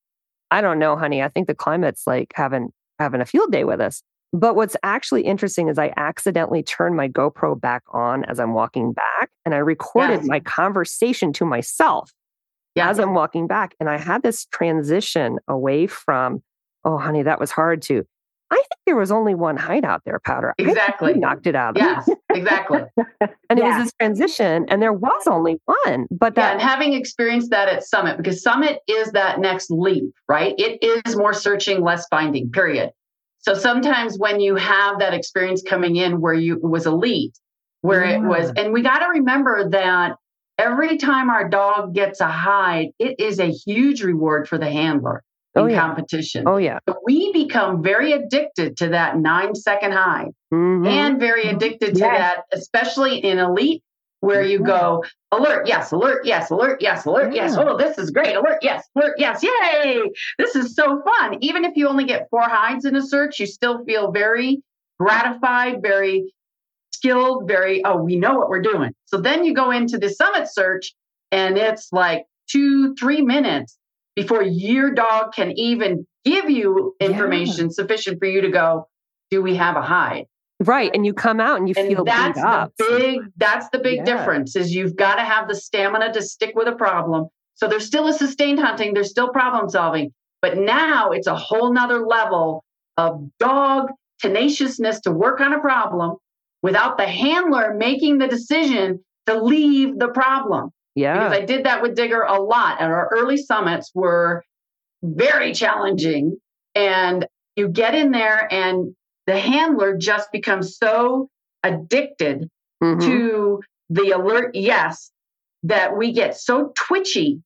I 0.51 0.61
don't 0.61 0.77
know, 0.77 0.95
honey. 0.95 1.23
I 1.23 1.29
think 1.29 1.47
the 1.47 1.55
climate's 1.55 2.05
like 2.05 2.33
having 2.35 2.69
having 2.99 3.19
a 3.19 3.25
field 3.25 3.51
day 3.51 3.63
with 3.63 3.81
us. 3.81 4.03
But 4.31 4.55
what's 4.55 4.75
actually 4.83 5.23
interesting 5.23 5.67
is 5.67 5.79
I 5.79 5.91
accidentally 5.97 6.61
turned 6.61 6.95
my 6.95 7.07
GoPro 7.09 7.59
back 7.59 7.81
on 7.93 8.25
as 8.25 8.39
I'm 8.39 8.53
walking 8.53 8.93
back 8.93 9.31
and 9.43 9.55
I 9.55 9.59
recorded 9.59 10.21
yes. 10.21 10.27
my 10.27 10.39
conversation 10.39 11.33
to 11.33 11.45
myself 11.45 12.11
yes. 12.75 12.91
as 12.91 12.99
I'm 12.99 13.15
walking 13.15 13.47
back. 13.47 13.73
And 13.79 13.89
I 13.89 13.97
had 13.97 14.21
this 14.21 14.45
transition 14.45 15.39
away 15.47 15.87
from, 15.87 16.43
oh, 16.83 16.99
honey, 16.99 17.23
that 17.23 17.39
was 17.39 17.49
hard 17.49 17.81
to 17.83 18.05
I 18.51 18.55
think 18.55 18.79
there 18.85 18.95
was 18.95 19.11
only 19.11 19.33
one 19.33 19.57
hideout 19.57 20.03
there, 20.05 20.19
Powder. 20.19 20.53
Exactly. 20.57 21.13
knocked 21.13 21.47
it 21.47 21.55
out. 21.55 21.75
Yes, 21.75 22.07
exactly. 22.29 22.83
and 23.21 23.29
yeah. 23.49 23.55
it 23.55 23.63
was 23.63 23.85
this 23.85 23.93
transition, 23.99 24.65
and 24.69 24.81
there 24.81 24.93
was 24.93 25.25
only 25.27 25.59
one. 25.65 26.07
But 26.11 26.35
that, 26.35 26.41
yeah, 26.41 26.51
and 26.53 26.61
having 26.61 26.93
experienced 26.93 27.49
that 27.49 27.69
at 27.69 27.83
Summit, 27.83 28.17
because 28.17 28.43
Summit 28.43 28.79
is 28.87 29.11
that 29.11 29.39
next 29.39 29.71
leap, 29.71 30.13
right? 30.27 30.53
It 30.57 30.83
is 30.83 31.15
more 31.15 31.33
searching, 31.33 31.81
less 31.81 32.05
finding, 32.09 32.51
period. 32.51 32.91
So 33.39 33.53
sometimes 33.53 34.17
when 34.17 34.39
you 34.39 34.55
have 34.55 34.99
that 34.99 35.13
experience 35.13 35.61
coming 35.61 35.95
in 35.95 36.21
where 36.21 36.33
you 36.33 36.59
was 36.61 36.85
elite, 36.85 37.37
where 37.81 38.05
yeah. 38.05 38.17
it 38.17 38.21
was, 38.21 38.51
and 38.55 38.73
we 38.73 38.81
got 38.81 38.99
to 38.99 39.07
remember 39.09 39.69
that 39.69 40.15
every 40.57 40.97
time 40.97 41.29
our 41.29 41.49
dog 41.49 41.93
gets 41.93 42.21
a 42.21 42.27
hide, 42.27 42.89
it 42.99 43.19
is 43.19 43.39
a 43.39 43.51
huge 43.51 44.03
reward 44.03 44.47
for 44.47 44.57
the 44.57 44.69
handler 44.69 45.23
oh, 45.55 45.65
in 45.65 45.71
yeah. 45.71 45.79
competition. 45.79 46.43
Oh, 46.47 46.57
yeah. 46.57 46.79
But 46.85 46.97
we 47.05 47.31
become 47.31 47.83
very 47.83 48.11
addicted 48.11 48.77
to 48.77 48.89
that 48.89 49.17
nine 49.17 49.55
second 49.55 49.91
high 49.91 50.27
mm-hmm. 50.53 50.85
and 50.85 51.19
very 51.19 51.47
addicted 51.47 51.95
to 51.95 51.99
yes. 51.99 52.17
that, 52.17 52.43
especially 52.51 53.19
in 53.19 53.39
elite, 53.39 53.83
where 54.21 54.41
you 54.41 54.59
go, 54.59 55.03
alert, 55.31 55.67
yes, 55.67 55.91
alert, 55.91 56.25
yes, 56.25 56.49
alert, 56.49 56.81
yes, 56.81 57.05
alert, 57.05 57.33
yeah. 57.33 57.43
yes. 57.43 57.55
Oh, 57.57 57.77
this 57.77 57.97
is 57.97 58.09
great. 58.09 58.35
Alert, 58.35 58.59
yes, 58.61 58.83
alert, 58.95 59.15
yes. 59.17 59.43
Yay. 59.43 60.01
This 60.39 60.55
is 60.55 60.75
so 60.75 61.03
fun. 61.03 61.37
Even 61.41 61.63
if 61.63 61.73
you 61.75 61.87
only 61.87 62.05
get 62.05 62.27
four 62.31 62.41
hides 62.41 62.85
in 62.85 62.95
a 62.95 63.05
search, 63.05 63.39
you 63.39 63.45
still 63.45 63.83
feel 63.85 64.11
very 64.11 64.63
gratified, 64.99 65.81
very 65.81 66.33
skilled, 66.91 67.47
very, 67.47 67.85
oh, 67.85 67.97
we 67.97 68.15
know 68.15 68.35
what 68.35 68.49
we're 68.49 68.61
doing. 68.61 68.91
So 69.05 69.21
then 69.21 69.45
you 69.45 69.53
go 69.53 69.69
into 69.71 69.97
the 69.97 70.09
summit 70.09 70.47
search 70.51 70.95
and 71.31 71.57
it's 71.57 71.89
like 71.91 72.25
two, 72.49 72.95
three 72.95 73.21
minutes 73.21 73.77
before 74.15 74.43
your 74.43 74.91
dog 74.91 75.33
can 75.33 75.51
even 75.51 76.07
give 76.23 76.49
you 76.49 76.95
information 76.99 77.65
yeah. 77.65 77.71
sufficient 77.71 78.19
for 78.19 78.25
you 78.25 78.41
to 78.41 78.49
go, 78.49 78.87
do 79.29 79.41
we 79.41 79.55
have 79.55 79.75
a 79.75 79.81
hide? 79.81 80.25
Right. 80.59 80.89
And 80.93 81.05
you 81.05 81.13
come 81.13 81.39
out 81.39 81.59
and 81.59 81.67
you 81.67 81.75
and 81.77 81.89
feel 81.89 82.05
that's 82.05 82.39
the 82.39 82.47
up. 82.47 82.71
big 82.77 83.19
that's 83.35 83.69
the 83.69 83.79
big 83.79 83.97
yeah. 83.97 84.05
difference 84.05 84.55
is 84.55 84.73
you've 84.73 84.95
got 84.95 85.15
to 85.15 85.21
have 85.21 85.47
the 85.49 85.55
stamina 85.55 86.13
to 86.13 86.21
stick 86.21 86.55
with 86.55 86.67
a 86.67 86.75
problem. 86.75 87.27
So 87.55 87.67
there's 87.67 87.85
still 87.85 88.07
a 88.07 88.13
sustained 88.13 88.59
hunting, 88.59 88.93
there's 88.93 89.09
still 89.09 89.29
problem 89.29 89.69
solving, 89.69 90.13
but 90.41 90.57
now 90.57 91.11
it's 91.11 91.27
a 91.27 91.35
whole 91.35 91.73
nother 91.73 92.05
level 92.05 92.63
of 92.97 93.29
dog 93.39 93.89
tenaciousness 94.19 95.01
to 95.01 95.11
work 95.11 95.41
on 95.41 95.53
a 95.53 95.59
problem 95.59 96.15
without 96.61 96.97
the 96.97 97.07
handler 97.07 97.73
making 97.73 98.17
the 98.17 98.27
decision 98.27 99.03
to 99.25 99.41
leave 99.41 99.99
the 99.99 100.09
problem. 100.09 100.71
Yeah. 100.95 101.13
Because 101.13 101.37
I 101.37 101.45
did 101.45 101.65
that 101.65 101.81
with 101.81 101.95
Digger 101.95 102.21
a 102.21 102.41
lot. 102.41 102.77
And 102.79 102.91
our 102.91 103.09
early 103.11 103.37
summits 103.37 103.91
were 103.93 104.43
very 105.03 105.53
challenging. 105.53 106.37
And 106.73 107.27
you 107.55 107.69
get 107.69 107.95
in 107.95 108.11
there, 108.11 108.51
and 108.51 108.95
the 109.27 109.39
handler 109.39 109.97
just 109.97 110.31
becomes 110.31 110.77
so 110.77 111.29
addicted 111.63 112.49
mm-hmm. 112.83 112.99
to 112.99 113.61
the 113.89 114.11
alert 114.11 114.55
yes 114.55 115.11
that 115.63 115.97
we 115.97 116.11
get 116.11 116.37
so 116.37 116.73
twitchy 116.75 117.41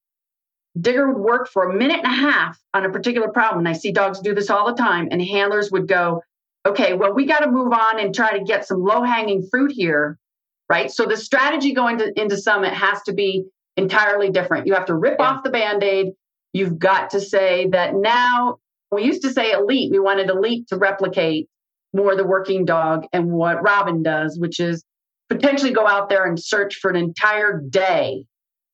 Digger 0.80 1.12
would 1.12 1.22
work 1.22 1.50
for 1.50 1.70
a 1.70 1.74
minute 1.74 1.98
and 1.98 2.06
a 2.06 2.16
half 2.16 2.60
on 2.74 2.86
a 2.86 2.92
particular 2.92 3.30
problem. 3.30 3.60
And 3.60 3.68
I 3.68 3.74
see 3.74 3.92
dogs 3.92 4.20
do 4.20 4.36
this 4.36 4.50
all 4.50 4.68
the 4.68 4.82
time. 4.82 5.08
And 5.12 5.22
handlers 5.22 5.72
would 5.72 5.88
go, 5.88 6.22
okay, 6.66 6.94
well, 6.94 7.14
we 7.14 7.26
got 7.26 7.40
to 7.40 7.52
move 7.52 7.74
on 7.74 8.00
and 8.00 8.14
try 8.14 8.38
to 8.38 8.44
get 8.44 8.68
some 8.68 8.84
low 8.84 9.02
hanging 9.04 9.48
fruit 9.50 9.72
here. 9.72 10.18
Right. 10.70 10.92
So 10.92 11.06
the 11.06 11.18
strategy 11.18 11.74
going 11.74 11.98
to, 11.98 12.20
into 12.20 12.38
Summit 12.38 12.74
has 12.74 13.02
to 13.04 13.14
be 13.14 13.46
entirely 13.76 14.30
different. 14.30 14.68
You 14.68 14.76
have 14.76 14.86
to 14.86 14.96
rip 14.96 15.18
yeah. 15.20 15.26
off 15.26 15.44
the 15.44 15.50
band 15.50 15.84
aid. 15.84 16.12
You've 16.54 16.78
got 16.78 17.10
to 17.12 17.22
say 17.22 17.68
that 17.72 17.96
now, 17.96 18.58
we 18.92 19.04
used 19.04 19.22
to 19.24 19.32
say 19.32 19.52
elite. 19.52 19.92
We 19.92 20.00
wanted 20.00 20.30
elite 20.30 20.68
to 20.70 20.78
replicate 20.78 21.48
more 21.94 22.16
the 22.16 22.26
working 22.26 22.66
dog 22.66 23.06
and 23.14 23.32
what 23.32 23.62
Robin 23.64 24.04
does, 24.04 24.38
which 24.40 24.60
is 24.60 24.84
potentially 25.28 25.72
go 25.72 25.88
out 25.88 26.10
there 26.10 26.26
and 26.26 26.40
search 26.40 26.76
for 26.76 26.90
an 26.90 26.96
entire 26.96 27.62
day 27.62 28.26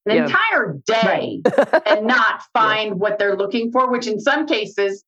an 0.06 0.16
yeah. 0.16 0.24
entire 0.26 0.78
day 0.86 1.42
right. 1.46 1.84
and 1.86 2.06
not 2.06 2.42
find 2.54 2.90
yeah. 2.90 2.96
what 2.96 3.18
they're 3.18 3.36
looking 3.36 3.72
for, 3.72 3.92
which 3.92 4.08
in 4.08 4.20
some 4.20 4.46
cases 4.46 5.04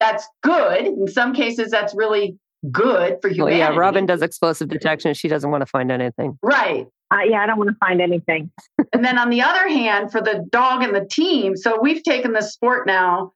that's 0.00 0.26
good. 0.42 0.86
In 0.86 1.06
some 1.08 1.34
cases 1.34 1.70
that's 1.70 1.94
really 1.94 2.36
good 2.70 3.18
for 3.22 3.28
humanity. 3.28 3.60
Well, 3.60 3.72
yeah, 3.72 3.78
Robin 3.78 4.06
does 4.06 4.22
explosive 4.22 4.68
detection. 4.68 5.14
She 5.14 5.28
doesn't 5.28 5.50
want 5.50 5.62
to 5.62 5.66
find 5.66 5.90
anything. 5.90 6.38
Right. 6.42 6.86
Uh, 7.12 7.22
yeah, 7.28 7.42
I 7.42 7.46
don't 7.46 7.58
want 7.58 7.70
to 7.70 7.76
find 7.76 8.00
anything. 8.00 8.50
and 8.92 9.04
then 9.04 9.18
on 9.18 9.30
the 9.30 9.42
other 9.42 9.68
hand, 9.68 10.12
for 10.12 10.20
the 10.20 10.46
dog 10.50 10.82
and 10.82 10.94
the 10.94 11.04
team, 11.04 11.56
so 11.56 11.80
we've 11.80 12.02
taken 12.02 12.32
the 12.32 12.42
sport 12.42 12.86
now, 12.86 13.32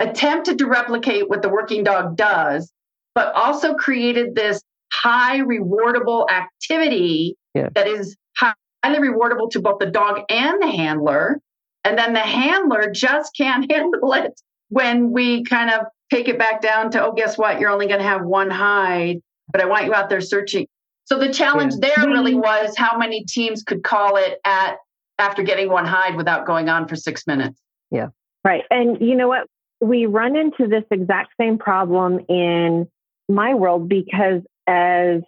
attempted 0.00 0.58
to 0.58 0.66
replicate 0.66 1.28
what 1.28 1.42
the 1.42 1.48
working 1.48 1.82
dog 1.84 2.16
does, 2.16 2.70
but 3.14 3.34
also 3.34 3.74
created 3.74 4.34
this 4.34 4.60
high 4.92 5.40
rewardable 5.40 6.28
activity 6.28 7.36
yeah. 7.54 7.68
that 7.74 7.86
is 7.86 8.16
highly 8.36 8.98
rewardable 8.98 9.50
to 9.50 9.60
both 9.60 9.78
the 9.78 9.86
dog 9.86 10.20
and 10.28 10.62
the 10.62 10.68
handler. 10.68 11.40
And 11.84 11.96
then 11.98 12.12
the 12.12 12.20
handler 12.20 12.90
just 12.90 13.34
can't 13.36 13.70
handle 13.72 14.12
it 14.12 14.38
when 14.68 15.12
we 15.12 15.44
kind 15.44 15.70
of 15.70 15.86
take 16.10 16.28
it 16.28 16.38
back 16.38 16.60
down 16.60 16.90
to, 16.92 17.04
oh, 17.04 17.12
guess 17.12 17.36
what? 17.36 17.60
You're 17.60 17.70
only 17.70 17.86
going 17.86 18.00
to 18.00 18.06
have 18.06 18.24
one 18.24 18.50
hide, 18.50 19.20
but 19.50 19.60
I 19.60 19.66
want 19.66 19.86
you 19.86 19.94
out 19.94 20.08
there 20.08 20.20
searching. 20.20 20.66
So 21.04 21.18
the 21.18 21.32
challenge 21.32 21.74
yeah. 21.80 21.90
there 21.96 22.06
really 22.06 22.34
was 22.34 22.76
how 22.76 22.98
many 22.98 23.24
teams 23.24 23.62
could 23.62 23.84
call 23.84 24.16
it 24.16 24.38
at 24.44 24.76
after 25.18 25.42
getting 25.42 25.68
one 25.68 25.86
hide 25.86 26.16
without 26.16 26.46
going 26.46 26.68
on 26.68 26.88
for 26.88 26.96
six 26.96 27.26
minutes. 27.26 27.60
Yeah. 27.90 28.08
Right. 28.44 28.64
And 28.70 29.00
you 29.00 29.14
know 29.14 29.28
what? 29.28 29.46
We 29.80 30.06
run 30.06 30.36
into 30.36 30.66
this 30.66 30.84
exact 30.90 31.32
same 31.40 31.58
problem 31.58 32.20
in 32.28 32.88
my 33.28 33.54
world 33.54 33.88
because 33.88 34.42
as 34.66 35.22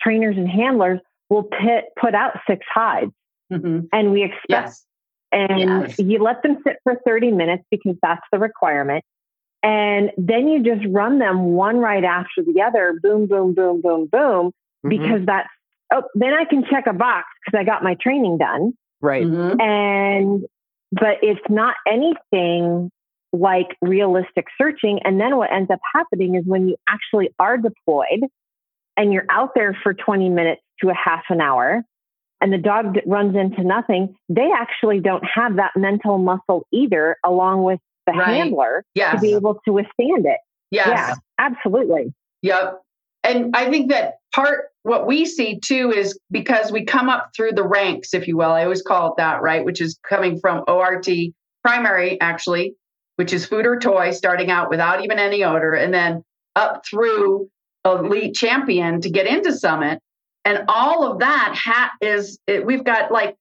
trainers 0.00 0.36
and 0.36 0.48
handlers, 0.48 1.00
we'll 1.28 1.44
pit, 1.44 1.84
put 1.98 2.14
out 2.14 2.32
six 2.48 2.64
hides. 2.72 3.12
Mm-hmm. 3.52 3.86
And 3.92 4.12
we 4.12 4.24
expect, 4.24 4.48
yes. 4.48 4.84
and 5.30 5.86
yes. 5.88 5.98
you 5.98 6.22
let 6.22 6.42
them 6.42 6.58
sit 6.66 6.76
for 6.84 6.98
30 7.06 7.32
minutes 7.32 7.64
because 7.70 7.96
that's 8.02 8.22
the 8.32 8.38
requirement. 8.38 9.04
And 9.62 10.10
then 10.16 10.48
you 10.48 10.62
just 10.62 10.86
run 10.90 11.18
them 11.18 11.52
one 11.52 11.78
right 11.78 12.02
after 12.02 12.42
the 12.44 12.62
other, 12.62 12.98
boom, 13.00 13.26
boom, 13.26 13.54
boom, 13.54 13.80
boom, 13.80 14.08
boom, 14.10 14.52
mm-hmm. 14.84 14.88
because 14.88 15.20
that's, 15.24 15.48
oh, 15.92 16.02
then 16.14 16.32
I 16.32 16.44
can 16.44 16.64
check 16.68 16.86
a 16.88 16.92
box 16.92 17.26
because 17.44 17.60
I 17.60 17.64
got 17.64 17.84
my 17.84 17.96
training 18.00 18.38
done. 18.38 18.72
Right. 19.00 19.24
Mm-hmm. 19.24 19.60
And, 19.60 20.44
but 20.90 21.18
it's 21.22 21.40
not 21.48 21.76
anything 21.86 22.90
like 23.32 23.76
realistic 23.80 24.46
searching. 24.60 25.00
And 25.04 25.20
then 25.20 25.36
what 25.36 25.52
ends 25.52 25.70
up 25.70 25.80
happening 25.94 26.34
is 26.34 26.44
when 26.44 26.68
you 26.68 26.76
actually 26.88 27.30
are 27.38 27.56
deployed 27.56 28.24
and 28.96 29.12
you're 29.12 29.26
out 29.30 29.50
there 29.54 29.76
for 29.82 29.94
20 29.94 30.28
minutes 30.28 30.60
to 30.82 30.90
a 30.90 30.94
half 30.94 31.22
an 31.30 31.40
hour 31.40 31.82
and 32.40 32.52
the 32.52 32.58
dog 32.58 32.98
runs 33.06 33.36
into 33.36 33.62
nothing, 33.62 34.16
they 34.28 34.50
actually 34.54 35.00
don't 35.00 35.24
have 35.34 35.56
that 35.56 35.70
mental 35.76 36.18
muscle 36.18 36.66
either, 36.72 37.16
along 37.24 37.62
with 37.62 37.78
the 38.06 38.12
right. 38.12 38.36
handler 38.36 38.84
yes. 38.94 39.14
to 39.14 39.20
be 39.20 39.34
able 39.34 39.60
to 39.64 39.72
withstand 39.72 40.26
it. 40.26 40.38
Yes. 40.70 40.88
Yeah, 40.88 41.14
absolutely. 41.38 42.14
Yep. 42.42 42.80
And 43.24 43.54
I 43.54 43.70
think 43.70 43.90
that 43.90 44.14
part, 44.34 44.70
what 44.82 45.06
we 45.06 45.26
see 45.26 45.60
too, 45.60 45.92
is 45.92 46.18
because 46.30 46.72
we 46.72 46.84
come 46.84 47.08
up 47.08 47.30
through 47.36 47.52
the 47.52 47.66
ranks, 47.66 48.14
if 48.14 48.26
you 48.26 48.36
will. 48.36 48.50
I 48.50 48.64
always 48.64 48.82
call 48.82 49.12
it 49.12 49.16
that, 49.18 49.42
right? 49.42 49.64
Which 49.64 49.80
is 49.80 49.98
coming 50.08 50.40
from 50.40 50.64
ORT 50.66 51.06
primary, 51.62 52.20
actually, 52.20 52.74
which 53.16 53.32
is 53.32 53.46
food 53.46 53.66
or 53.66 53.78
toy, 53.78 54.10
starting 54.10 54.50
out 54.50 54.70
without 54.70 55.04
even 55.04 55.18
any 55.20 55.44
odor, 55.44 55.74
and 55.74 55.94
then 55.94 56.24
up 56.56 56.84
through 56.84 57.48
elite 57.84 58.34
champion 58.34 59.00
to 59.00 59.10
get 59.10 59.26
into 59.26 59.52
summit 59.52 60.00
and 60.44 60.64
all 60.68 61.10
of 61.10 61.20
that 61.20 61.54
ha- 61.56 61.92
is 62.00 62.38
it, 62.46 62.66
we've 62.66 62.84
got 62.84 63.12
like 63.12 63.36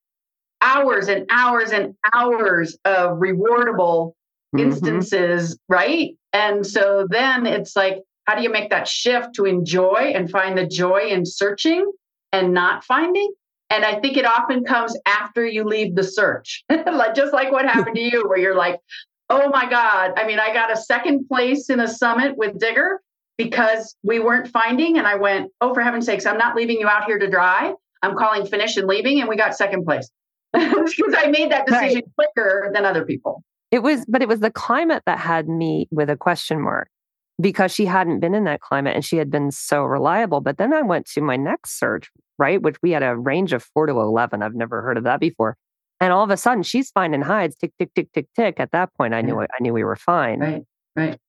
hours 0.62 1.08
and 1.08 1.26
hours 1.32 1.72
and 1.72 1.96
hours 2.14 2.78
of 2.86 3.18
rewardable 3.18 4.14
mm-hmm. 4.56 4.68
instances 4.68 5.58
right 5.68 6.16
and 6.34 6.66
so 6.66 7.06
then 7.10 7.46
it's 7.46 7.76
like 7.76 8.00
how 8.26 8.36
do 8.36 8.44
you 8.44 8.50
make 8.50 8.70
that 8.70 8.88
shift 8.88 9.34
to 9.36 9.46
enjoy 9.46 10.14
and 10.16 10.30
find 10.30 10.58
the 10.58 10.66
joy 10.66 11.02
in 11.10 11.26
searching 11.26 11.90
and 12.32 12.54
not 12.54 12.84
finding 12.84 13.32
and 13.70 13.86
i 13.86 14.00
think 14.00 14.18
it 14.18 14.26
often 14.26 14.64
comes 14.64 14.98
after 15.06 15.46
you 15.46 15.64
leave 15.64 15.96
the 15.96 16.04
search 16.04 16.64
like 16.70 17.16
just 17.16 17.34
like 17.34 17.52
what 17.52 17.66
happened 17.66 17.96
to 17.96 18.02
you 18.02 18.28
where 18.28 18.38
you're 18.38 18.56
like 18.56 18.80
oh 19.30 19.50
my 19.50 19.70
god 19.70 20.12
i 20.18 20.26
mean 20.26 20.40
i 20.40 20.54
got 20.54 20.72
a 20.72 20.78
second 20.78 21.28
place 21.28 21.70
in 21.70 21.80
a 21.80 21.88
summit 21.88 22.38
with 22.38 22.60
digger 22.60 23.00
because 23.44 23.96
we 24.04 24.20
weren't 24.20 24.48
finding. 24.50 24.98
And 24.98 25.08
I 25.08 25.16
went, 25.16 25.52
oh, 25.62 25.74
for 25.74 25.82
heaven's 25.82 26.06
sakes, 26.06 26.26
I'm 26.26 26.38
not 26.38 26.56
leaving 26.56 26.80
you 26.80 26.88
out 26.88 27.06
here 27.06 27.18
to 27.18 27.30
dry. 27.30 27.74
I'm 28.02 28.16
calling 28.16 28.46
finish 28.46 28.78
and 28.78 28.88
leaving. 28.88 29.20
And 29.20 29.30
we 29.30 29.36
got 29.36 29.56
second 29.56 29.86
place 29.86 30.10
because 30.54 31.16
I 31.18 31.28
made 31.28 31.52
that 31.52 31.66
decision 31.66 32.04
right. 32.18 32.34
quicker 32.36 32.72
than 32.74 32.86
other 32.86 33.06
people. 33.06 33.44
It 33.72 33.84
was, 33.84 34.06
but 34.08 34.22
it 34.22 34.28
was 34.28 34.42
the 34.42 34.52
climate 34.52 35.04
that 35.06 35.18
had 35.18 35.48
me 35.48 35.88
with 35.92 36.10
a 36.10 36.18
question 36.18 36.62
mark 36.62 36.90
because 37.40 37.74
she 37.74 37.86
hadn't 37.86 38.20
been 38.20 38.36
in 38.36 38.44
that 38.44 38.62
climate 38.62 38.96
and 38.96 39.04
she 39.04 39.18
had 39.18 39.32
been 39.32 39.52
so 39.52 39.84
reliable. 39.84 40.42
But 40.42 40.58
then 40.58 40.74
I 40.74 40.82
went 40.82 41.06
to 41.08 41.22
my 41.22 41.38
next 41.38 41.80
search, 41.80 42.12
right, 42.38 42.62
which 42.62 42.76
we 42.84 42.92
had 42.92 43.04
a 43.04 43.18
range 43.18 43.54
of 43.54 43.64
four 43.64 43.86
to 43.86 43.94
11. 43.94 44.44
I've 44.44 44.56
never 44.56 44.82
heard 44.82 44.98
of 44.98 45.06
that 45.06 45.20
before. 45.20 45.58
And 46.00 46.12
all 46.12 46.24
of 46.24 46.30
a 46.32 46.38
sudden 46.38 46.64
she's 46.64 46.92
finding 46.92 47.22
hides, 47.22 47.56
tick, 47.56 47.72
tick, 47.80 47.92
tick, 47.96 48.12
tick, 48.14 48.28
tick. 48.36 48.60
At 48.60 48.72
that 48.72 48.94
point, 48.96 49.14
I 49.14 49.22
knew, 49.22 49.40
I 49.40 49.48
knew 49.62 49.74
we 49.74 49.84
were 49.84 49.96
fine. 49.96 50.40
Right, 50.40 50.64
right. 50.96 51.20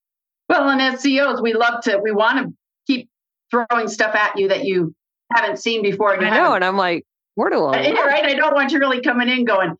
Well, 0.48 0.68
and 0.68 0.82
as 0.82 1.02
COs, 1.02 1.40
we 1.40 1.52
love 1.54 1.82
to, 1.84 1.98
we 2.02 2.10
want 2.10 2.38
to 2.38 2.54
keep 2.86 3.08
throwing 3.50 3.88
stuff 3.88 4.14
at 4.14 4.38
you 4.38 4.48
that 4.48 4.64
you 4.64 4.94
haven't 5.32 5.58
seen 5.58 5.82
before. 5.82 6.18
I 6.18 6.30
know. 6.30 6.54
And 6.54 6.64
I'm 6.64 6.76
like, 6.76 7.04
where 7.34 7.50
do 7.50 7.64
I? 7.64 7.92
Right. 7.92 8.24
I 8.24 8.34
don't 8.34 8.54
want 8.54 8.72
you 8.72 8.78
really 8.78 9.00
coming 9.00 9.28
in 9.28 9.44
going, 9.44 9.76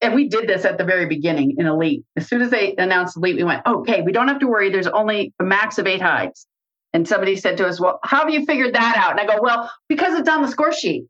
and 0.00 0.14
we 0.14 0.28
did 0.28 0.48
this 0.48 0.64
at 0.64 0.78
the 0.78 0.84
very 0.84 1.06
beginning 1.06 1.56
in 1.58 1.66
Elite. 1.66 2.04
As 2.16 2.28
soon 2.28 2.42
as 2.42 2.50
they 2.50 2.74
announced 2.76 3.16
Elite, 3.16 3.36
we 3.36 3.44
went, 3.44 3.66
okay, 3.66 4.02
we 4.02 4.12
don't 4.12 4.28
have 4.28 4.40
to 4.40 4.46
worry. 4.46 4.70
There's 4.70 4.86
only 4.86 5.32
a 5.40 5.44
max 5.44 5.78
of 5.78 5.86
eight 5.86 6.02
hides. 6.02 6.46
And 6.92 7.06
somebody 7.06 7.36
said 7.36 7.56
to 7.58 7.66
us, 7.66 7.80
well, 7.80 7.98
how 8.04 8.20
have 8.20 8.30
you 8.30 8.44
figured 8.46 8.74
that 8.74 8.96
out? 8.96 9.12
And 9.12 9.20
I 9.20 9.26
go, 9.26 9.40
well, 9.42 9.70
because 9.88 10.18
it's 10.18 10.28
on 10.28 10.42
the 10.42 10.48
score 10.48 10.72
sheet. 10.72 11.06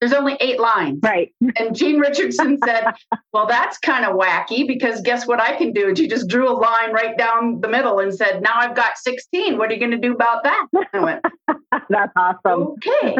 There's 0.00 0.14
only 0.14 0.36
eight 0.40 0.58
lines. 0.58 1.00
Right. 1.02 1.32
And 1.56 1.76
Jean 1.76 1.98
Richardson 1.98 2.58
said, 2.64 2.86
Well, 3.34 3.46
that's 3.46 3.76
kind 3.78 4.06
of 4.06 4.16
wacky 4.16 4.66
because 4.66 5.02
guess 5.02 5.26
what 5.26 5.40
I 5.40 5.56
can 5.56 5.72
do? 5.72 5.88
And 5.88 5.98
she 5.98 6.08
just 6.08 6.26
drew 6.26 6.48
a 6.48 6.56
line 6.56 6.92
right 6.92 7.18
down 7.18 7.60
the 7.60 7.68
middle 7.68 7.98
and 7.98 8.14
said, 8.14 8.40
Now 8.40 8.54
I've 8.54 8.74
got 8.74 8.96
16. 8.96 9.58
What 9.58 9.70
are 9.70 9.74
you 9.74 9.78
going 9.78 9.90
to 9.90 9.98
do 9.98 10.14
about 10.14 10.44
that? 10.44 10.66
I 10.94 11.00
went, 11.00 11.24
That's 11.90 12.12
awesome. 12.16 12.76
Okay. 12.78 13.16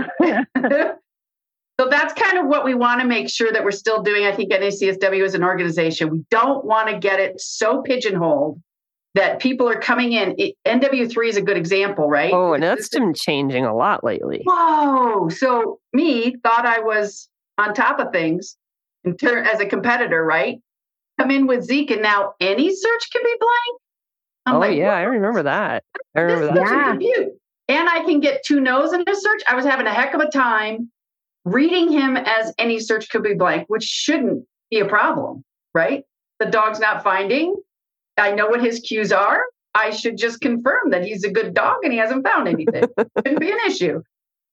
so 1.81 1.89
that's 1.89 2.13
kind 2.13 2.37
of 2.37 2.47
what 2.47 2.67
we 2.67 2.75
want 2.75 3.01
to 3.01 3.07
make 3.07 3.31
sure 3.31 3.51
that 3.51 3.65
we're 3.65 3.71
still 3.71 4.03
doing. 4.03 4.27
I 4.27 4.37
think 4.37 4.53
NACSW 4.53 5.25
as 5.25 5.33
an 5.33 5.43
organization, 5.43 6.11
we 6.11 6.23
don't 6.31 6.63
want 6.63 6.91
to 6.91 6.99
get 6.99 7.21
it 7.21 7.41
so 7.41 7.81
pigeonholed 7.81 8.61
that 9.15 9.41
people 9.41 9.67
are 9.67 9.81
coming 9.81 10.13
in. 10.13 10.35
It, 10.37 10.57
NW3 10.67 11.29
is 11.29 11.39
a 11.39 11.41
good 11.41 11.57
example, 11.57 12.07
right? 12.07 12.35
Oh, 12.35 12.53
and 12.53 12.63
that's 12.63 12.91
been 12.91 13.15
changing 13.15 13.65
a 13.65 13.75
lot 13.75 14.05
lately. 14.05 14.43
Whoa. 14.45 15.31
So 15.31 15.81
me 15.95 16.37
thought 16.45 16.67
I 16.67 16.81
was 16.81 17.31
on 17.57 17.73
top 17.73 17.99
of 17.99 18.13
things 18.13 18.59
in 19.05 19.17
turn 19.17 19.47
as 19.47 19.61
a 19.61 19.65
competitor, 19.65 20.23
right? 20.23 20.59
Come 21.19 21.31
in 21.31 21.47
with 21.47 21.65
Zeke 21.65 21.93
and 21.93 22.03
now 22.03 22.35
any 22.41 22.77
search 22.77 23.11
can 23.11 23.23
be 23.25 23.37
blank. 23.41 23.81
I'm 24.45 24.57
oh 24.57 24.59
like, 24.59 24.77
yeah, 24.77 24.95
I 24.95 25.05
remember 25.05 25.45
that. 25.45 25.85
I 26.15 26.21
remember 26.21 26.61
that. 26.61 26.99
Yeah. 27.01 27.25
And 27.69 27.89
I 27.89 28.05
can 28.05 28.21
get 28.21 28.45
two 28.45 28.61
no's 28.61 28.93
in 28.93 29.01
a 29.01 29.15
search. 29.15 29.41
I 29.49 29.55
was 29.55 29.65
having 29.65 29.87
a 29.87 29.95
heck 29.95 30.13
of 30.13 30.21
a 30.21 30.29
time 30.29 30.91
reading 31.45 31.91
him 31.91 32.17
as 32.17 32.53
any 32.59 32.79
search 32.81 33.09
could 33.11 33.23
be 33.23 33.35
blank, 33.35 33.65
which 33.69 33.85
shouldn't 33.85 34.45
be 34.71 34.81
a 34.81 34.87
problem, 34.87 35.45
right? 35.75 36.05
The 36.39 36.47
dog's 36.47 36.81
not 36.81 37.03
finding, 37.03 37.55
I 38.17 38.33
know 38.33 38.49
what 38.49 38.63
his 38.63 38.81
cues 38.81 39.13
are. 39.13 39.43
I 39.75 39.91
should 39.91 40.17
just 40.17 40.41
confirm 40.41 40.91
that 40.91 41.05
he's 41.05 41.25
a 41.25 41.31
good 41.31 41.55
dog 41.55 41.79
and 41.83 41.93
he 41.93 41.99
hasn't 41.99 42.27
found 42.27 42.49
anything. 42.49 42.85
Shouldn't 42.99 43.41
be 43.41 43.51
an 43.51 43.59
issue. 43.67 44.03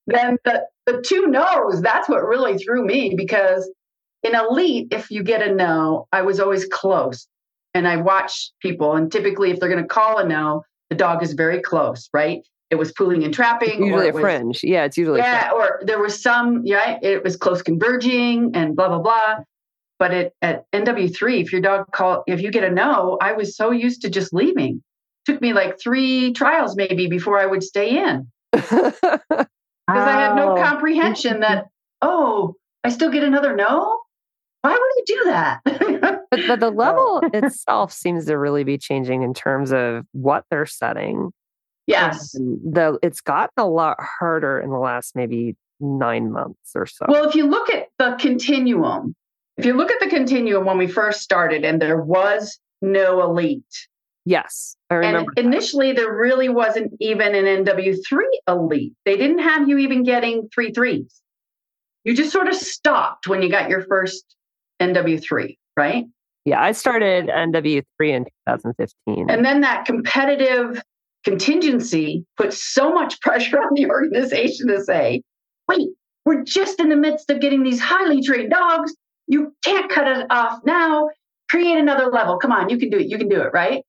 Then 0.05 0.37
the, 0.45 0.63
the 0.85 1.01
two 1.01 1.27
no's, 1.27 1.81
that's 1.81 2.07
what 2.07 2.25
really 2.25 2.57
threw 2.57 2.85
me 2.85 3.13
because 3.15 3.69
in 4.23 4.35
elite, 4.35 4.87
if 4.91 5.09
you 5.09 5.23
get 5.23 5.41
a 5.41 5.53
no, 5.53 6.07
I 6.11 6.21
was 6.21 6.39
always 6.39 6.65
close. 6.65 7.27
And 7.73 7.87
I 7.87 7.97
watch 7.97 8.51
people, 8.61 8.95
and 8.95 9.11
typically, 9.11 9.51
if 9.51 9.59
they're 9.59 9.69
going 9.69 9.83
to 9.83 9.87
call 9.87 10.17
a 10.17 10.27
no, 10.27 10.63
the 10.89 10.95
dog 10.95 11.21
is 11.21 11.33
very 11.33 11.61
close, 11.61 12.09
right? 12.13 12.41
It 12.69 12.75
was 12.75 12.91
pooling 12.91 13.23
and 13.23 13.33
trapping. 13.33 13.69
It's 13.69 13.79
usually 13.79 14.09
a 14.09 14.13
was, 14.13 14.21
fringe. 14.21 14.63
Yeah, 14.63 14.83
it's 14.83 14.97
usually 14.97 15.19
yeah, 15.21 15.51
or 15.55 15.79
there 15.83 15.99
was 15.99 16.21
some. 16.21 16.61
Yeah, 16.65 16.97
it 17.01 17.23
was 17.23 17.35
close 17.37 17.61
converging 17.61 18.51
and 18.53 18.75
blah 18.75 18.89
blah 18.89 18.99
blah. 18.99 19.37
But 19.99 20.13
it, 20.13 20.33
at 20.41 20.65
NW3, 20.73 21.41
if 21.41 21.51
your 21.51 21.61
dog 21.61 21.85
call, 21.91 22.23
if 22.27 22.41
you 22.41 22.51
get 22.51 22.63
a 22.63 22.69
no, 22.69 23.17
I 23.21 23.31
was 23.33 23.55
so 23.55 23.71
used 23.71 24.01
to 24.03 24.09
just 24.09 24.33
leaving. 24.33 24.83
took 25.25 25.41
me 25.41 25.53
like 25.53 25.79
three 25.81 26.33
trials 26.33 26.75
maybe 26.75 27.07
before 27.07 27.39
I 27.39 27.45
would 27.47 27.63
stay 27.63 27.97
in 28.01 28.27
because 28.51 29.45
I 29.87 30.11
had 30.21 30.35
no 30.35 30.53
Oh. 30.57 30.63
comprehension 30.63 31.39
that 31.41 31.65
oh, 32.01 32.55
I 32.83 32.89
still 32.89 33.09
get 33.09 33.23
another 33.23 33.55
no. 33.55 33.99
Why 34.61 34.71
would 34.71 34.77
I 34.79 35.01
do 35.05 35.21
that? 35.25 35.61
but, 36.31 36.39
but 36.47 36.59
the 36.59 36.69
level 36.75 37.21
itself 37.33 37.91
seems 37.93 38.25
to 38.25 38.37
really 38.37 38.63
be 38.63 38.77
changing 38.77 39.23
in 39.23 39.33
terms 39.33 39.71
of 39.71 40.05
what 40.11 40.43
they're 40.51 40.65
setting. 40.65 41.31
Yes. 41.87 42.35
And 42.35 42.59
the 42.63 42.99
it's 43.01 43.21
gotten 43.21 43.53
a 43.57 43.67
lot 43.67 43.97
harder 43.99 44.59
in 44.59 44.69
the 44.69 44.77
last 44.77 45.15
maybe 45.15 45.55
nine 45.79 46.31
months 46.31 46.71
or 46.75 46.85
so. 46.85 47.05
Well, 47.07 47.27
if 47.27 47.35
you 47.35 47.47
look 47.47 47.69
at 47.69 47.87
the 47.97 48.17
continuum, 48.19 49.15
if 49.57 49.65
you 49.65 49.73
look 49.73 49.91
at 49.91 49.99
the 49.99 50.09
continuum 50.09 50.65
when 50.65 50.77
we 50.77 50.87
first 50.87 51.21
started 51.21 51.63
and 51.65 51.81
there 51.81 52.01
was 52.01 52.59
no 52.81 53.23
elite, 53.23 53.87
yes, 54.25 54.75
I 54.89 54.95
and 54.95 55.05
remember. 55.05 55.31
that. 55.35 55.45
initially 55.45 55.93
there 55.93 56.13
really 56.13 56.49
wasn't 56.49 56.93
even 56.99 57.33
an 57.35 57.65
NW3 57.65 58.19
elite. 58.47 58.93
They 59.05 59.17
didn't 59.17 59.39
have 59.39 59.67
you 59.67 59.77
even 59.79 60.03
getting 60.03 60.49
three 60.53 60.71
threes. 60.71 61.21
You 62.03 62.15
just 62.15 62.31
sort 62.31 62.47
of 62.47 62.55
stopped 62.55 63.27
when 63.27 63.41
you 63.41 63.49
got 63.49 63.69
your 63.69 63.85
first 63.87 64.23
NW3, 64.79 65.57
right? 65.75 66.05
yeah, 66.47 66.61
I 66.61 66.71
started 66.71 67.27
NW3 67.27 67.83
in 67.99 68.23
2015. 68.47 69.29
And 69.29 69.43
then 69.43 69.59
that 69.61 69.83
competitive 69.83 70.81
contingency 71.27 72.25
puts 72.37 72.73
so 72.73 72.93
much 72.93 73.19
pressure 73.19 73.57
on 73.57 73.73
the 73.73 73.85
organization 73.89 74.67
to 74.69 74.81
say, 74.81 75.21
wait, 75.67 75.89
we're 76.23 76.41
just 76.43 76.79
in 76.79 76.87
the 76.87 76.95
midst 76.95 77.29
of 77.29 77.41
getting 77.41 77.63
these 77.63 77.81
highly 77.81 78.21
trained 78.21 78.49
dogs. 78.49 78.95
You 79.27 79.53
can't 79.61 79.91
cut 79.91 80.07
it 80.07 80.25
off 80.29 80.61
now. 80.65 81.09
Create 81.49 81.77
another 81.77 82.05
level. 82.05 82.37
Come 82.37 82.53
on, 82.53 82.69
you 82.69 82.77
can 82.77 82.89
do 82.89 82.97
it. 82.97 83.07
You 83.07 83.17
can 83.17 83.27
do 83.27 83.41
it, 83.41 83.49
right? 83.53 83.83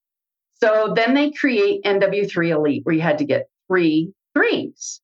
So 0.55 0.93
then 0.97 1.15
they 1.15 1.31
create 1.31 1.85
NW3 1.85 2.51
Elite 2.51 2.81
where 2.85 2.97
you 2.97 3.03
had 3.03 3.19
to 3.19 3.25
get 3.25 3.47
three 3.69 4.13
threes. 4.35 5.01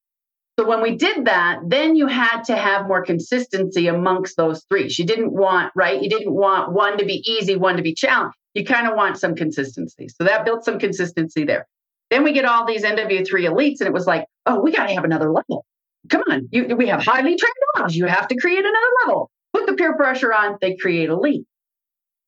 So 0.59 0.67
when 0.67 0.83
we 0.83 0.97
did 0.97 1.27
that, 1.27 1.61
then 1.69 1.95
you 1.95 2.09
had 2.09 2.43
to 2.45 2.57
have 2.57 2.89
more 2.89 3.05
consistency 3.05 3.87
amongst 3.87 4.37
those 4.37 4.65
threes. 4.69 4.99
You 4.99 5.07
didn't 5.07 5.33
want, 5.33 5.73
right? 5.77 6.03
You 6.03 6.11
didn't 6.11 6.33
want 6.33 6.73
one 6.73 6.99
to 6.99 7.05
be 7.05 7.23
easy, 7.31 7.55
one 7.55 7.77
to 7.77 7.83
be 7.83 7.95
challenged. 7.95 8.37
You 8.55 8.65
kind 8.65 8.89
of 8.89 8.97
want 8.97 9.19
some 9.19 9.37
consistency. 9.37 10.09
So 10.09 10.25
that 10.25 10.45
built 10.45 10.65
some 10.65 10.81
consistency 10.81 11.45
there. 11.45 11.69
Then 12.15 12.23
we 12.23 12.31
get 12.31 12.45
all 12.45 12.65
these 12.65 12.85
NW3 12.85 13.27
elites, 13.27 13.81
and 13.81 13.89
it 13.89 13.93
was 13.93 14.07
like, 14.07 14.29
oh, 14.47 14.61
we 14.61 14.71
got 14.71 14.87
to 14.87 14.95
have 14.95 15.03
another 15.03 15.33
level. 15.33 15.67
Come 16.09 16.23
on, 16.31 16.49
you, 16.53 16.77
we 16.77 16.87
have 16.87 17.03
highly 17.03 17.35
trained 17.35 17.55
dogs. 17.75 17.97
You 17.97 18.07
have 18.07 18.29
to 18.29 18.37
create 18.37 18.61
another 18.61 18.87
level. 19.05 19.33
Put 19.53 19.67
the 19.67 19.73
peer 19.73 19.97
pressure 19.97 20.33
on, 20.33 20.57
they 20.61 20.77
create 20.77 21.09
elite. 21.09 21.45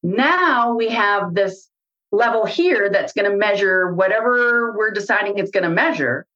Now 0.03 0.75
we 0.75 0.89
have 0.89 1.35
this 1.35 1.71
level 2.11 2.45
here 2.45 2.91
that's 2.91 3.13
going 3.13 3.31
to 3.31 3.37
measure 3.37 3.95
whatever 3.95 4.73
we're 4.77 4.91
deciding 4.91 5.39
it's 5.39 5.53
going 5.53 5.63
to 5.63 5.71
measure. 5.71 6.27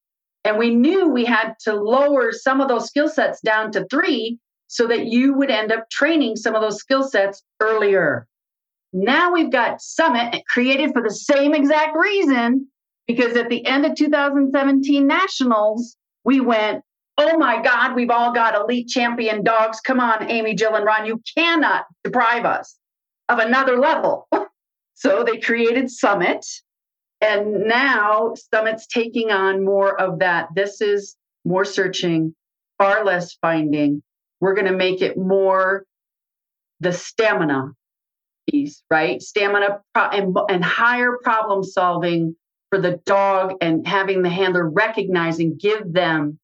And 0.45 0.57
we 0.57 0.73
knew 0.73 1.09
we 1.09 1.25
had 1.25 1.55
to 1.65 1.75
lower 1.75 2.31
some 2.31 2.61
of 2.61 2.69
those 2.69 2.87
skill 2.87 3.09
sets 3.09 3.41
down 3.41 3.73
to 3.73 3.85
three 3.87 4.39
so 4.67 4.87
that 4.87 5.07
you 5.07 5.33
would 5.33 5.51
end 5.51 5.73
up 5.73 5.89
training 5.89 6.37
some 6.37 6.55
of 6.55 6.61
those 6.61 6.77
skill 6.77 7.03
sets 7.03 7.43
earlier. 7.59 8.27
Now 8.93 9.33
we've 9.33 9.51
got 9.51 9.81
Summit 9.81 10.41
created 10.47 10.93
for 10.93 11.03
the 11.03 11.13
same 11.13 11.53
exact 11.53 11.97
reason 11.97 12.70
because 13.11 13.35
at 13.35 13.49
the 13.49 13.65
end 13.65 13.85
of 13.85 13.95
2017 13.95 15.05
Nationals, 15.05 15.97
we 16.23 16.39
went, 16.39 16.83
oh 17.17 17.37
my 17.37 17.61
God, 17.61 17.95
we've 17.95 18.09
all 18.09 18.33
got 18.33 18.55
elite 18.55 18.87
champion 18.87 19.43
dogs. 19.43 19.81
Come 19.81 19.99
on, 19.99 20.29
Amy, 20.29 20.55
Jill, 20.55 20.75
and 20.75 20.85
Ron, 20.85 21.05
you 21.05 21.21
cannot 21.37 21.85
deprive 22.03 22.45
us 22.45 22.77
of 23.29 23.39
another 23.39 23.77
level. 23.77 24.27
so 24.93 25.23
they 25.23 25.37
created 25.37 25.89
Summit. 25.89 26.45
And 27.19 27.67
now 27.67 28.33
Summit's 28.35 28.87
taking 28.87 29.29
on 29.29 29.63
more 29.63 29.99
of 29.99 30.19
that. 30.19 30.47
This 30.55 30.81
is 30.81 31.15
more 31.45 31.65
searching, 31.65 32.33
far 32.77 33.03
less 33.05 33.33
finding. 33.41 34.01
We're 34.39 34.55
going 34.55 34.71
to 34.71 34.75
make 34.77 35.01
it 35.01 35.17
more 35.17 35.85
the 36.79 36.91
stamina 36.91 37.73
piece, 38.49 38.81
right? 38.89 39.21
Stamina 39.21 39.81
pro- 39.93 40.09
and, 40.09 40.35
and 40.49 40.63
higher 40.63 41.17
problem 41.21 41.63
solving 41.63 42.35
for 42.71 42.79
the 42.79 42.99
dog 43.05 43.53
and 43.61 43.85
having 43.85 44.23
the 44.23 44.29
handler 44.29 44.67
recognizing, 44.67 45.57
give 45.57 45.93
them 45.93 46.39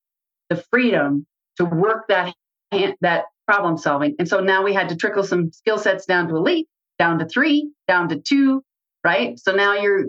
the 0.49 0.57
freedom 0.71 1.25
to 1.55 1.65
work 1.65 2.07
that 2.09 2.35
hand, 2.71 2.95
that 3.01 3.25
problem 3.47 3.77
solving. 3.77 4.15
And 4.19 4.27
so 4.27 4.41
now 4.41 4.63
we 4.63 4.73
had 4.73 4.89
to 4.89 4.95
trickle 4.95 5.23
some 5.23 5.51
skill 5.51 5.79
sets 5.79 6.05
down 6.05 6.27
to 6.27 6.35
elite, 6.35 6.67
down 6.99 7.17
to 7.19 7.25
three, 7.25 7.71
down 7.87 8.09
to 8.09 8.19
two, 8.19 8.61
right? 9.03 9.39
So 9.39 9.53
now 9.53 9.73
you're 9.73 10.05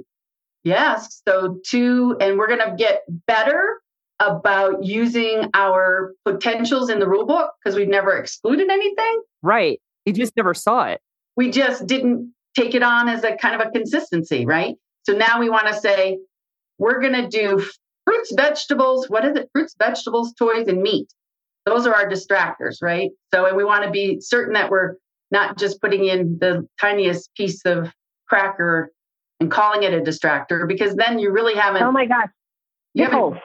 Yes. 0.65 1.23
So 1.27 1.61
two, 1.65 2.17
and 2.21 2.37
we're 2.37 2.49
going 2.49 2.61
to 2.61 2.75
get 2.77 3.03
better 3.27 3.81
about 4.21 4.85
using 4.85 5.49
our 5.55 6.15
potentials 6.25 6.91
in 6.91 6.99
the 6.99 7.09
rule 7.09 7.25
book 7.25 7.53
because 7.63 7.77
we've 7.77 7.89
never 7.89 8.17
excluded 8.17 8.69
anything. 8.69 9.23
right. 9.43 9.81
You 10.05 10.13
just 10.15 10.37
never 10.37 10.55
saw 10.55 10.85
it. 10.85 11.01
We 11.37 11.51
just 11.51 11.87
didn't 11.87 12.35
take 12.57 12.75
it 12.75 12.83
on 12.83 13.09
as 13.09 13.25
a 13.25 13.37
kind 13.37 13.61
of 13.61 13.67
a 13.67 13.71
consistency, 13.71 14.47
right? 14.47 14.75
So 15.09 15.15
now 15.15 15.41
we 15.41 15.49
want 15.49 15.67
to 15.69 15.73
say 15.73 16.19
we're 16.77 17.01
going 17.01 17.15
to 17.15 17.29
do 17.29 17.65
fruits, 18.05 18.31
vegetables. 18.37 19.09
What 19.09 19.25
is 19.25 19.37
it? 19.37 19.49
Fruits, 19.55 19.75
vegetables, 19.79 20.35
toys, 20.35 20.69
and 20.69 20.83
meat. 20.83 21.11
Those 21.65 21.87
are 21.87 21.95
our 21.95 22.07
distractors, 22.07 22.83
right? 22.83 23.11
So, 23.33 23.47
and 23.47 23.57
we 23.57 23.65
want 23.65 23.85
to 23.85 23.91
be 23.91 24.21
certain 24.21 24.53
that 24.53 24.71
we're 24.71 24.97
not 25.31 25.57
just 25.57 25.81
putting 25.81 26.05
in 26.05 26.37
the 26.43 26.69
tiniest 26.79 27.35
piece 27.35 27.65
of 27.65 27.91
cracker 28.29 28.93
and 29.41 29.51
calling 29.51 29.83
it 29.83 29.95
a 29.95 30.01
distractor 30.03 30.69
because 30.69 30.95
then 30.95 31.19
you 31.19 31.31
really 31.31 31.55
haven't. 31.55 31.83
Oh 31.83 31.91
my 31.91 32.05
gosh. 32.05 32.29
Pickles. 32.95 33.37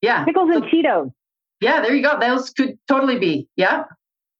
yeah. 0.00 0.24
Pickles 0.24 0.48
and 0.50 0.64
Cheetos. 0.64 1.12
Yeah, 1.60 1.82
there 1.82 1.94
you 1.94 2.02
go. 2.02 2.18
Those 2.18 2.48
could 2.50 2.78
totally 2.88 3.18
be. 3.18 3.48
Yeah. 3.54 3.84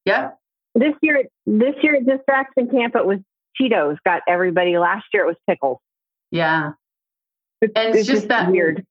Yeah. 0.07 0.31
This 0.75 0.95
year, 1.03 1.25
this 1.45 1.75
year 1.83 1.97
at 1.97 2.07
Distraction 2.07 2.71
Camp, 2.71 2.97
it 2.97 3.05
was 3.05 3.19
Cheetos. 3.61 3.99
Got 4.07 4.23
everybody. 4.27 4.79
Last 4.79 5.05
year, 5.13 5.25
it 5.25 5.27
was 5.27 5.37
pickles. 5.47 5.81
Yeah. 6.31 6.73
It's, 7.61 7.73
And 7.77 7.95
it's 7.95 8.07
just 8.07 8.29
that- 8.29 8.51
weird. 8.51 8.85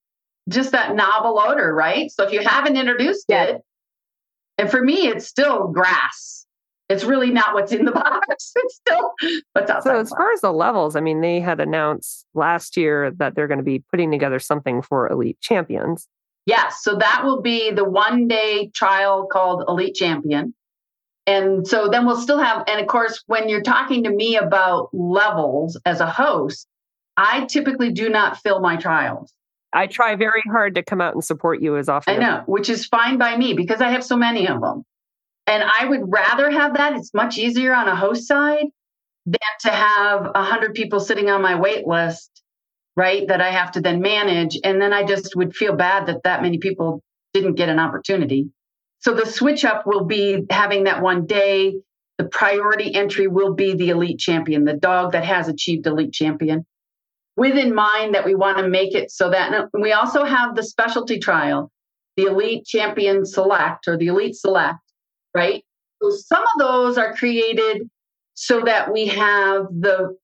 Just 0.47 0.73
that 0.73 0.93
novel 0.95 1.39
odor, 1.39 1.73
right? 1.73 2.11
So 2.11 2.23
if 2.23 2.31
you 2.31 2.41
haven't 2.41 2.77
introduced 2.77 3.25
Yeah. 3.29 3.43
it, 3.45 3.61
and 4.59 4.69
for 4.69 4.81
me, 4.81 5.07
it's 5.07 5.25
still 5.25 5.67
grass. 5.69 6.45
It's 6.87 7.03
really 7.03 7.31
not 7.31 7.55
what's 7.55 7.71
in 7.71 7.85
the 7.85 7.91
box. 8.03 8.53
It's 8.55 8.75
still 8.75 9.11
what's 9.53 9.71
outside. 9.71 9.91
So 9.91 9.99
as 9.99 10.09
far 10.11 10.31
as 10.33 10.41
the 10.41 10.53
levels, 10.53 10.95
I 10.95 10.99
mean, 11.01 11.21
they 11.21 11.39
had 11.39 11.59
announced 11.59 12.27
last 12.35 12.77
year 12.77 13.09
that 13.17 13.33
they're 13.35 13.47
going 13.47 13.57
to 13.57 13.63
be 13.63 13.83
putting 13.91 14.11
together 14.11 14.37
something 14.37 14.83
for 14.83 15.09
elite 15.11 15.41
champions. 15.41 16.07
Yes. 16.45 16.83
So 16.83 16.95
that 16.97 17.23
will 17.23 17.41
be 17.41 17.71
the 17.71 17.83
one 17.83 18.27
day 18.27 18.69
trial 18.75 19.25
called 19.25 19.63
Elite 19.67 19.95
Champion. 19.95 20.53
And 21.25 21.67
so 21.67 21.87
then 21.89 22.05
we'll 22.05 22.21
still 22.21 22.37
have, 22.37 22.63
and 22.67 22.79
of 22.79 22.85
course, 22.85 23.23
when 23.25 23.49
you're 23.49 23.63
talking 23.63 24.03
to 24.03 24.11
me 24.11 24.37
about 24.37 24.89
levels 24.93 25.75
as 25.87 26.01
a 26.01 26.05
host, 26.05 26.67
I 27.17 27.45
typically 27.45 27.91
do 27.91 28.09
not 28.09 28.37
fill 28.37 28.59
my 28.59 28.75
trials. 28.75 29.31
I 29.73 29.87
try 29.87 30.15
very 30.15 30.41
hard 30.49 30.75
to 30.75 30.83
come 30.83 31.01
out 31.01 31.13
and 31.13 31.23
support 31.23 31.61
you 31.61 31.77
as 31.77 31.89
often. 31.89 32.15
I 32.15 32.17
know, 32.17 32.43
which 32.45 32.69
is 32.69 32.85
fine 32.85 33.17
by 33.17 33.35
me 33.35 33.53
because 33.53 33.81
I 33.81 33.91
have 33.91 34.03
so 34.03 34.15
many 34.15 34.47
of 34.47 34.61
them. 34.61 34.83
And 35.47 35.63
I 35.63 35.85
would 35.85 36.01
rather 36.07 36.49
have 36.49 36.75
that. 36.75 36.95
It's 36.95 37.13
much 37.13 37.37
easier 37.37 37.73
on 37.73 37.87
a 37.87 37.95
host 37.95 38.25
side 38.25 38.65
than 39.25 39.39
to 39.61 39.69
have 39.69 40.31
a 40.33 40.43
hundred 40.43 40.73
people 40.75 40.99
sitting 40.99 41.29
on 41.29 41.41
my 41.41 41.59
wait 41.59 41.85
list, 41.85 42.41
right? 42.95 43.27
That 43.27 43.41
I 43.41 43.51
have 43.51 43.73
to 43.73 43.81
then 43.81 44.01
manage. 44.01 44.57
And 44.63 44.81
then 44.81 44.93
I 44.93 45.03
just 45.03 45.35
would 45.35 45.55
feel 45.55 45.75
bad 45.75 46.07
that 46.07 46.23
that 46.23 46.41
many 46.41 46.57
people 46.57 47.01
didn't 47.33 47.55
get 47.55 47.69
an 47.69 47.79
opportunity. 47.79 48.49
So 48.99 49.13
the 49.13 49.25
switch 49.25 49.65
up 49.65 49.85
will 49.85 50.05
be 50.05 50.45
having 50.49 50.85
that 50.85 51.01
one 51.01 51.25
day. 51.25 51.75
The 52.17 52.25
priority 52.25 52.95
entry 52.95 53.27
will 53.27 53.53
be 53.53 53.73
the 53.73 53.89
elite 53.89 54.19
champion, 54.19 54.63
the 54.63 54.73
dog 54.73 55.11
that 55.11 55.25
has 55.25 55.49
achieved 55.49 55.85
elite 55.85 56.13
champion 56.13 56.65
with 57.37 57.57
in 57.57 57.75
mind 57.75 58.15
that 58.15 58.25
we 58.25 58.35
want 58.35 58.57
to 58.57 58.67
make 58.67 58.95
it 58.95 59.11
so 59.11 59.29
that 59.29 59.69
we 59.73 59.91
also 59.91 60.23
have 60.23 60.55
the 60.55 60.63
specialty 60.63 61.19
trial, 61.19 61.71
the 62.17 62.25
elite 62.25 62.65
champion 62.65 63.25
select 63.25 63.87
or 63.87 63.97
the 63.97 64.07
elite 64.07 64.35
select, 64.35 64.79
right? 65.33 65.63
So 66.01 66.11
some 66.11 66.41
of 66.41 66.59
those 66.59 66.97
are 66.97 67.13
created 67.13 67.89
so 68.35 68.61
that 68.61 68.91
we 68.91 69.07
have 69.07 69.67
the 69.71 70.15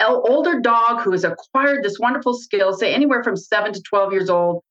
older 0.00 0.60
dog 0.60 1.00
who 1.00 1.12
has 1.12 1.24
acquired 1.24 1.82
this 1.82 1.98
wonderful 1.98 2.34
skill, 2.34 2.72
say 2.72 2.94
anywhere 2.94 3.24
from 3.24 3.36
seven 3.36 3.72
to 3.72 3.82
12 3.82 4.12
years 4.12 4.30
old. 4.30 4.62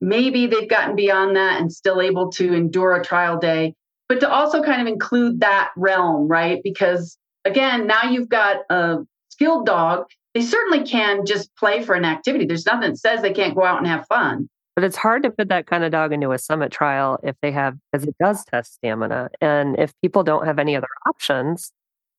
Maybe 0.00 0.46
they've 0.46 0.68
gotten 0.68 0.96
beyond 0.96 1.36
that 1.36 1.60
and 1.60 1.72
still 1.72 2.00
able 2.00 2.30
to 2.32 2.52
endure 2.52 2.96
a 2.96 3.04
trial 3.04 3.38
day, 3.38 3.74
but 4.08 4.20
to 4.20 4.28
also 4.28 4.62
kind 4.62 4.82
of 4.82 4.88
include 4.88 5.40
that 5.40 5.70
realm, 5.76 6.26
right? 6.28 6.60
Because 6.64 7.16
again, 7.44 7.86
now 7.86 8.10
you've 8.10 8.28
got 8.28 8.62
a 8.68 8.98
skilled 9.28 9.66
dog 9.66 10.06
they 10.34 10.40
certainly 10.42 10.84
can 10.84 11.24
just 11.26 11.54
play 11.56 11.82
for 11.82 11.94
an 11.94 12.04
activity. 12.04 12.46
There's 12.46 12.66
nothing 12.66 12.90
that 12.90 12.98
says 12.98 13.22
they 13.22 13.32
can't 13.32 13.54
go 13.54 13.64
out 13.64 13.78
and 13.78 13.86
have 13.86 14.06
fun. 14.06 14.48
But 14.74 14.84
it's 14.84 14.96
hard 14.96 15.22
to 15.24 15.30
put 15.30 15.48
that 15.50 15.66
kind 15.66 15.84
of 15.84 15.92
dog 15.92 16.12
into 16.14 16.32
a 16.32 16.38
summit 16.38 16.72
trial 16.72 17.18
if 17.22 17.36
they 17.42 17.52
have, 17.52 17.76
because 17.92 18.06
it 18.08 18.14
does 18.18 18.42
test 18.46 18.74
stamina. 18.74 19.28
And 19.42 19.78
if 19.78 19.92
people 20.00 20.22
don't 20.22 20.46
have 20.46 20.58
any 20.58 20.74
other 20.76 20.88
options, 21.06 21.70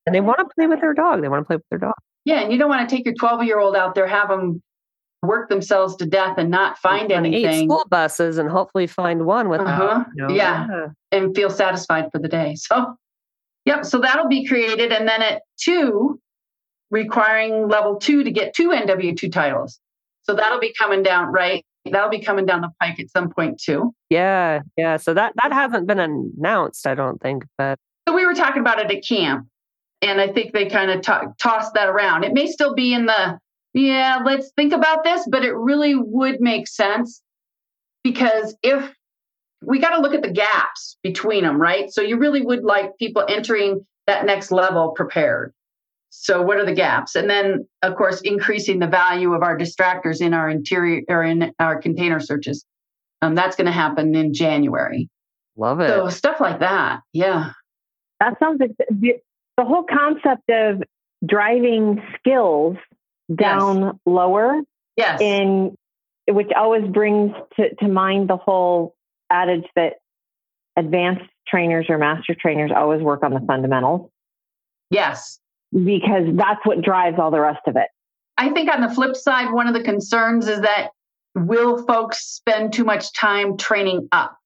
And 0.05 0.13
they 0.13 0.19
want 0.21 0.39
to 0.39 0.45
play 0.53 0.67
with 0.67 0.81
their 0.81 0.93
dog. 0.93 1.21
They 1.21 1.29
want 1.29 1.43
to 1.43 1.47
play 1.47 1.55
with 1.55 1.65
their 1.71 1.79
dog. 1.79 1.95
Yeah, 2.25 2.41
and 2.41 2.51
you 2.51 2.57
don't 2.59 2.69
want 2.69 2.87
to 2.87 2.95
take 2.95 3.05
your 3.05 3.15
12 3.15 3.43
year 3.45 3.57
old 3.59 3.75
out 3.75 3.95
there, 3.95 4.05
have 4.05 4.27
them 4.27 4.61
work 5.23 5.47
themselves 5.49 5.95
to 5.95 6.05
death 6.05 6.37
and 6.37 6.51
not 6.51 6.77
find 6.77 7.09
Eight 7.09 7.15
anything 7.15 7.69
school 7.69 7.85
buses 7.89 8.37
and 8.37 8.49
hopefully 8.49 8.85
find 8.85 9.25
one 9.25 9.47
with 9.47 9.61
Uh-huh. 9.61 10.03
you 10.15 10.27
know, 10.27 10.33
Yeah. 10.33 10.87
and 11.13 11.33
feel 11.33 11.49
satisfied 11.49 12.09
for 12.11 12.19
the 12.19 12.27
day. 12.27 12.55
So, 12.55 12.95
yep. 13.65 13.85
So 13.85 13.99
that'll 13.99 14.27
be 14.27 14.45
created. 14.45 14.91
And 14.91 15.07
then 15.07 15.21
at 15.21 15.43
two, 15.57 16.19
requiring 16.93 17.67
level 17.67 17.97
two 17.97 18.23
to 18.23 18.31
get 18.31 18.53
two 18.53 18.69
NW2 18.69 19.31
titles. 19.31 19.79
So 20.23 20.35
that'll 20.35 20.59
be 20.59 20.73
coming 20.73 21.03
down, 21.03 21.33
right? 21.33 21.65
That'll 21.91 22.09
be 22.09 22.21
coming 22.21 22.45
down 22.45 22.61
the 22.61 22.69
pike 22.79 22.99
at 22.99 23.09
some 23.09 23.29
point 23.29 23.59
too. 23.59 23.93
Yeah, 24.09 24.61
yeah. 24.77 24.95
So 24.97 25.13
that 25.15 25.33
that 25.41 25.51
hasn't 25.51 25.87
been 25.87 25.99
announced, 25.99 26.87
I 26.87 26.95
don't 26.95 27.19
think. 27.19 27.43
But 27.57 27.77
So 28.07 28.15
we 28.15 28.25
were 28.25 28.35
talking 28.35 28.61
about 28.61 28.79
it 28.79 28.95
at 28.95 29.03
camp, 29.03 29.47
and 30.01 30.21
I 30.21 30.29
think 30.29 30.53
they 30.53 30.67
kind 30.67 30.91
of 30.91 31.01
to- 31.01 31.33
tossed 31.41 31.73
that 31.73 31.89
around. 31.89 32.23
It 32.23 32.33
may 32.33 32.47
still 32.47 32.73
be 32.73 32.93
in 32.93 33.07
the, 33.07 33.37
yeah, 33.73 34.21
let's 34.23 34.51
think 34.55 34.71
about 34.71 35.03
this, 35.03 35.27
but 35.29 35.43
it 35.43 35.53
really 35.53 35.95
would 35.95 36.39
make 36.39 36.67
sense 36.69 37.21
because 38.03 38.55
if 38.63 38.93
we 39.61 39.79
got 39.79 39.95
to 39.95 40.01
look 40.01 40.13
at 40.13 40.21
the 40.21 40.31
gaps 40.31 40.97
between 41.03 41.43
them, 41.43 41.61
right? 41.61 41.91
So 41.91 42.01
you 42.01 42.17
really 42.17 42.41
would 42.41 42.63
like 42.63 42.97
people 42.97 43.25
entering 43.27 43.85
that 44.07 44.25
next 44.25 44.51
level 44.51 44.89
prepared. 44.89 45.53
So 46.15 46.41
what 46.43 46.57
are 46.57 46.65
the 46.65 46.73
gaps? 46.73 47.15
And 47.15 47.29
then, 47.29 47.67
of 47.81 47.95
course, 47.95 48.21
increasing 48.21 48.79
the 48.79 48.87
value 48.87 49.33
of 49.33 49.41
our 49.41 49.57
distractors 49.57 50.21
in 50.21 50.33
our 50.33 50.47
interior 50.49 51.01
or 51.09 51.23
in 51.23 51.53
our 51.59 51.81
container 51.81 52.19
searches. 52.19 52.63
Um, 53.21 53.35
that's 53.35 53.55
going 53.55 53.65
to 53.65 53.71
happen 53.71 54.13
in 54.15 54.33
January. 54.33 55.09
love 55.57 55.79
it. 55.79 55.87
So 55.89 56.09
stuff 56.09 56.39
like 56.39 56.59
that. 56.59 57.01
Yeah. 57.13 57.51
That 58.19 58.37
sounds 58.39 58.59
like 58.59 58.71
the, 58.77 59.13
the 59.57 59.65
whole 59.65 59.83
concept 59.83 60.49
of 60.49 60.83
driving 61.27 62.01
skills 62.19 62.77
down 63.33 63.99
lower 64.05 64.61
Yes. 64.95 65.19
in 65.19 65.75
which 66.29 66.51
always 66.55 66.85
brings 66.91 67.31
to, 67.55 67.73
to 67.75 67.87
mind 67.87 68.29
the 68.29 68.37
whole 68.37 68.93
adage 69.31 69.65
that 69.75 69.93
advanced 70.77 71.25
trainers 71.47 71.87
or 71.89 71.97
master 71.97 72.35
trainers 72.39 72.71
always 72.75 73.01
work 73.01 73.23
on 73.23 73.33
the 73.33 73.39
fundamentals 73.47 74.09
yes. 74.89 75.39
Because 75.73 76.25
that's 76.33 76.65
what 76.65 76.81
drives 76.81 77.17
all 77.19 77.31
the 77.31 77.39
rest 77.39 77.61
of 77.67 77.75
it. 77.75 77.87
I 78.37 78.49
think 78.49 78.71
on 78.73 78.81
the 78.81 78.89
flip 78.93 79.15
side, 79.15 79.51
one 79.51 79.67
of 79.67 79.73
the 79.73 79.83
concerns 79.83 80.47
is 80.47 80.61
that 80.61 80.89
will 81.35 81.83
folks 81.85 82.25
spend 82.25 82.73
too 82.73 82.83
much 82.83 83.13
time 83.13 83.57
training 83.57 84.07
up, 84.11 84.37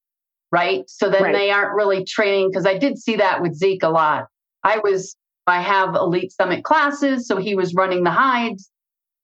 right? 0.51 0.89
So 0.89 1.09
then 1.09 1.23
Right. 1.23 1.33
they 1.33 1.51
aren't 1.51 1.73
really 1.73 2.05
training. 2.05 2.49
Because 2.49 2.65
I 2.65 2.77
did 2.77 2.97
see 2.97 3.17
that 3.17 3.41
with 3.41 3.55
Zeke 3.55 3.83
a 3.83 3.89
lot. 3.89 4.27
I 4.63 4.79
was, 4.79 5.15
I 5.47 5.61
have 5.61 5.95
Elite 5.95 6.31
Summit 6.31 6.63
classes. 6.63 7.27
So 7.27 7.37
he 7.37 7.55
was 7.55 7.73
running 7.73 8.03
the 8.03 8.11
hides 8.11 8.69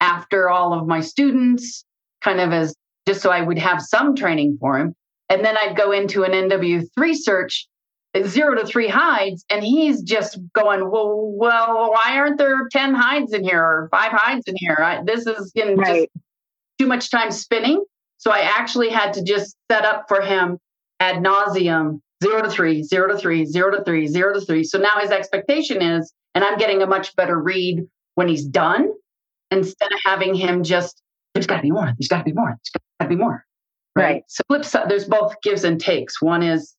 after 0.00 0.50
all 0.50 0.72
of 0.74 0.86
my 0.86 1.00
students, 1.00 1.84
kind 2.22 2.40
of 2.40 2.52
as 2.52 2.74
just 3.06 3.22
so 3.22 3.30
I 3.30 3.42
would 3.42 3.58
have 3.58 3.80
some 3.82 4.14
training 4.14 4.56
for 4.60 4.78
him. 4.78 4.94
And 5.28 5.44
then 5.44 5.56
I'd 5.56 5.76
go 5.76 5.92
into 5.92 6.24
an 6.24 6.32
NW3 6.32 7.14
search 7.14 7.66
zero 8.22 8.54
to 8.54 8.66
three 8.66 8.88
hides, 8.88 9.44
and 9.50 9.64
he's 9.64 10.02
just 10.02 10.38
going, 10.54 10.88
well, 10.90 11.32
well, 11.36 11.90
why 11.90 12.16
aren't 12.16 12.38
there 12.38 12.68
ten 12.70 12.94
hides 12.94 13.32
in 13.32 13.42
here 13.44 13.62
or 13.62 13.88
five 13.90 14.12
hides 14.12 14.44
in 14.46 14.54
here? 14.56 14.76
I, 14.78 15.02
this 15.04 15.26
is 15.26 15.50
getting 15.54 15.76
just 15.76 15.90
Right. 15.90 16.10
too 16.78 16.86
much 16.86 17.10
time 17.10 17.30
spinning. 17.30 17.84
So 18.18 18.30
I 18.30 18.40
actually 18.40 18.88
had 18.90 19.12
to 19.14 19.22
just 19.24 19.56
set 19.70 19.84
up 19.84 20.04
for 20.08 20.20
him 20.20 20.58
ad 21.00 21.16
nauseum 21.22 22.00
zero 22.22 22.42
to 22.42 22.48
three, 22.50 22.82
zero 22.82 23.08
to 23.08 23.18
three, 23.18 23.44
zero 23.44 23.70
to 23.76 23.82
three, 23.84 24.06
zero 24.06 24.32
to 24.32 24.40
three. 24.40 24.64
So 24.64 24.78
now 24.78 25.00
his 25.00 25.10
expectation 25.10 25.82
is, 25.82 26.12
and 26.34 26.42
I'm 26.44 26.56
getting 26.56 26.80
a 26.82 26.86
much 26.86 27.14
better 27.16 27.38
read 27.38 27.84
when 28.14 28.28
he's 28.28 28.44
done 28.44 28.92
instead 29.50 29.92
of 29.92 29.98
having 30.04 30.34
him 30.34 30.62
just, 30.62 31.02
there's 31.34 31.46
got 31.46 31.56
to 31.56 31.62
be 31.62 31.70
more, 31.70 31.86
there's 31.98 32.08
got 32.08 32.18
to 32.18 32.24
be 32.24 32.32
more, 32.32 32.48
there's 32.48 32.70
got 33.00 33.04
to 33.04 33.08
be 33.08 33.16
more. 33.16 33.44
Right. 33.96 34.22
So 34.28 34.42
flip 34.48 34.64
side, 34.64 34.88
there's 34.88 35.04
both 35.04 35.34
gives 35.42 35.64
and 35.64 35.80
takes. 35.80 36.22
One 36.22 36.42
is, 36.42 36.74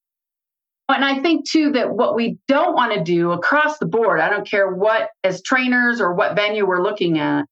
and 0.89 1.03
I 1.03 1.19
think 1.21 1.49
too 1.49 1.71
that 1.71 1.91
what 1.91 2.15
we 2.15 2.37
don't 2.47 2.75
want 2.75 2.93
to 2.93 3.03
do 3.03 3.31
across 3.31 3.79
the 3.79 3.85
board, 3.85 4.19
I 4.19 4.29
don't 4.29 4.47
care 4.47 4.69
what 4.69 5.09
as 5.23 5.41
trainers 5.41 5.99
or 5.99 6.13
what 6.13 6.35
venue 6.35 6.65
we're 6.65 6.83
looking 6.83 7.17
at, 7.17 7.45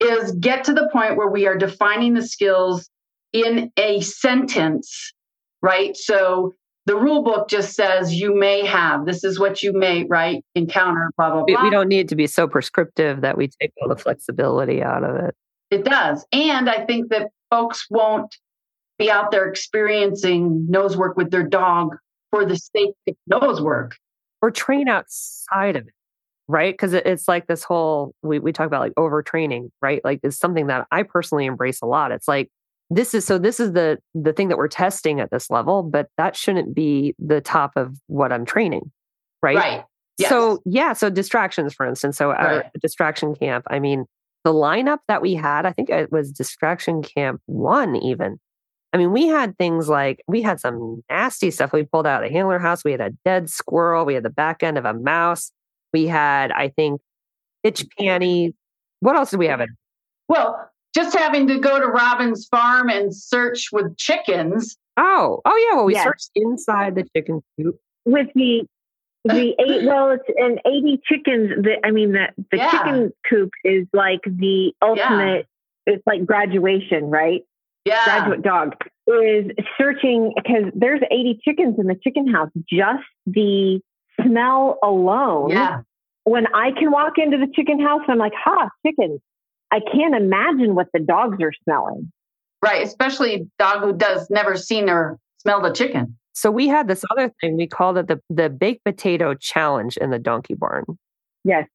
is 0.00 0.32
get 0.32 0.64
to 0.64 0.72
the 0.72 0.88
point 0.92 1.16
where 1.16 1.28
we 1.28 1.46
are 1.46 1.56
defining 1.56 2.14
the 2.14 2.22
skills 2.22 2.88
in 3.32 3.72
a 3.76 4.00
sentence, 4.00 5.12
right? 5.60 5.96
So 5.96 6.54
the 6.86 6.96
rule 6.96 7.22
book 7.22 7.48
just 7.48 7.74
says 7.74 8.14
you 8.14 8.34
may 8.38 8.64
have, 8.64 9.06
this 9.06 9.24
is 9.24 9.40
what 9.40 9.62
you 9.62 9.72
may, 9.72 10.04
right? 10.04 10.42
Encounter, 10.54 11.10
blah, 11.16 11.30
blah, 11.30 11.44
blah. 11.44 11.62
we 11.64 11.70
don't 11.70 11.88
need 11.88 12.08
to 12.10 12.16
be 12.16 12.26
so 12.26 12.46
prescriptive 12.46 13.22
that 13.22 13.36
we 13.36 13.50
take 13.60 13.72
all 13.82 13.88
the 13.88 13.96
flexibility 13.96 14.82
out 14.82 15.02
of 15.02 15.16
it. 15.16 15.34
It 15.70 15.84
does. 15.84 16.24
And 16.32 16.70
I 16.70 16.86
think 16.86 17.10
that 17.10 17.30
folks 17.50 17.86
won't 17.90 18.34
be 18.98 19.10
out 19.10 19.30
there 19.30 19.48
experiencing 19.48 20.66
nose 20.68 20.96
work 20.96 21.16
with 21.16 21.30
their 21.30 21.46
dog 21.46 21.96
for 22.30 22.44
the 22.44 22.56
sake 22.56 22.94
of 23.06 23.16
nose 23.26 23.60
work. 23.60 23.96
Or 24.40 24.50
train 24.50 24.88
outside 24.88 25.74
of 25.74 25.88
it, 25.88 25.94
right? 26.46 26.72
Because 26.72 26.94
it's 26.94 27.26
like 27.26 27.48
this 27.48 27.64
whole 27.64 28.14
we 28.22 28.38
we 28.38 28.52
talk 28.52 28.66
about 28.68 28.80
like 28.80 28.94
overtraining, 28.94 29.70
right? 29.82 30.00
Like 30.04 30.20
it's 30.22 30.38
something 30.38 30.68
that 30.68 30.86
I 30.92 31.02
personally 31.02 31.46
embrace 31.46 31.82
a 31.82 31.86
lot. 31.86 32.12
It's 32.12 32.28
like 32.28 32.48
this 32.88 33.14
is 33.14 33.24
so 33.24 33.36
this 33.36 33.58
is 33.58 33.72
the 33.72 33.98
the 34.14 34.32
thing 34.32 34.48
that 34.48 34.56
we're 34.56 34.68
testing 34.68 35.18
at 35.18 35.32
this 35.32 35.50
level, 35.50 35.82
but 35.82 36.08
that 36.18 36.36
shouldn't 36.36 36.72
be 36.72 37.16
the 37.18 37.40
top 37.40 37.72
of 37.74 37.96
what 38.06 38.32
I'm 38.32 38.44
training, 38.44 38.92
right? 39.42 39.56
Right. 39.56 39.84
Yes. 40.18 40.30
So 40.30 40.60
yeah, 40.64 40.92
so 40.92 41.10
distractions, 41.10 41.74
for 41.74 41.84
instance. 41.84 42.16
So 42.16 42.30
our 42.30 42.64
distraction 42.80 43.34
camp. 43.34 43.64
I 43.68 43.78
mean, 43.78 44.04
the 44.44 44.52
lineup 44.52 44.98
that 45.08 45.20
we 45.20 45.34
had, 45.34 45.66
I 45.66 45.72
think 45.72 45.90
it 45.90 46.10
was 46.10 46.32
distraction 46.32 47.02
camp 47.02 47.40
one 47.46 47.96
even. 47.96 48.38
I 48.92 48.96
mean, 48.96 49.12
we 49.12 49.26
had 49.26 49.56
things 49.58 49.88
like 49.88 50.22
we 50.26 50.40
had 50.40 50.60
some 50.60 51.02
nasty 51.10 51.50
stuff 51.50 51.72
we 51.72 51.84
pulled 51.84 52.06
out 52.06 52.22
of 52.22 52.28
the 52.28 52.34
handler 52.34 52.58
house. 52.58 52.84
We 52.84 52.92
had 52.92 53.00
a 53.00 53.10
dead 53.24 53.50
squirrel. 53.50 54.06
We 54.06 54.14
had 54.14 54.22
the 54.22 54.30
back 54.30 54.62
end 54.62 54.78
of 54.78 54.84
a 54.84 54.94
mouse. 54.94 55.52
We 55.92 56.06
had, 56.06 56.52
I 56.52 56.68
think, 56.68 57.00
itch 57.62 57.80
mm-hmm. 57.80 58.04
panties. 58.04 58.52
What 59.00 59.16
else 59.16 59.30
did 59.30 59.38
we 59.38 59.46
have? 59.46 59.60
In? 59.60 59.68
Well, 60.28 60.70
just 60.94 61.16
having 61.16 61.46
to 61.48 61.58
go 61.58 61.78
to 61.78 61.86
Robin's 61.86 62.46
farm 62.46 62.88
and 62.88 63.14
search 63.14 63.68
with 63.72 63.96
chickens. 63.96 64.76
Oh, 64.96 65.40
oh 65.44 65.68
yeah. 65.68 65.76
Well, 65.76 65.84
we 65.84 65.94
Yes. 65.94 66.04
searched 66.04 66.30
inside 66.34 66.94
the 66.94 67.06
chicken 67.14 67.42
coop. 67.58 67.78
With 68.04 68.28
the 68.34 68.66
the 69.24 69.54
eight 69.58 69.84
well 69.84 70.12
it's 70.12 70.24
an 70.36 70.58
80 70.64 71.00
chickens 71.04 71.50
the 71.62 71.76
i 71.84 71.90
mean 71.90 72.12
the 72.12 72.28
the 72.52 72.56
Yeah. 72.56 72.70
chicken 72.70 73.12
coop 73.28 73.50
is 73.64 73.86
like 73.92 74.20
the 74.24 74.72
ultimate 74.80 75.46
it's 75.86 76.06
like 76.06 76.24
graduation 76.24 77.10
right 77.10 77.42
Yeah. 77.88 78.04
graduate 78.04 78.42
dog 78.42 78.74
is 79.06 79.50
searching 79.78 80.32
because 80.36 80.72
there's 80.74 81.00
80 81.10 81.40
chickens 81.44 81.76
in 81.78 81.86
the 81.86 81.96
chicken 82.02 82.28
house. 82.28 82.50
Just 82.70 83.04
the 83.26 83.80
smell 84.22 84.78
alone. 84.82 85.50
Yeah. 85.50 85.80
When 86.24 86.46
I 86.54 86.72
can 86.72 86.90
walk 86.90 87.14
into 87.16 87.38
the 87.38 87.50
chicken 87.54 87.80
house, 87.80 88.02
I'm 88.08 88.18
like, 88.18 88.34
ha, 88.36 88.68
chickens. 88.86 89.20
I 89.70 89.80
can't 89.80 90.14
imagine 90.14 90.74
what 90.74 90.88
the 90.92 91.00
dogs 91.00 91.38
are 91.42 91.52
smelling. 91.64 92.12
Right. 92.62 92.84
Especially 92.84 93.34
a 93.34 93.46
dog 93.58 93.82
who 93.82 93.92
does 93.92 94.28
never 94.30 94.56
seen 94.56 94.88
or 94.88 95.18
smell 95.38 95.62
the 95.62 95.72
chicken. 95.72 96.16
So 96.32 96.50
we 96.50 96.68
had 96.68 96.86
this 96.86 97.04
other 97.10 97.32
thing. 97.40 97.56
We 97.56 97.66
called 97.66 97.98
it 97.98 98.06
the 98.06 98.20
the 98.30 98.48
baked 98.48 98.84
potato 98.84 99.34
challenge 99.34 99.96
in 99.96 100.10
the 100.10 100.18
donkey 100.18 100.54
barn. 100.54 100.84
Yes. 101.44 101.66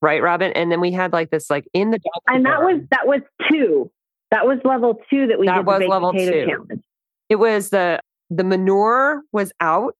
Right, 0.00 0.22
Robin? 0.22 0.52
And 0.52 0.70
then 0.70 0.80
we 0.80 0.92
had 0.92 1.12
like 1.12 1.30
this 1.30 1.50
like 1.50 1.66
in 1.72 1.90
the 1.90 1.98
donkey 1.98 2.24
And 2.26 2.44
that 2.46 2.62
was 2.62 2.80
that 2.90 3.06
was 3.06 3.20
two. 3.50 3.90
That 4.30 4.46
was 4.46 4.58
level 4.64 5.00
two 5.10 5.26
that 5.28 5.38
we 5.38 5.46
That 5.46 5.56
did 5.58 5.66
was 5.66 5.78
baked 5.80 5.90
level 5.90 6.12
potato 6.12 6.32
two. 6.32 6.46
challenge. 6.50 6.82
it 7.28 7.36
was 7.36 7.70
the 7.70 8.00
the 8.30 8.44
manure 8.44 9.22
was 9.32 9.52
out 9.60 9.94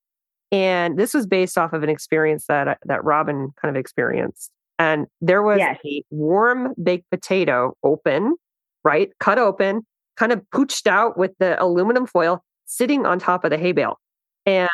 and 0.53 0.99
this 0.99 1.14
was 1.14 1.26
based 1.26 1.57
off 1.57 1.72
of 1.72 1.83
an 1.83 1.89
experience 1.89 2.47
that 2.47 2.79
that 2.85 3.05
Robin 3.05 3.51
kind 3.61 3.74
of 3.74 3.79
experienced. 3.81 4.51
And 4.79 5.07
there 5.20 5.43
was 5.43 5.59
Yes. 5.59 5.79
a 5.85 6.03
warm 6.11 6.74
baked 6.83 7.11
potato 7.11 7.74
open, 7.83 8.37
right? 8.85 9.11
Cut 9.18 9.39
open, 9.39 9.85
kind 10.16 10.31
of 10.33 10.41
pooched 10.55 10.87
out 10.87 11.18
with 11.18 11.33
the 11.39 11.61
aluminum 11.62 12.07
foil 12.07 12.45
sitting 12.66 13.05
on 13.07 13.18
top 13.18 13.45
of 13.45 13.51
the 13.51 13.59
hay 13.59 13.72
bale. 13.72 13.99
And 14.47 14.68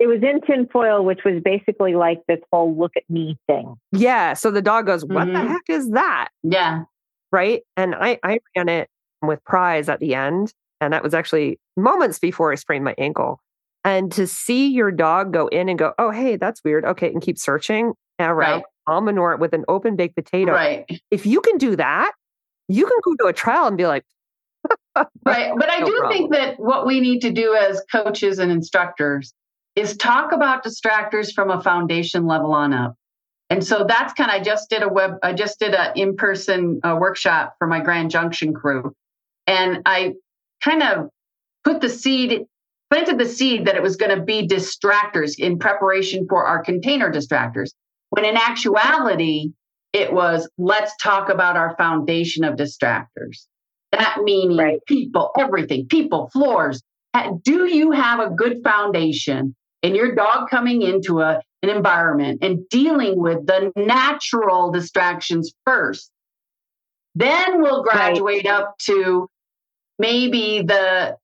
It 0.00 0.08
was 0.08 0.22
in 0.22 0.40
tinfoil, 0.40 1.04
which 1.04 1.20
was 1.24 1.40
basically 1.44 1.94
like 1.94 2.20
this 2.26 2.40
whole 2.52 2.76
look 2.76 2.92
at 2.96 3.04
me 3.08 3.38
thing. 3.46 3.74
yeah, 3.92 4.32
so 4.32 4.50
the 4.50 4.60
dog 4.62 4.86
goes, 4.86 5.04
What 5.04 5.26
the 5.26 5.32
Mhm. 5.32 5.48
heck 5.48 5.62
is 5.68 5.90
that? 5.90 6.28
Yeah. 6.42 6.84
right? 7.32 7.62
And 7.76 7.94
I, 7.94 8.18
I 8.22 8.38
ran 8.56 8.68
it 8.68 8.88
with 9.26 9.42
prize 9.44 9.88
at 9.88 10.00
the 10.00 10.14
end. 10.14 10.52
And 10.80 10.92
that 10.92 11.02
was 11.02 11.14
actually 11.14 11.58
moments 11.76 12.18
before 12.18 12.52
I 12.52 12.56
sprained 12.56 12.84
my 12.84 12.94
ankle. 12.98 13.40
And 13.84 14.10
to 14.12 14.26
see 14.26 14.68
your 14.68 14.90
dog 14.90 15.32
go 15.32 15.46
in 15.48 15.68
and 15.68 15.78
go, 15.78 15.92
oh, 15.98 16.10
hey, 16.10 16.36
that's 16.36 16.62
weird. 16.64 16.84
Okay. 16.84 17.08
And 17.12 17.20
keep 17.20 17.38
searching 17.38 17.92
around 18.18 18.36
Right. 18.62 18.64
almanor 18.88 19.36
with 19.38 19.52
an 19.52 19.64
open 19.68 19.96
baked 19.96 20.16
potato. 20.16 20.52
Right. 20.52 20.84
If 21.10 21.26
you 21.26 21.40
can 21.40 21.58
do 21.58 21.76
that, 21.76 22.12
you 22.68 22.86
can 22.86 22.96
go 23.02 23.14
to 23.16 23.26
a 23.26 23.32
trial 23.32 23.66
and 23.66 23.76
be 23.76 23.86
like, 23.86 24.04
Right. 24.96 25.52
But 25.56 25.70
I 25.70 25.80
No 25.80 25.86
do 25.86 25.96
problem. 25.98 26.12
think 26.12 26.32
that 26.32 26.58
what 26.58 26.86
we 26.86 27.00
need 27.00 27.20
to 27.20 27.30
do 27.30 27.54
as 27.54 27.82
coaches 27.92 28.38
and 28.38 28.50
instructors 28.50 29.34
is 29.76 29.96
talk 29.96 30.32
about 30.32 30.64
distractors 30.64 31.32
from 31.34 31.50
a 31.50 31.60
foundation 31.60 32.26
level 32.26 32.52
on 32.54 32.72
up. 32.72 32.94
And 33.50 33.62
so 33.64 33.84
that's 33.86 34.12
kind 34.14 34.30
of 34.30 34.36
I 34.36 34.42
just 34.42 34.70
did 34.70 34.82
a 34.82 34.88
web 34.88 35.16
I 35.22 35.34
just 35.34 35.58
did 35.58 35.74
an 35.74 35.92
in-person 35.96 36.80
uh, 36.82 36.96
workshop 36.98 37.56
for 37.58 37.66
my 37.66 37.80
Grand 37.80 38.10
Junction 38.10 38.54
crew. 38.54 38.94
And 39.46 39.82
I 39.86 40.14
kind 40.62 40.82
of 40.82 41.08
put 41.64 41.80
the 41.80 41.88
seed 41.88 42.44
planted 42.90 43.18
the 43.18 43.26
seed 43.26 43.66
that 43.66 43.74
it 43.74 43.82
was 43.82 43.96
going 43.96 44.16
to 44.16 44.22
be 44.22 44.46
distractors 44.46 45.38
in 45.38 45.58
preparation 45.58 46.26
for 46.28 46.46
our 46.46 46.62
container 46.62 47.10
distractors. 47.10 47.70
When 48.10 48.24
in 48.24 48.36
actuality, 48.36 49.50
it 49.92 50.12
was 50.12 50.48
let's 50.58 50.92
talk 51.02 51.28
about 51.28 51.56
our 51.56 51.74
foundation 51.76 52.44
of 52.44 52.54
distractors. 52.54 53.46
That 53.92 54.20
meaning 54.22 54.56
right. 54.56 54.78
people, 54.86 55.30
everything, 55.38 55.86
people, 55.86 56.30
floors. 56.32 56.82
Do 57.42 57.66
you 57.66 57.92
have 57.92 58.20
a 58.20 58.30
good 58.30 58.62
foundation 58.64 59.54
in 59.82 59.94
your 59.94 60.14
dog 60.14 60.50
coming 60.50 60.82
into 60.82 61.20
a, 61.20 61.40
an 61.62 61.70
environment 61.70 62.40
and 62.42 62.68
dealing 62.68 63.20
with 63.20 63.46
the 63.46 63.72
natural 63.76 64.72
distractions 64.72 65.52
first? 65.64 66.10
Then 67.14 67.62
we'll 67.62 67.82
graduate 67.82 68.46
right. 68.46 68.54
up 68.54 68.74
to 68.86 69.28
maybe 69.98 70.62
the 70.62 71.16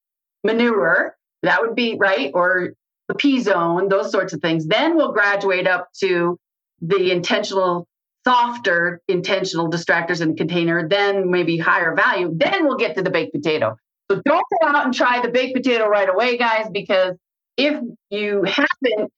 manure. 0.45 1.16
That 1.43 1.62
would 1.62 1.75
be 1.75 1.97
right, 1.99 2.31
or 2.35 2.75
the 3.09 3.14
P 3.14 3.41
zone, 3.41 3.89
those 3.89 4.11
sorts 4.11 4.33
of 4.33 4.41
things. 4.41 4.66
Then 4.66 4.97
we'll 4.97 5.12
graduate 5.12 5.66
up 5.66 5.89
to 6.01 6.39
the 6.81 7.11
intentional 7.11 7.87
softer 8.27 9.01
intentional 9.09 9.71
distractors 9.71 10.21
in 10.21 10.33
a 10.33 10.35
container, 10.35 10.87
then 10.87 11.31
maybe 11.31 11.57
higher 11.57 11.95
value. 11.95 12.31
Then 12.35 12.66
we'll 12.66 12.77
get 12.77 12.97
to 12.97 13.03
the 13.03 13.11
baked 13.11 13.33
potato. 13.33 13.77
So 14.11 14.21
don't 14.25 14.45
go 14.61 14.68
out 14.68 14.85
and 14.85 14.95
try 14.95 15.21
the 15.23 15.29
baked 15.29 15.57
potato 15.57 15.89
right 15.89 16.09
away, 16.09 16.37
guys, 16.37 16.66
because 16.71 17.16
if 17.57 17.81
you 18.11 18.45
haven't, 18.45 19.12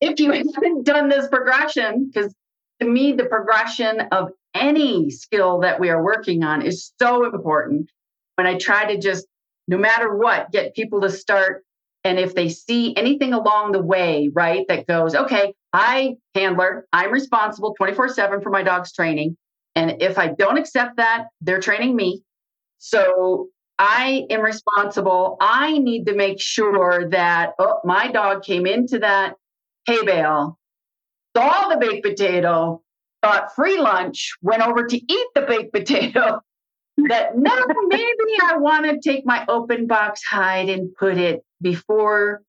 if 0.00 0.20
you 0.20 0.30
haven't 0.32 0.84
done 0.84 1.08
this 1.08 1.28
progression, 1.28 2.10
because 2.12 2.34
to 2.80 2.86
me, 2.86 3.12
the 3.12 3.24
progression 3.24 4.02
of 4.12 4.30
any 4.54 5.10
skill 5.10 5.60
that 5.60 5.80
we 5.80 5.90
are 5.90 6.02
working 6.02 6.42
on 6.42 6.62
is 6.62 6.92
so 6.98 7.24
important. 7.24 7.90
When 8.36 8.46
I 8.46 8.58
try 8.58 8.94
to 8.94 9.00
just, 9.00 9.26
no 9.68 9.78
matter 9.78 10.16
what, 10.16 10.52
get 10.52 10.74
people 10.74 11.00
to 11.02 11.10
start 11.10 11.64
and 12.06 12.20
if 12.20 12.36
they 12.36 12.50
see 12.50 12.96
anything 12.96 13.32
along 13.32 13.72
the 13.72 13.82
way, 13.82 14.30
right, 14.32 14.64
that 14.68 14.86
goes, 14.86 15.16
okay, 15.16 15.54
I, 15.72 16.14
handler, 16.36 16.86
I'm 16.92 17.10
responsible 17.10 17.74
24 17.74 18.10
7 18.10 18.42
for 18.42 18.50
my 18.50 18.62
dog's 18.62 18.92
training. 18.92 19.36
And 19.74 20.00
if 20.00 20.16
I 20.16 20.28
don't 20.28 20.56
accept 20.56 20.98
that, 20.98 21.26
they're 21.40 21.60
training 21.60 21.96
me. 21.96 22.22
So 22.78 23.48
I 23.76 24.24
am 24.30 24.40
responsible. 24.40 25.36
I 25.40 25.78
need 25.78 26.06
to 26.06 26.14
make 26.14 26.40
sure 26.40 27.08
that 27.10 27.54
oh, 27.58 27.80
my 27.84 28.12
dog 28.12 28.44
came 28.44 28.66
into 28.66 29.00
that 29.00 29.34
hay 29.86 30.04
bale, 30.04 30.60
saw 31.36 31.68
the 31.68 31.76
baked 31.76 32.06
potato, 32.06 32.82
got 33.24 33.52
free 33.56 33.78
lunch, 33.78 34.30
went 34.42 34.62
over 34.62 34.86
to 34.86 34.96
eat 34.96 35.26
the 35.34 35.42
baked 35.42 35.72
potato. 35.72 36.40
That 36.96 37.36
no, 37.36 37.66
maybe 37.88 38.38
I 38.42 38.56
want 38.56 38.86
to 38.86 38.98
take 38.98 39.26
my 39.26 39.44
open 39.48 39.86
box 39.86 40.22
hide 40.28 40.68
and 40.68 40.94
put 40.94 41.18
it 41.18 41.44
before 41.60 42.42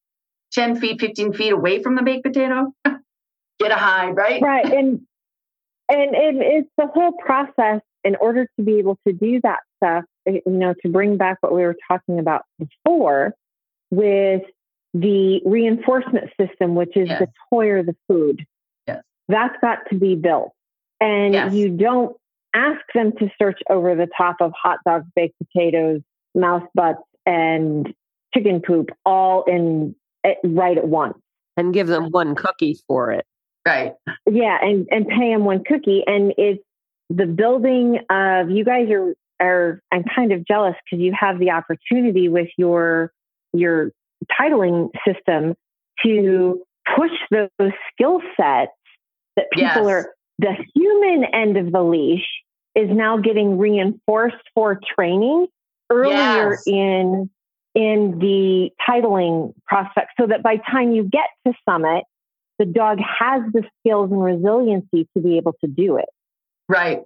10 0.54 0.80
feet, 0.80 1.00
15 1.00 1.34
feet 1.34 1.52
away 1.52 1.84
from 1.84 1.95
the 1.95 2.04
baked 2.04 2.24
potato, 2.24 2.74
get 3.60 3.72
a 3.72 3.76
hide, 3.76 4.16
right? 4.16 4.41
Right. 4.41 4.66
And 4.66 5.02
and 5.89 6.16
it, 6.16 6.36
it's 6.38 6.70
the 6.78 6.88
whole 6.88 7.14
process 7.14 7.82
in 8.04 8.16
order 8.18 8.45
to 8.58 8.64
be 8.64 8.78
able 8.80 8.98
to 9.08 9.14
do 9.14 9.39
that 9.43 9.60
stuff, 9.78 10.04
eh, 10.28 10.39
you 10.45 10.52
know, 10.52 10.74
to 10.82 10.89
bring 10.89 11.18
back 11.18 11.38
what 11.41 11.54
we 11.54 11.62
were 11.62 11.78
talking 11.89 12.20
about 12.20 12.43
before 12.60 13.34
with 13.89 14.43
the 14.93 15.41
reinforcement 15.45 16.30
system, 16.39 16.76
which 16.76 16.95
is 16.95 17.08
yes. 17.08 17.20
the 17.20 17.28
toy 17.50 17.70
or 17.70 17.84
the 17.84 17.95
food. 18.08 18.45
Yes. 18.88 19.04
That's 19.28 19.56
got 19.62 19.80
to 19.89 19.95
be 19.95 20.16
built. 20.16 20.52
And 21.00 21.34
yes. 21.34 21.54
you 21.54 21.70
don't 21.70 22.16
ask 22.54 22.82
them 22.93 23.12
to 23.20 23.30
search 23.41 23.60
over 23.70 23.95
the 23.95 24.08
top 24.18 24.38
of 24.41 24.52
hot 24.52 24.80
dogs, 24.86 25.06
baked 25.16 25.36
potatoes, 25.38 26.02
mouse 26.36 26.68
butts, 26.74 27.02
and 27.26 27.93
chicken 28.34 28.62
poop 28.66 28.89
all 29.06 29.43
in 29.45 29.95
eh, 30.24 30.34
right 30.43 30.78
at 30.78 30.88
once. 30.88 31.18
And 31.56 31.74
give 31.74 31.88
them 31.88 32.12
one 32.12 32.36
cookie 32.36 32.78
for 32.88 33.12
it. 33.12 33.26
Right. 33.66 33.93
Yeah 34.30 34.58
and 34.62 34.88
and 34.91 35.08
pay 35.08 35.34
them 35.34 35.43
one 35.43 35.64
cookie. 35.64 36.04
And 36.06 36.34
it's 36.38 36.64
the 37.10 37.26
building 37.26 38.00
of 38.10 38.50
you 38.50 38.64
guys 38.64 38.89
are 38.89 39.14
are 39.39 39.82
i'm 39.91 40.04
kind 40.16 40.32
of 40.32 40.45
jealous 40.45 40.76
because 40.84 41.02
you 41.02 41.14
have 41.18 41.39
the 41.39 41.52
opportunity 41.52 42.28
with 42.28 42.48
your 42.58 43.12
your 43.54 43.91
titling 44.39 44.89
system 45.06 45.56
to 46.04 46.62
push 46.95 47.12
those 47.32 47.72
skill 47.93 48.20
sets 48.36 48.72
that 49.36 49.45
people 49.52 49.88
yes. 49.88 50.06
are 50.06 50.14
the 50.40 50.54
human 50.76 51.26
end 51.34 51.58
of 51.58 51.72
the 51.72 51.82
leash 51.82 52.26
is 52.76 52.90
now 52.90 53.18
getting 53.18 53.58
reinforced 53.58 54.36
for 54.54 54.80
training 54.96 55.48
earlier 55.90 56.52
yes. 56.52 56.64
in 56.68 57.30
in 57.74 58.18
the 58.20 58.72
titling 58.88 59.54
prospect 59.68 60.12
so 60.20 60.26
that 60.28 60.42
by 60.42 60.58
time 60.58 60.94
you 60.94 61.04
get 61.04 61.28
to 61.46 61.54
summit, 61.68 62.04
the 62.58 62.66
dog 62.66 62.98
has 63.00 63.42
the 63.54 63.64
skills 63.80 64.12
and 64.12 64.24
resiliency 64.24 65.08
to 65.16 65.22
be 65.22 65.38
able 65.38 65.54
to 65.62 65.68
do 65.68 65.98
it. 65.98 66.10
Right. 66.68 67.02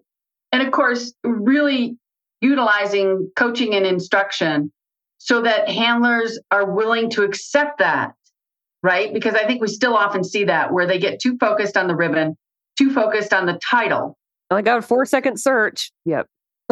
And 0.53 0.61
of 0.61 0.71
course, 0.71 1.13
really 1.23 1.97
utilizing 2.39 3.31
coaching 3.35 3.75
and 3.75 3.85
instruction 3.85 4.71
so 5.17 5.41
that 5.41 5.69
handlers 5.69 6.39
are 6.49 6.65
willing 6.65 7.09
to 7.11 7.23
accept 7.23 7.79
that, 7.79 8.13
right? 8.81 9.13
Because 9.13 9.35
I 9.35 9.45
think 9.45 9.61
we 9.61 9.67
still 9.67 9.95
often 9.95 10.23
see 10.23 10.45
that 10.45 10.73
where 10.73 10.87
they 10.87 10.99
get 10.99 11.19
too 11.19 11.37
focused 11.37 11.77
on 11.77 11.87
the 11.87 11.95
ribbon, 11.95 12.37
too 12.81 12.93
focused 12.93 13.33
on 13.33 13.45
the 13.45 13.59
title. 13.69 14.17
I 14.49 14.61
got 14.61 14.79
a 14.79 14.81
four 14.81 15.05
second 15.05 15.37
search. 15.39 15.91
Yep. 16.05 16.27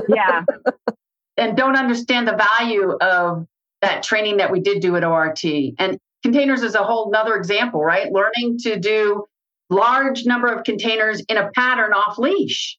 Yeah. 0.07 0.43
and 1.37 1.55
don't 1.55 1.77
understand 1.77 2.27
the 2.27 2.39
value 2.59 2.91
of 3.01 3.47
that 3.81 4.03
training 4.03 4.37
that 4.37 4.51
we 4.51 4.59
did 4.59 4.81
do 4.81 4.95
at 4.95 5.03
ORT. 5.03 5.43
And 5.77 5.97
containers 6.23 6.63
is 6.63 6.75
a 6.75 6.83
whole 6.83 7.11
nother 7.11 7.35
example, 7.35 7.81
right? 7.81 8.11
Learning 8.11 8.57
to 8.59 8.77
do 8.77 9.25
large 9.69 10.25
number 10.25 10.47
of 10.47 10.63
containers 10.63 11.21
in 11.29 11.37
a 11.37 11.49
pattern 11.51 11.93
off 11.93 12.17
leash. 12.17 12.77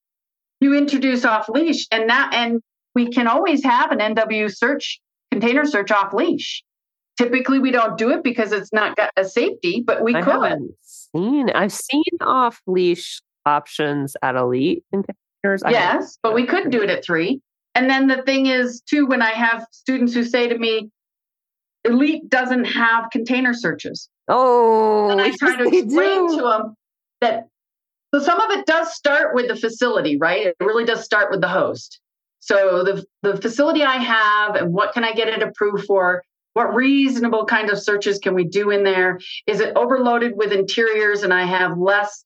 You 0.60 0.74
introduce 0.74 1.24
off 1.24 1.48
leash 1.48 1.86
and 1.90 2.10
that 2.10 2.34
and 2.34 2.60
we 2.94 3.10
can 3.10 3.28
always 3.28 3.64
have 3.64 3.92
an 3.92 3.98
NW 3.98 4.54
search 4.54 5.00
container 5.30 5.64
search 5.64 5.90
off 5.90 6.12
leash. 6.12 6.62
Typically 7.16 7.60
we 7.60 7.70
don't 7.70 7.96
do 7.96 8.10
it 8.10 8.22
because 8.22 8.52
it's 8.52 8.72
not 8.72 8.96
got 8.96 9.10
a 9.16 9.24
safety, 9.24 9.82
but 9.86 10.02
we 10.02 10.14
I 10.14 10.22
could. 10.22 10.58
Seen 11.14 11.50
I've 11.50 11.72
seen 11.72 12.02
off 12.20 12.60
leash 12.66 13.20
options 13.46 14.16
at 14.22 14.36
elite 14.36 14.84
containers. 14.92 15.62
Yes, 15.68 16.18
but 16.22 16.34
we 16.34 16.46
could 16.46 16.70
do 16.70 16.82
it 16.82 16.90
at 16.90 17.04
three. 17.04 17.40
And 17.74 17.88
then 17.88 18.08
the 18.08 18.22
thing 18.22 18.46
is, 18.46 18.82
too, 18.82 19.06
when 19.06 19.22
I 19.22 19.30
have 19.30 19.64
students 19.70 20.12
who 20.12 20.24
say 20.24 20.48
to 20.48 20.58
me, 20.58 20.90
Elite 21.84 22.28
doesn't 22.28 22.64
have 22.64 23.10
container 23.10 23.54
searches. 23.54 24.08
Oh, 24.28 25.10
and 25.10 25.20
I 25.20 25.30
try 25.38 25.56
to 25.56 25.64
explain 25.64 26.36
to 26.36 26.42
them 26.42 26.74
that 27.20 27.48
so 28.14 28.20
some 28.20 28.40
of 28.40 28.50
it 28.58 28.66
does 28.66 28.92
start 28.94 29.34
with 29.34 29.48
the 29.48 29.56
facility, 29.56 30.18
right? 30.18 30.46
It 30.46 30.56
really 30.60 30.84
does 30.84 31.04
start 31.04 31.30
with 31.30 31.40
the 31.40 31.48
host. 31.48 32.00
So 32.40 32.82
the 32.84 33.04
the 33.22 33.40
facility 33.40 33.82
I 33.82 33.96
have 33.96 34.56
and 34.56 34.72
what 34.72 34.92
can 34.92 35.04
I 35.04 35.12
get 35.12 35.28
it 35.28 35.42
approved 35.42 35.84
for? 35.84 36.22
What 36.54 36.74
reasonable 36.74 37.44
kind 37.44 37.70
of 37.70 37.80
searches 37.80 38.18
can 38.18 38.34
we 38.34 38.44
do 38.44 38.70
in 38.70 38.82
there? 38.82 39.20
Is 39.46 39.60
it 39.60 39.76
overloaded 39.76 40.32
with 40.36 40.52
interiors 40.52 41.22
and 41.22 41.32
I 41.32 41.44
have 41.44 41.78
less 41.78 42.24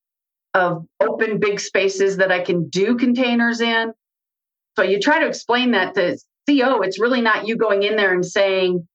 of 0.55 0.87
open 1.01 1.39
big 1.39 1.61
spaces 1.61 2.17
that 2.19 2.33
I 2.33 2.41
can 2.41 2.69
do 2.69 2.97
containers 2.97 3.61
in? 3.61 3.93
So 4.77 4.83
you 4.83 4.99
try 4.99 5.21
to 5.21 5.27
explain 5.27 5.73
that 5.73 5.95
to 5.95 6.19
CO. 6.49 6.81
It's 6.81 6.99
really 6.99 7.21
not 7.21 7.47
you 7.47 7.57
going 7.57 7.83
in 7.83 7.97
there 7.97 8.13
and 8.13 8.25
saying, 8.25 8.87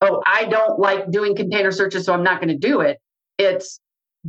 oh, 0.00 0.22
I 0.26 0.46
don't 0.46 0.78
like 0.78 1.10
doing 1.10 1.36
container 1.36 1.72
searches, 1.72 2.06
so 2.06 2.14
I'm 2.14 2.22
not 2.22 2.40
going 2.40 2.48
to 2.48 2.68
do 2.68 2.80
it. 2.80 2.98
It's 3.38 3.80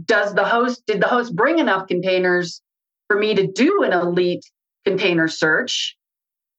does 0.06 0.34
the 0.34 0.46
host, 0.46 0.84
did 0.86 1.02
the 1.02 1.08
host 1.08 1.36
bring 1.36 1.60
enough 1.60 1.88
containers 1.88 2.62
for 3.08 3.18
me 3.18 3.36
to 3.36 3.48
do 3.48 3.84
an 3.84 3.92
elite 3.92 4.46
container 4.86 5.28
search? 5.28 5.98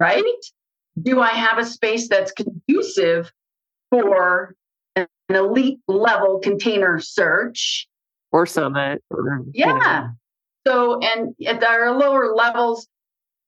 Right? 0.01 0.23
Do 1.01 1.21
I 1.21 1.31
have 1.31 1.59
a 1.59 1.65
space 1.65 2.09
that's 2.09 2.33
conducive 2.33 3.33
for 3.93 4.55
an 4.97 5.07
elite 5.29 5.79
level 5.87 6.41
container 6.41 6.99
search? 6.99 7.87
Or 8.33 8.47
summit. 8.47 9.03
Or, 9.11 9.45
yeah. 9.53 9.75
You 9.75 9.79
know. 9.79 10.09
So, 10.67 11.01
and 11.01 11.35
at 11.47 11.63
our 11.63 11.93
lower 11.93 12.35
levels, 12.35 12.89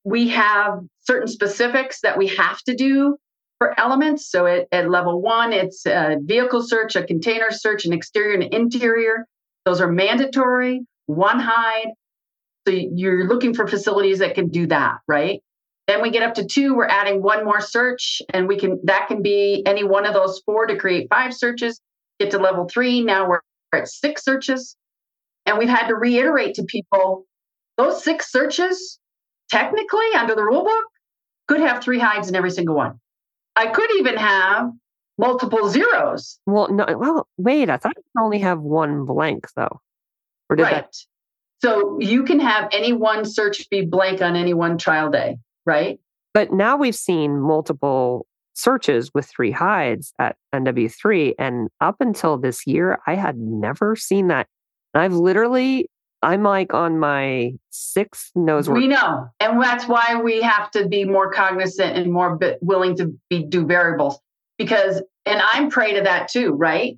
we 0.05 0.29
have 0.29 0.81
certain 1.01 1.29
specifics 1.29 2.01
that 2.03 2.19
we 2.19 2.27
have 2.27 2.61
to 2.65 2.75
do 2.75 3.17
for 3.59 3.79
elements. 3.81 4.31
So 4.31 4.47
at, 4.47 4.67
at 4.71 4.91
level 4.91 5.23
one, 5.23 5.53
it's 5.53 5.87
a 5.87 6.19
vehicle 6.21 6.63
search, 6.63 6.97
a 6.97 7.05
container 7.05 7.51
search, 7.51 7.87
an 7.87 7.95
exterior 7.95 8.35
and 8.35 8.43
interior. 8.53 9.27
Those 9.65 9.81
are 9.81 9.91
mandatory, 9.91 10.83
one 11.07 11.41
hide. 11.41 11.93
So 12.69 12.75
you're 12.75 13.27
looking 13.27 13.55
for 13.55 13.67
facilities 13.67 14.19
that 14.19 14.35
can 14.35 14.49
do 14.49 14.67
that, 14.67 14.99
right? 15.09 15.41
Then 15.87 16.01
we 16.01 16.11
get 16.11 16.23
up 16.23 16.35
to 16.35 16.47
two, 16.47 16.75
we're 16.75 16.87
adding 16.87 17.23
one 17.23 17.45
more 17.45 17.61
search, 17.61 18.23
and 18.33 18.49
we 18.49 18.59
can 18.59 18.81
that 18.85 19.07
can 19.09 19.21
be 19.23 19.63
any 19.67 19.85
one 19.85 20.07
of 20.07 20.15
those 20.15 20.41
four 20.47 20.67
to 20.67 20.77
create 20.77 21.09
five 21.11 21.35
searches. 21.35 21.81
Get 22.19 22.31
to 22.31 22.39
level 22.39 22.69
three, 22.69 23.03
now 23.03 23.29
we're 23.29 23.41
at 23.73 23.89
six 23.89 24.25
searches. 24.25 24.77
And 25.47 25.59
we've 25.59 25.69
had 25.69 25.89
to 25.89 25.95
reiterate 25.95 26.55
to 26.55 26.65
people 26.65 27.27
those 27.77 28.03
six 28.03 28.33
searches, 28.33 28.99
technically 29.51 30.07
under 30.17 30.35
the 30.35 30.45
rule 30.45 30.65
book, 30.65 30.85
could 31.49 31.61
have 31.61 31.83
three 31.83 31.99
hides 31.99 32.29
in 32.29 32.35
every 32.35 32.51
single 32.51 32.75
one. 32.75 32.99
I 33.57 33.67
could 33.67 33.91
even 33.97 34.17
have 34.17 34.71
multiple 35.19 35.69
zeros. 35.69 36.39
Well, 36.47 36.71
no, 36.73 36.87
well, 36.97 37.29
wait, 37.37 37.69
I 37.69 37.77
thought 37.77 37.93
you 37.97 38.03
could 38.17 38.25
only 38.25 38.39
have 38.39 38.61
one 38.61 39.05
blank 39.05 39.47
though. 39.55 39.81
Or 40.49 40.57
did 40.57 40.63
right. 40.63 40.75
that? 40.75 40.95
So 41.63 41.99
you 42.01 42.25
can 42.25 42.41
have 42.41 42.69
any 42.73 42.93
one 42.93 43.25
search 43.25 43.69
be 43.71 43.83
blank 43.83 44.23
on 44.23 44.37
any 44.37 44.55
one 44.55 44.77
trial 44.77 45.11
day, 45.11 45.39
right? 45.67 45.99
But 46.33 46.53
now 46.53 46.77
we've 46.77 46.95
seen 46.95 47.41
multiple 47.41 48.27
searches 48.55 49.13
with 49.15 49.27
three 49.27 49.51
hides 49.51 50.13
at 50.19 50.37
NW3. 50.55 51.35
And 51.39 51.69
up 51.81 51.97
until 52.01 52.39
this 52.39 52.67
year, 52.67 52.99
I 53.07 53.15
had 53.15 53.37
never 53.37 53.97
seen 53.97 54.29
that. 54.29 54.47
I've 54.95 55.13
literally, 55.13 55.91
I'm 56.23 56.43
like 56.43 56.73
on 56.73 56.99
my 56.99 57.53
sixth 57.71 58.31
nose. 58.35 58.69
We 58.69 58.87
know. 58.87 59.29
And 59.41 59.61
that's 59.61 59.87
why 59.87 60.21
we 60.23 60.41
have 60.41 60.71
to 60.73 60.89
be 60.89 61.05
more 61.05 61.33
cognizant 61.33 61.97
and 61.97 62.13
more 62.13 62.39
willing 62.61 62.97
to 62.97 63.13
be 63.29 63.45
do 63.45 63.67
variables. 63.67 64.19
Because, 64.57 65.03
and 65.27 65.43
I'm 65.53 65.69
prey 65.69 65.95
to 65.95 66.03
that 66.03 66.29
too, 66.29 66.53
right? 66.53 66.97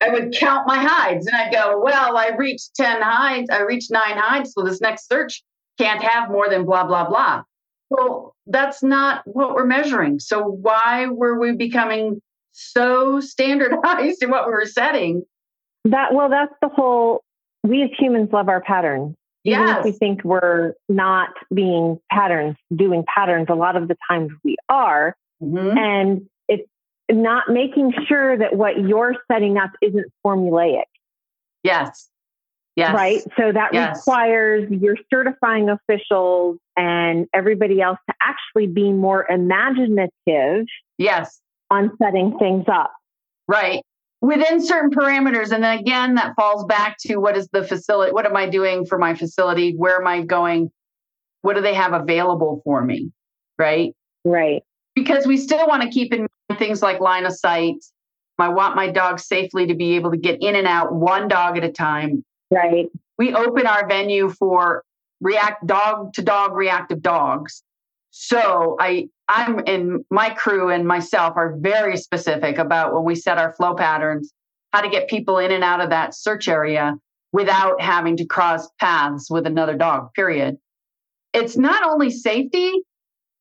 I 0.00 0.10
would 0.10 0.34
count 0.34 0.66
my 0.66 0.76
hides 0.78 1.26
and 1.26 1.34
I'd 1.34 1.52
go, 1.52 1.80
well, 1.82 2.16
I 2.16 2.30
reached 2.36 2.74
10 2.76 3.00
hides, 3.00 3.48
I 3.50 3.62
reached 3.62 3.90
nine 3.90 4.16
hides. 4.16 4.52
So 4.52 4.62
this 4.62 4.80
next 4.80 5.08
search 5.08 5.42
can't 5.78 6.02
have 6.02 6.30
more 6.30 6.48
than 6.48 6.64
blah, 6.64 6.86
blah, 6.86 7.08
blah. 7.08 7.42
Well, 7.90 8.34
that's 8.46 8.82
not 8.82 9.22
what 9.26 9.54
we're 9.54 9.66
measuring. 9.66 10.18
So 10.20 10.42
why 10.42 11.06
were 11.06 11.38
we 11.38 11.52
becoming 11.52 12.20
so 12.52 13.20
standardized 13.20 14.18
in 14.22 14.30
what 14.30 14.46
we 14.46 14.52
were 14.52 14.66
setting? 14.66 15.22
That 15.84 16.12
well, 16.14 16.28
that's 16.28 16.54
the 16.60 16.68
whole. 16.68 17.22
We 17.62 17.82
as 17.82 17.90
humans 17.98 18.30
love 18.32 18.48
our 18.48 18.60
patterns. 18.60 19.14
Even 19.44 19.60
Yes. 19.60 19.78
if 19.78 19.84
we 19.84 19.92
think 19.92 20.24
we're 20.24 20.74
not 20.88 21.30
being 21.54 22.00
patterns, 22.10 22.56
doing 22.74 23.04
patterns, 23.12 23.46
a 23.48 23.54
lot 23.54 23.76
of 23.76 23.86
the 23.88 23.96
times 24.10 24.32
we 24.44 24.56
are. 24.68 25.14
Mhm. 25.42 25.76
And 25.78 26.28
it's 26.48 26.68
not 27.10 27.48
making 27.48 27.92
sure 28.08 28.36
that 28.36 28.56
what 28.56 28.80
you're 28.80 29.14
setting 29.30 29.56
up 29.58 29.70
isn't 29.80 30.06
formulaic, 30.24 30.84
Yes. 31.62 32.08
Yes. 32.76 32.94
right? 32.94 33.22
So 33.38 33.52
that 33.52 33.72
Yes. 33.72 33.96
requires 33.98 34.70
your 34.70 34.96
certifying 35.12 35.70
officials 35.70 36.58
and 36.76 37.26
everybody 37.32 37.80
else 37.80 37.98
to 38.08 38.14
actually 38.22 38.66
be 38.66 38.92
more 38.92 39.26
imaginative 39.30 40.66
Yes. 40.98 41.40
on 41.70 41.96
setting 41.96 42.38
things 42.38 42.66
up. 42.68 42.92
Right. 43.48 43.82
Within 44.20 44.60
certain 44.60 44.90
parameters. 44.90 45.52
And 45.52 45.64
then 45.64 45.78
again, 45.78 46.14
that 46.16 46.34
falls 46.36 46.64
back 46.66 46.96
to 47.06 47.16
what 47.16 47.36
is 47.36 47.48
the 47.48 47.64
facility? 47.64 48.12
What 48.12 48.26
am 48.26 48.36
I 48.36 48.46
doing 48.48 48.84
for 48.84 48.98
my 48.98 49.14
facility? 49.14 49.74
Where 49.74 49.98
am 49.98 50.06
I 50.06 50.22
going? 50.22 50.70
What 51.42 51.56
do 51.56 51.62
they 51.62 51.74
have 51.74 51.94
available 51.94 52.60
for 52.64 52.82
me? 52.84 53.10
Right. 53.58 53.94
Right. 54.24 54.62
Because 54.94 55.26
we 55.26 55.38
still 55.38 55.66
want 55.66 55.82
to 55.82 55.88
keep 55.88 56.12
in 56.12 56.20
mind 56.48 56.58
things 56.58 56.82
like 56.82 57.00
line 57.00 57.24
of 57.24 57.32
sight. 57.32 57.76
I 58.38 58.48
want 58.50 58.76
my 58.76 58.90
dog 58.90 59.18
safely 59.18 59.66
to 59.68 59.74
be 59.74 59.96
able 59.96 60.10
to 60.10 60.16
get 60.18 60.42
in 60.42 60.56
and 60.56 60.66
out 60.66 60.92
one 60.94 61.26
dog 61.28 61.56
at 61.56 61.64
a 61.64 61.72
time. 61.72 62.22
Right. 62.50 62.88
We 63.18 63.34
open 63.34 63.66
our 63.66 63.88
venue 63.88 64.30
for 64.30 64.84
react 65.20 65.66
dog 65.66 66.12
to 66.14 66.22
dog 66.22 66.54
reactive 66.54 67.02
dogs. 67.02 67.62
So 68.10 68.76
I 68.80 69.08
I'm 69.28 69.60
in 69.60 70.04
my 70.10 70.30
crew 70.30 70.70
and 70.70 70.86
myself 70.86 71.36
are 71.36 71.56
very 71.58 71.96
specific 71.96 72.58
about 72.58 72.94
when 72.94 73.04
we 73.04 73.14
set 73.14 73.38
our 73.38 73.52
flow 73.52 73.74
patterns, 73.74 74.32
how 74.72 74.82
to 74.82 74.88
get 74.88 75.08
people 75.08 75.38
in 75.38 75.50
and 75.50 75.64
out 75.64 75.80
of 75.80 75.90
that 75.90 76.14
search 76.14 76.48
area 76.48 76.96
without 77.32 77.80
having 77.80 78.16
to 78.18 78.24
cross 78.24 78.68
paths 78.80 79.28
with 79.28 79.46
another 79.46 79.76
dog, 79.76 80.14
period. 80.14 80.56
It's 81.32 81.56
not 81.56 81.82
only 81.82 82.10
safety, 82.10 82.72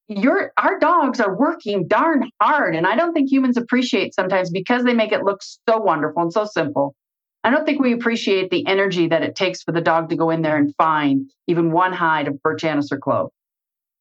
your 0.08 0.52
our 0.58 0.80
dogs 0.80 1.20
are 1.20 1.36
working 1.36 1.88
darn 1.88 2.30
hard. 2.42 2.76
And 2.76 2.86
I 2.86 2.96
don't 2.96 3.14
think 3.14 3.32
humans 3.32 3.58
appreciate 3.58 4.14
sometimes 4.14 4.50
because 4.50 4.84
they 4.84 4.94
make 4.94 5.12
it 5.12 5.24
look 5.24 5.42
so 5.42 5.78
wonderful 5.78 6.24
and 6.24 6.34
so 6.34 6.46
simple. 6.46 6.96
I 7.46 7.52
don't 7.52 7.64
think 7.64 7.80
we 7.80 7.94
appreciate 7.94 8.50
the 8.50 8.66
energy 8.66 9.08
that 9.08 9.22
it 9.22 9.36
takes 9.36 9.62
for 9.62 9.72
the 9.72 9.80
dog 9.80 10.10
to 10.10 10.16
go 10.16 10.32
in 10.32 10.42
there 10.42 10.58
and 10.58 10.74
find 10.78 11.30
even 11.46 11.72
one 11.72 11.94
hide 11.94 12.28
of 12.28 12.42
birch 12.42 12.64
anise 12.64 12.92
or 12.92 12.98
clove. 12.98 13.30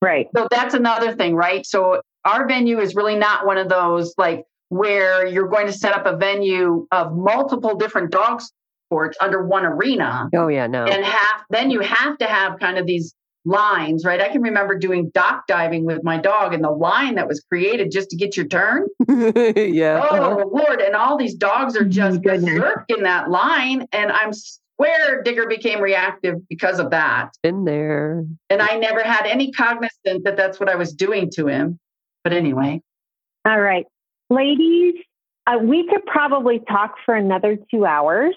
Right. 0.01 0.28
So 0.34 0.49
that's 0.51 0.72
another 0.72 1.14
thing, 1.14 1.34
right? 1.34 1.64
So 1.66 2.01
our 2.24 2.49
venue 2.49 2.80
is 2.80 2.95
really 2.95 3.16
not 3.16 3.45
one 3.45 3.59
of 3.59 3.68
those 3.68 4.14
like 4.16 4.45
where 4.70 5.26
you're 5.26 5.49
going 5.49 5.66
to 5.66 5.74
set 5.74 5.92
up 5.95 6.07
a 6.07 6.16
venue 6.16 6.86
of 6.90 7.14
multiple 7.14 7.76
different 7.76 8.11
dog 8.11 8.40
sports 8.86 9.18
under 9.20 9.47
one 9.47 9.66
arena 9.66 10.28
Oh, 10.34 10.49
yeah, 10.49 10.66
no. 10.66 10.84
and 10.84 11.05
have 11.05 11.42
then 11.51 11.70
you 11.70 11.80
have 11.80 12.16
to 12.18 12.26
have 12.26 12.59
kind 12.59 12.78
of 12.78 12.86
these 12.86 13.14
lines, 13.45 14.05
right? 14.05 14.20
I 14.20 14.28
can 14.28 14.42
remember 14.42 14.78
doing 14.78 15.11
dock 15.11 15.47
diving 15.47 15.84
with 15.84 16.03
my 16.03 16.18
dog 16.18 16.55
and 16.55 16.64
the 16.64 16.70
line 16.70 17.16
that 17.16 17.28
was 17.28 17.40
created 17.40 17.90
just 17.90 18.11
to 18.11 18.16
get 18.16 18.36
your 18.36 18.47
turn. 18.47 18.86
yeah. 19.09 20.07
Oh 20.11 20.51
Lord! 20.53 20.80
And 20.80 20.95
all 20.95 21.16
these 21.16 21.34
dogs 21.34 21.76
are 21.76 21.84
just 21.84 22.22
Goodness. 22.22 22.55
berserk 22.55 22.84
in 22.88 23.03
that 23.05 23.30
line, 23.30 23.86
and 23.92 24.11
I'm 24.11 24.32
swear 24.76 25.22
Digger 25.22 25.47
became 25.47 25.80
reactive 25.80 26.47
because 26.49 26.78
of 26.78 26.90
that. 26.90 27.30
Been 27.42 27.64
there. 27.64 28.24
And 28.51 28.62
I 28.62 28.76
never 28.76 29.03
had 29.03 29.26
any 29.26 29.53
cognizant 29.53 30.24
that 30.24 30.36
that's 30.36 30.59
what 30.59 30.68
I 30.68 30.74
was 30.74 30.92
doing 30.92 31.30
to 31.32 31.47
him. 31.47 31.78
But 32.22 32.32
anyway, 32.32 32.80
All 33.45 33.61
right. 33.61 33.86
Ladies, 34.30 34.95
uh, 35.47 35.59
we 35.61 35.86
could 35.86 36.05
probably 36.07 36.61
talk 36.61 36.95
for 37.05 37.14
another 37.14 37.59
two 37.70 37.84
hours, 37.84 38.34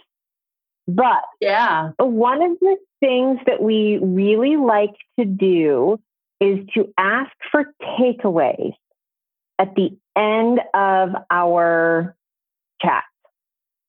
but 0.87 1.23
yeah, 1.41 1.91
one 1.97 2.41
of 2.41 2.57
the 2.59 2.77
things 2.99 3.39
that 3.45 3.61
we 3.61 3.99
really 4.01 4.55
like 4.57 4.95
to 5.19 5.25
do 5.25 5.99
is 6.39 6.59
to 6.75 6.91
ask 6.97 7.31
for 7.51 7.65
takeaways 7.99 8.73
at 9.59 9.73
the 9.75 9.97
end 10.15 10.59
of 10.73 11.09
our 11.31 12.15
chat. 12.81 13.03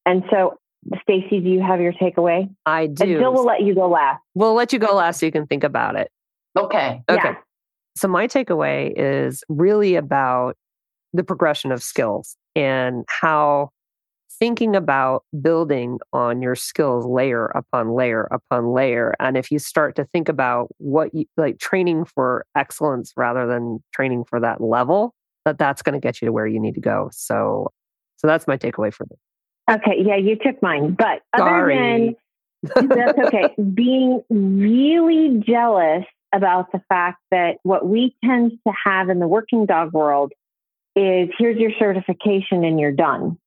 And 0.07 0.24
so, 0.30 0.59
Stacy, 1.03 1.40
do 1.40 1.49
you 1.51 1.61
have 1.61 1.80
your 1.80 1.92
takeaway? 1.92 2.49
I 2.64 2.82
And 2.82 2.96
do. 2.96 3.18
Jill 3.18 3.32
will 3.34 3.44
let 3.44 3.61
you 3.62 3.74
go 3.74 3.88
last. 3.88 4.20
we'll 4.34 4.55
let 4.55 4.72
you 4.72 4.78
go 4.78 4.94
last 4.94 5.20
so 5.20 5.26
you 5.26 5.32
can 5.32 5.46
think 5.46 5.64
about 5.64 5.96
it. 5.96 6.11
okay, 6.59 7.03
Okay. 7.09 7.20
Yeah. 7.22 7.34
So 7.96 8.07
my 8.09 8.26
takeaway 8.28 8.92
is 8.96 9.42
really 9.49 9.96
about 9.96 10.57
the 11.12 11.24
progression 11.24 11.72
of 11.72 11.82
skills 11.82 12.36
and 12.55 13.05
how 13.09 13.70
thinking 14.39 14.76
about 14.76 15.24
building 15.41 15.99
on 16.12 16.43
your 16.43 16.55
skills 16.55 17.07
layer 17.07 17.47
upon 17.47 17.95
layer 17.95 18.28
upon 18.30 18.72
layer. 18.72 19.14
And 19.18 19.36
if 19.36 19.51
you 19.51 19.59
start 19.59 19.97
to 19.97 20.05
think 20.05 20.28
about 20.28 20.68
what 20.78 21.14
you 21.14 21.26
like 21.36 21.59
training 21.59 22.05
for 22.05 22.47
excellence 22.56 23.12
rather 23.16 23.47
than 23.47 23.82
training 23.93 24.24
for 24.24 24.40
that 24.40 24.60
level, 24.60 25.15
that 25.44 25.59
that's 25.59 25.82
going 25.82 25.94
to 25.94 26.01
get 26.01 26.20
you 26.20 26.27
to 26.27 26.32
where 26.32 26.47
you 26.47 26.60
need 26.60 26.74
to 26.74 26.81
go. 26.81 27.09
So, 27.12 27.73
so 28.16 28.27
that's 28.27 28.47
my 28.47 28.56
takeaway 28.56 28.93
for 28.93 29.06
this. 29.06 29.19
Okay. 29.70 30.02
Yeah, 30.05 30.16
you 30.16 30.36
took 30.36 30.62
mine. 30.62 30.94
But 30.94 31.23
other 31.32 31.69
than 31.69 32.15
That's 32.62 33.19
okay. 33.19 33.55
Being 33.74 34.23
really 34.31 35.43
jealous 35.47 36.05
about 36.35 36.73
the 36.73 36.81
fact 36.89 37.19
that 37.31 37.59
what 37.62 37.86
we 37.86 38.15
tend 38.24 38.52
to 38.66 38.73
have 38.85 39.09
in 39.09 39.19
the 39.19 39.28
working 39.28 39.66
dog 39.66 39.93
world 39.93 40.32
is 40.97 41.28
here's 41.39 41.59
your 41.59 41.70
certification 41.78 42.65
and 42.65 42.78
you're 42.78 42.93
done. 42.93 43.39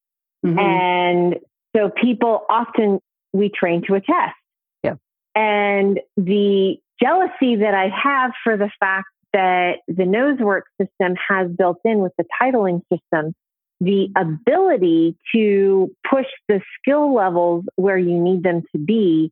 Mhm. 0.46 0.60
And 0.60 1.40
so 1.76 1.90
people 1.90 2.46
often, 2.50 3.00
we 3.34 3.50
train 3.50 3.84
to 3.88 3.96
a 3.96 4.02
test. 4.02 4.36
Yeah. 4.84 4.96
And 5.36 6.00
the 6.18 6.78
jealousy 7.02 7.58
that 7.58 7.74
I 7.74 7.90
have 7.90 8.32
for 8.44 8.58
the 8.58 8.70
fact 8.80 9.08
that 9.34 9.80
the 9.88 10.04
nosework 10.04 10.64
system 10.80 11.16
has 11.30 11.50
built 11.50 11.80
in 11.86 12.00
with 12.00 12.12
the 12.18 12.26
titling 12.42 12.82
system 12.92 13.34
the 13.82 14.10
ability 14.16 15.18
to 15.34 15.92
push 16.08 16.28
the 16.48 16.62
skill 16.78 17.16
levels 17.16 17.66
where 17.76 17.98
you 17.98 18.22
need 18.22 18.44
them 18.44 18.62
to 18.72 18.78
be 18.78 19.32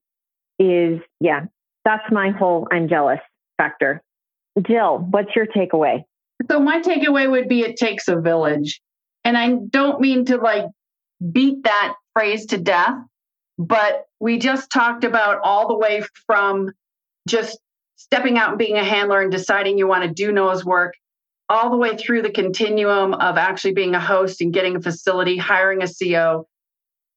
is, 0.57 0.99
yeah, 1.19 1.45
that's 1.85 2.11
my 2.11 2.31
whole 2.31 2.67
I'm 2.71 2.89
jealous 2.89 3.19
factor. 3.57 4.01
Jill, 4.59 4.97
what's 5.11 5.35
your 5.35 5.45
takeaway? 5.45 6.03
So 6.49 6.59
my 6.59 6.81
takeaway 6.81 7.29
would 7.29 7.47
be 7.47 7.61
it 7.61 7.77
takes 7.77 8.07
a 8.07 8.19
village. 8.19 8.81
And 9.23 9.37
I 9.37 9.53
don't 9.53 10.01
mean 10.01 10.25
to 10.25 10.37
like 10.37 10.65
beat 11.31 11.63
that 11.63 11.95
phrase 12.13 12.47
to 12.47 12.57
death, 12.57 12.95
but 13.57 14.05
we 14.19 14.37
just 14.37 14.71
talked 14.71 15.03
about 15.03 15.39
all 15.43 15.67
the 15.67 15.77
way 15.77 16.03
from 16.25 16.71
just 17.27 17.59
stepping 17.95 18.37
out 18.37 18.49
and 18.49 18.57
being 18.57 18.77
a 18.77 18.83
handler 18.83 19.21
and 19.21 19.31
deciding 19.31 19.77
you 19.77 19.87
want 19.87 20.03
to 20.03 20.09
do 20.09 20.31
nose 20.31 20.63
work, 20.63 20.93
all 21.49 21.69
the 21.69 21.77
way 21.77 21.97
through 21.97 22.21
the 22.21 22.31
continuum 22.31 23.13
of 23.13 23.37
actually 23.37 23.73
being 23.73 23.95
a 23.95 23.99
host 23.99 24.41
and 24.41 24.53
getting 24.53 24.75
a 24.75 24.81
facility, 24.81 25.37
hiring 25.37 25.83
a 25.83 25.87
CO, 25.87 26.47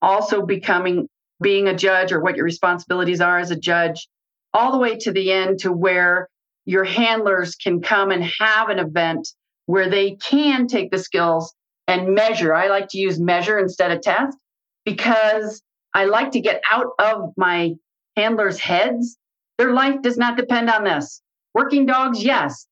also 0.01 0.45
becoming 0.45 1.09
being 1.41 1.69
a 1.69 1.75
judge 1.75 2.13
or 2.13 2.21
what 2.21 2.37
your 2.37 2.45
responsibilities 2.45 3.21
are 3.21 3.39
as 3.39 3.51
a 3.51 3.59
judge, 3.59 4.09
all 4.53 4.73
the 4.73 4.79
way 4.79 4.97
to 4.97 5.13
the 5.13 5.33
end 5.33 5.61
to 5.61 5.73
where 5.73 6.29
your 6.65 6.85
handlers 6.85 7.57
can 7.57 7.81
come 7.81 8.11
and 8.11 8.25
have 8.25 8.69
an 8.69 8.79
event 8.79 9.29
where 9.67 9.89
they 9.89 10.17
can 10.17 10.67
take 10.67 10.91
the 10.91 10.99
skills 10.99 11.55
and 11.93 12.15
measure. 12.15 12.55
I 12.55 12.69
like 12.69 12.89
to 12.89 12.99
use 12.99 13.21
measure 13.21 13.59
instead 13.59 13.91
of 13.93 14.01
test 14.01 14.37
because 14.85 15.63
I 15.95 16.07
like 16.07 16.33
to 16.33 16.41
get 16.41 16.63
out 16.71 16.87
of 16.99 17.33
my 17.37 17.75
handlers' 18.17 18.59
heads 18.59 19.19
Their 19.59 19.73
life 19.73 20.03
does 20.03 20.17
not 20.17 20.37
depend 20.37 20.71
on 20.71 20.85
this. 20.85 21.23
Working 21.55 21.87
dogs, 21.87 22.23
yes. 22.25 22.67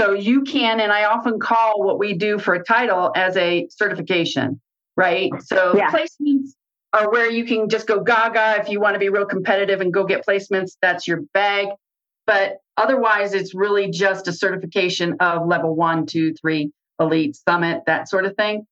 So 0.00 0.12
you 0.12 0.42
can, 0.42 0.80
and 0.80 0.92
I 0.92 1.04
often 1.04 1.38
call 1.38 1.82
what 1.84 1.98
we 1.98 2.14
do 2.14 2.38
for 2.38 2.54
a 2.54 2.64
title 2.64 3.12
as 3.14 3.36
a 3.36 3.68
certification, 3.70 4.60
right? 4.96 5.30
So 5.42 5.74
Yeah. 5.76 5.90
placements 5.90 6.50
are 6.92 7.10
where 7.10 7.30
you 7.30 7.44
can 7.44 7.68
just 7.68 7.86
go 7.86 8.00
gaga 8.02 8.60
if 8.60 8.68
you 8.70 8.80
want 8.80 8.94
to 8.94 8.98
be 8.98 9.10
real 9.10 9.26
competitive 9.26 9.80
and 9.80 9.92
go 9.92 10.04
get 10.04 10.24
placements. 10.26 10.76
That's 10.80 11.06
your 11.06 11.22
bag. 11.34 11.68
But 12.26 12.58
otherwise, 12.76 13.34
it's 13.34 13.54
really 13.54 13.90
just 13.90 14.28
a 14.28 14.32
certification 14.32 15.16
of 15.20 15.46
level 15.46 15.74
one, 15.74 16.06
two, 16.06 16.32
three, 16.40 16.72
elite, 17.00 17.36
summit, 17.36 17.82
that 17.86 18.08
sort 18.08 18.26
of 18.26 18.36
thing. 18.36 18.66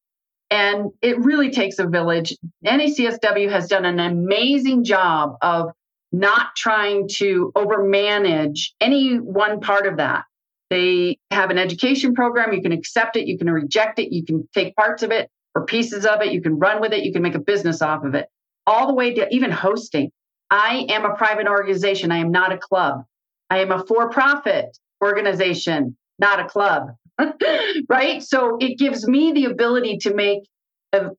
And 0.50 0.90
it 1.02 1.18
really 1.18 1.50
takes 1.50 1.78
a 1.78 1.86
village. 1.86 2.36
NACSW 2.64 3.50
has 3.50 3.68
done 3.68 3.84
an 3.84 4.00
amazing 4.00 4.84
job 4.84 5.36
of 5.42 5.70
not 6.10 6.56
trying 6.56 7.08
to 7.16 7.52
overmanage 7.54 8.70
any 8.80 9.16
one 9.16 9.60
part 9.60 9.86
of 9.86 9.98
that. 9.98 10.24
They 10.70 11.18
have 11.30 11.50
an 11.50 11.58
education 11.58 12.14
program. 12.14 12.52
You 12.52 12.62
can 12.62 12.72
accept 12.72 13.16
it, 13.16 13.26
you 13.26 13.38
can 13.38 13.50
reject 13.50 13.98
it, 13.98 14.12
you 14.12 14.24
can 14.24 14.48
take 14.54 14.76
parts 14.76 15.02
of 15.02 15.10
it 15.10 15.30
or 15.54 15.64
pieces 15.64 16.06
of 16.06 16.22
it, 16.22 16.32
you 16.32 16.40
can 16.40 16.58
run 16.58 16.80
with 16.80 16.92
it, 16.92 17.04
you 17.04 17.12
can 17.12 17.22
make 17.22 17.34
a 17.34 17.40
business 17.40 17.82
off 17.82 18.04
of 18.04 18.14
it, 18.14 18.26
all 18.66 18.86
the 18.86 18.94
way 18.94 19.14
to 19.14 19.34
even 19.34 19.50
hosting. 19.50 20.10
I 20.50 20.86
am 20.88 21.04
a 21.04 21.14
private 21.14 21.46
organization, 21.46 22.12
I 22.12 22.18
am 22.18 22.30
not 22.30 22.52
a 22.52 22.58
club. 22.58 23.04
I 23.50 23.58
am 23.60 23.72
a 23.72 23.84
for 23.84 24.10
profit 24.10 24.78
organization, 25.02 25.96
not 26.18 26.40
a 26.40 26.44
club. 26.44 26.90
right? 27.88 28.22
So 28.22 28.56
it 28.60 28.78
gives 28.78 29.06
me 29.06 29.32
the 29.32 29.46
ability 29.46 29.98
to 29.98 30.14
make 30.14 30.48
a, 30.92 31.10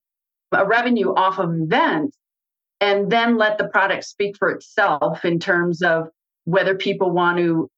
a 0.52 0.66
revenue 0.66 1.14
off 1.14 1.40
of 1.40 1.52
events 1.54 2.18
and 2.82 3.12
then 3.12 3.38
let 3.38 3.58
the 3.58 3.68
product 3.68 4.06
speak 4.06 4.38
for 4.38 4.50
itself 4.52 5.26
in 5.26 5.40
terms 5.40 5.82
of 5.82 6.10
whether 6.46 6.76
people 6.76 7.12
want 7.12 7.38
to 7.38 7.70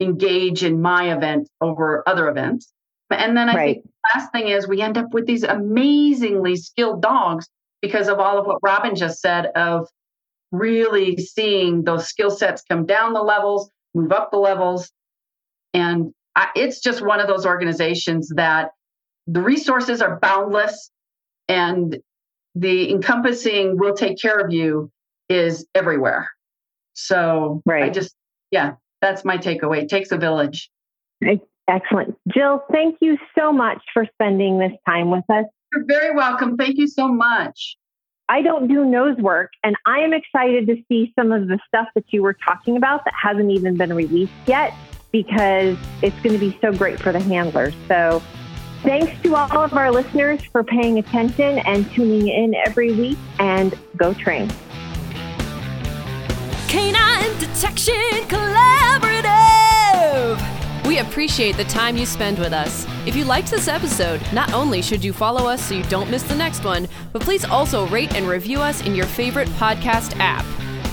engage 0.00 0.62
in 0.62 0.80
my 0.80 1.14
event 1.14 1.48
over 1.60 2.02
other 2.08 2.28
events. 2.28 2.72
And 3.10 3.36
then 3.36 3.48
I 3.48 3.54
Right. 3.54 3.74
think 3.76 3.84
the 3.84 4.18
last 4.18 4.32
thing 4.32 4.48
is 4.48 4.66
we 4.66 4.80
end 4.80 4.98
up 4.98 5.12
with 5.12 5.26
these 5.26 5.42
amazingly 5.44 6.56
skilled 6.56 7.02
dogs 7.02 7.48
because 7.82 8.08
of 8.08 8.18
all 8.18 8.38
of 8.38 8.46
what 8.46 8.58
Robin 8.62 8.94
just 8.94 9.20
said 9.20 9.46
of 9.54 9.88
really 10.52 11.16
seeing 11.16 11.82
those 11.84 12.06
skill 12.08 12.30
sets 12.30 12.62
come 12.68 12.86
down 12.86 13.12
the 13.12 13.22
levels, 13.22 13.70
move 13.94 14.12
up 14.12 14.30
the 14.30 14.38
levels. 14.38 14.90
And 15.74 16.12
I, 16.36 16.48
it's 16.56 16.80
just 16.80 17.04
one 17.04 17.20
of 17.20 17.28
those 17.28 17.46
organizations 17.46 18.30
that 18.36 18.70
the 19.26 19.40
resources 19.40 20.02
are 20.02 20.18
boundless 20.20 20.90
and 21.48 21.98
the 22.54 22.90
encompassing 22.90 23.78
will 23.78 23.94
take 23.94 24.20
care 24.20 24.38
of 24.38 24.52
you 24.52 24.90
is 25.28 25.66
everywhere. 25.74 26.28
So 26.94 27.62
I 27.66 27.70
Right. 27.70 27.94
just, 27.94 28.14
yeah, 28.50 28.74
that's 29.00 29.24
my 29.24 29.38
takeaway. 29.38 29.82
It 29.82 29.88
takes 29.88 30.12
a 30.12 30.18
village. 30.18 30.70
Excellent. 31.66 32.16
Jill, 32.28 32.62
thank 32.70 32.98
you 33.00 33.18
so 33.36 33.52
much 33.52 33.80
for 33.92 34.06
spending 34.14 34.58
this 34.58 34.72
time 34.86 35.10
with 35.10 35.24
us. 35.30 35.46
You're 35.72 35.84
very 35.86 36.14
welcome. 36.14 36.56
Thank 36.56 36.76
you 36.76 36.86
so 36.86 37.08
much. 37.08 37.76
I 38.28 38.42
don't 38.42 38.68
do 38.68 38.84
nose 38.84 39.16
work, 39.18 39.50
and 39.62 39.76
I 39.86 39.98
am 40.00 40.12
excited 40.14 40.66
to 40.68 40.76
see 40.88 41.12
some 41.18 41.32
of 41.32 41.48
the 41.48 41.58
stuff 41.66 41.88
that 41.94 42.04
you 42.08 42.22
were 42.22 42.32
talking 42.32 42.76
about 42.76 43.04
that 43.04 43.14
hasn't 43.20 43.50
even 43.50 43.76
been 43.76 43.92
released 43.92 44.32
yet 44.46 44.72
because 45.14 45.78
it's 46.02 46.18
going 46.22 46.32
to 46.32 46.40
be 46.40 46.58
so 46.60 46.72
great 46.72 46.98
for 46.98 47.12
the 47.12 47.20
handlers. 47.20 47.72
So, 47.86 48.20
thanks 48.82 49.12
to 49.22 49.36
all 49.36 49.62
of 49.62 49.72
our 49.74 49.92
listeners 49.92 50.42
for 50.42 50.64
paying 50.64 50.98
attention 50.98 51.60
and 51.60 51.88
tuning 51.92 52.26
in 52.26 52.52
every 52.66 52.92
week, 52.92 53.16
and 53.38 53.78
go 53.96 54.12
train. 54.12 54.50
Canine 56.66 57.38
Detection 57.38 57.94
Collaborative! 58.26 59.24
We 60.84 60.98
appreciate 60.98 61.56
the 61.56 61.64
time 61.64 61.96
you 61.96 62.06
spend 62.06 62.40
with 62.40 62.52
us. 62.52 62.84
If 63.06 63.14
you 63.14 63.24
liked 63.24 63.52
this 63.52 63.68
episode, 63.68 64.20
not 64.32 64.52
only 64.52 64.82
should 64.82 65.04
you 65.04 65.12
follow 65.12 65.48
us 65.48 65.64
so 65.64 65.76
you 65.76 65.84
don't 65.84 66.10
miss 66.10 66.24
the 66.24 66.34
next 66.34 66.64
one, 66.64 66.88
but 67.12 67.22
please 67.22 67.44
also 67.44 67.86
rate 67.86 68.16
and 68.16 68.26
review 68.26 68.58
us 68.58 68.84
in 68.84 68.96
your 68.96 69.06
favorite 69.06 69.48
podcast 69.50 70.18
app. 70.18 70.44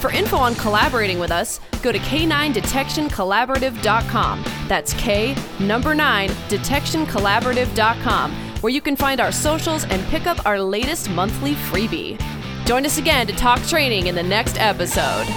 For 0.02 0.12
info 0.12 0.36
on 0.38 0.56
collaborating 0.56 1.20
with 1.20 1.30
us, 1.30 1.60
go 1.84 1.92
to 1.92 2.00
k9detectioncollaborative.com. 2.00 4.44
That's 4.68 4.94
K 4.94 5.36
number 5.60 5.94
9 5.94 6.30
detectioncollaborative.com, 6.30 8.32
where 8.62 8.74
you 8.74 8.82
can 8.82 8.96
find 8.96 9.22
our 9.22 9.32
socials 9.32 9.86
and 9.86 10.04
pick 10.08 10.26
up 10.26 10.44
our 10.48 10.60
latest 10.60 11.12
monthly 11.12 11.54
freebie. 11.54 12.20
Join 12.66 12.84
us 12.84 12.98
again 12.98 13.28
to 13.28 13.34
talk 13.34 13.62
training 13.68 14.08
in 14.08 14.16
the 14.16 14.24
next 14.24 14.60
episode. 14.60 15.28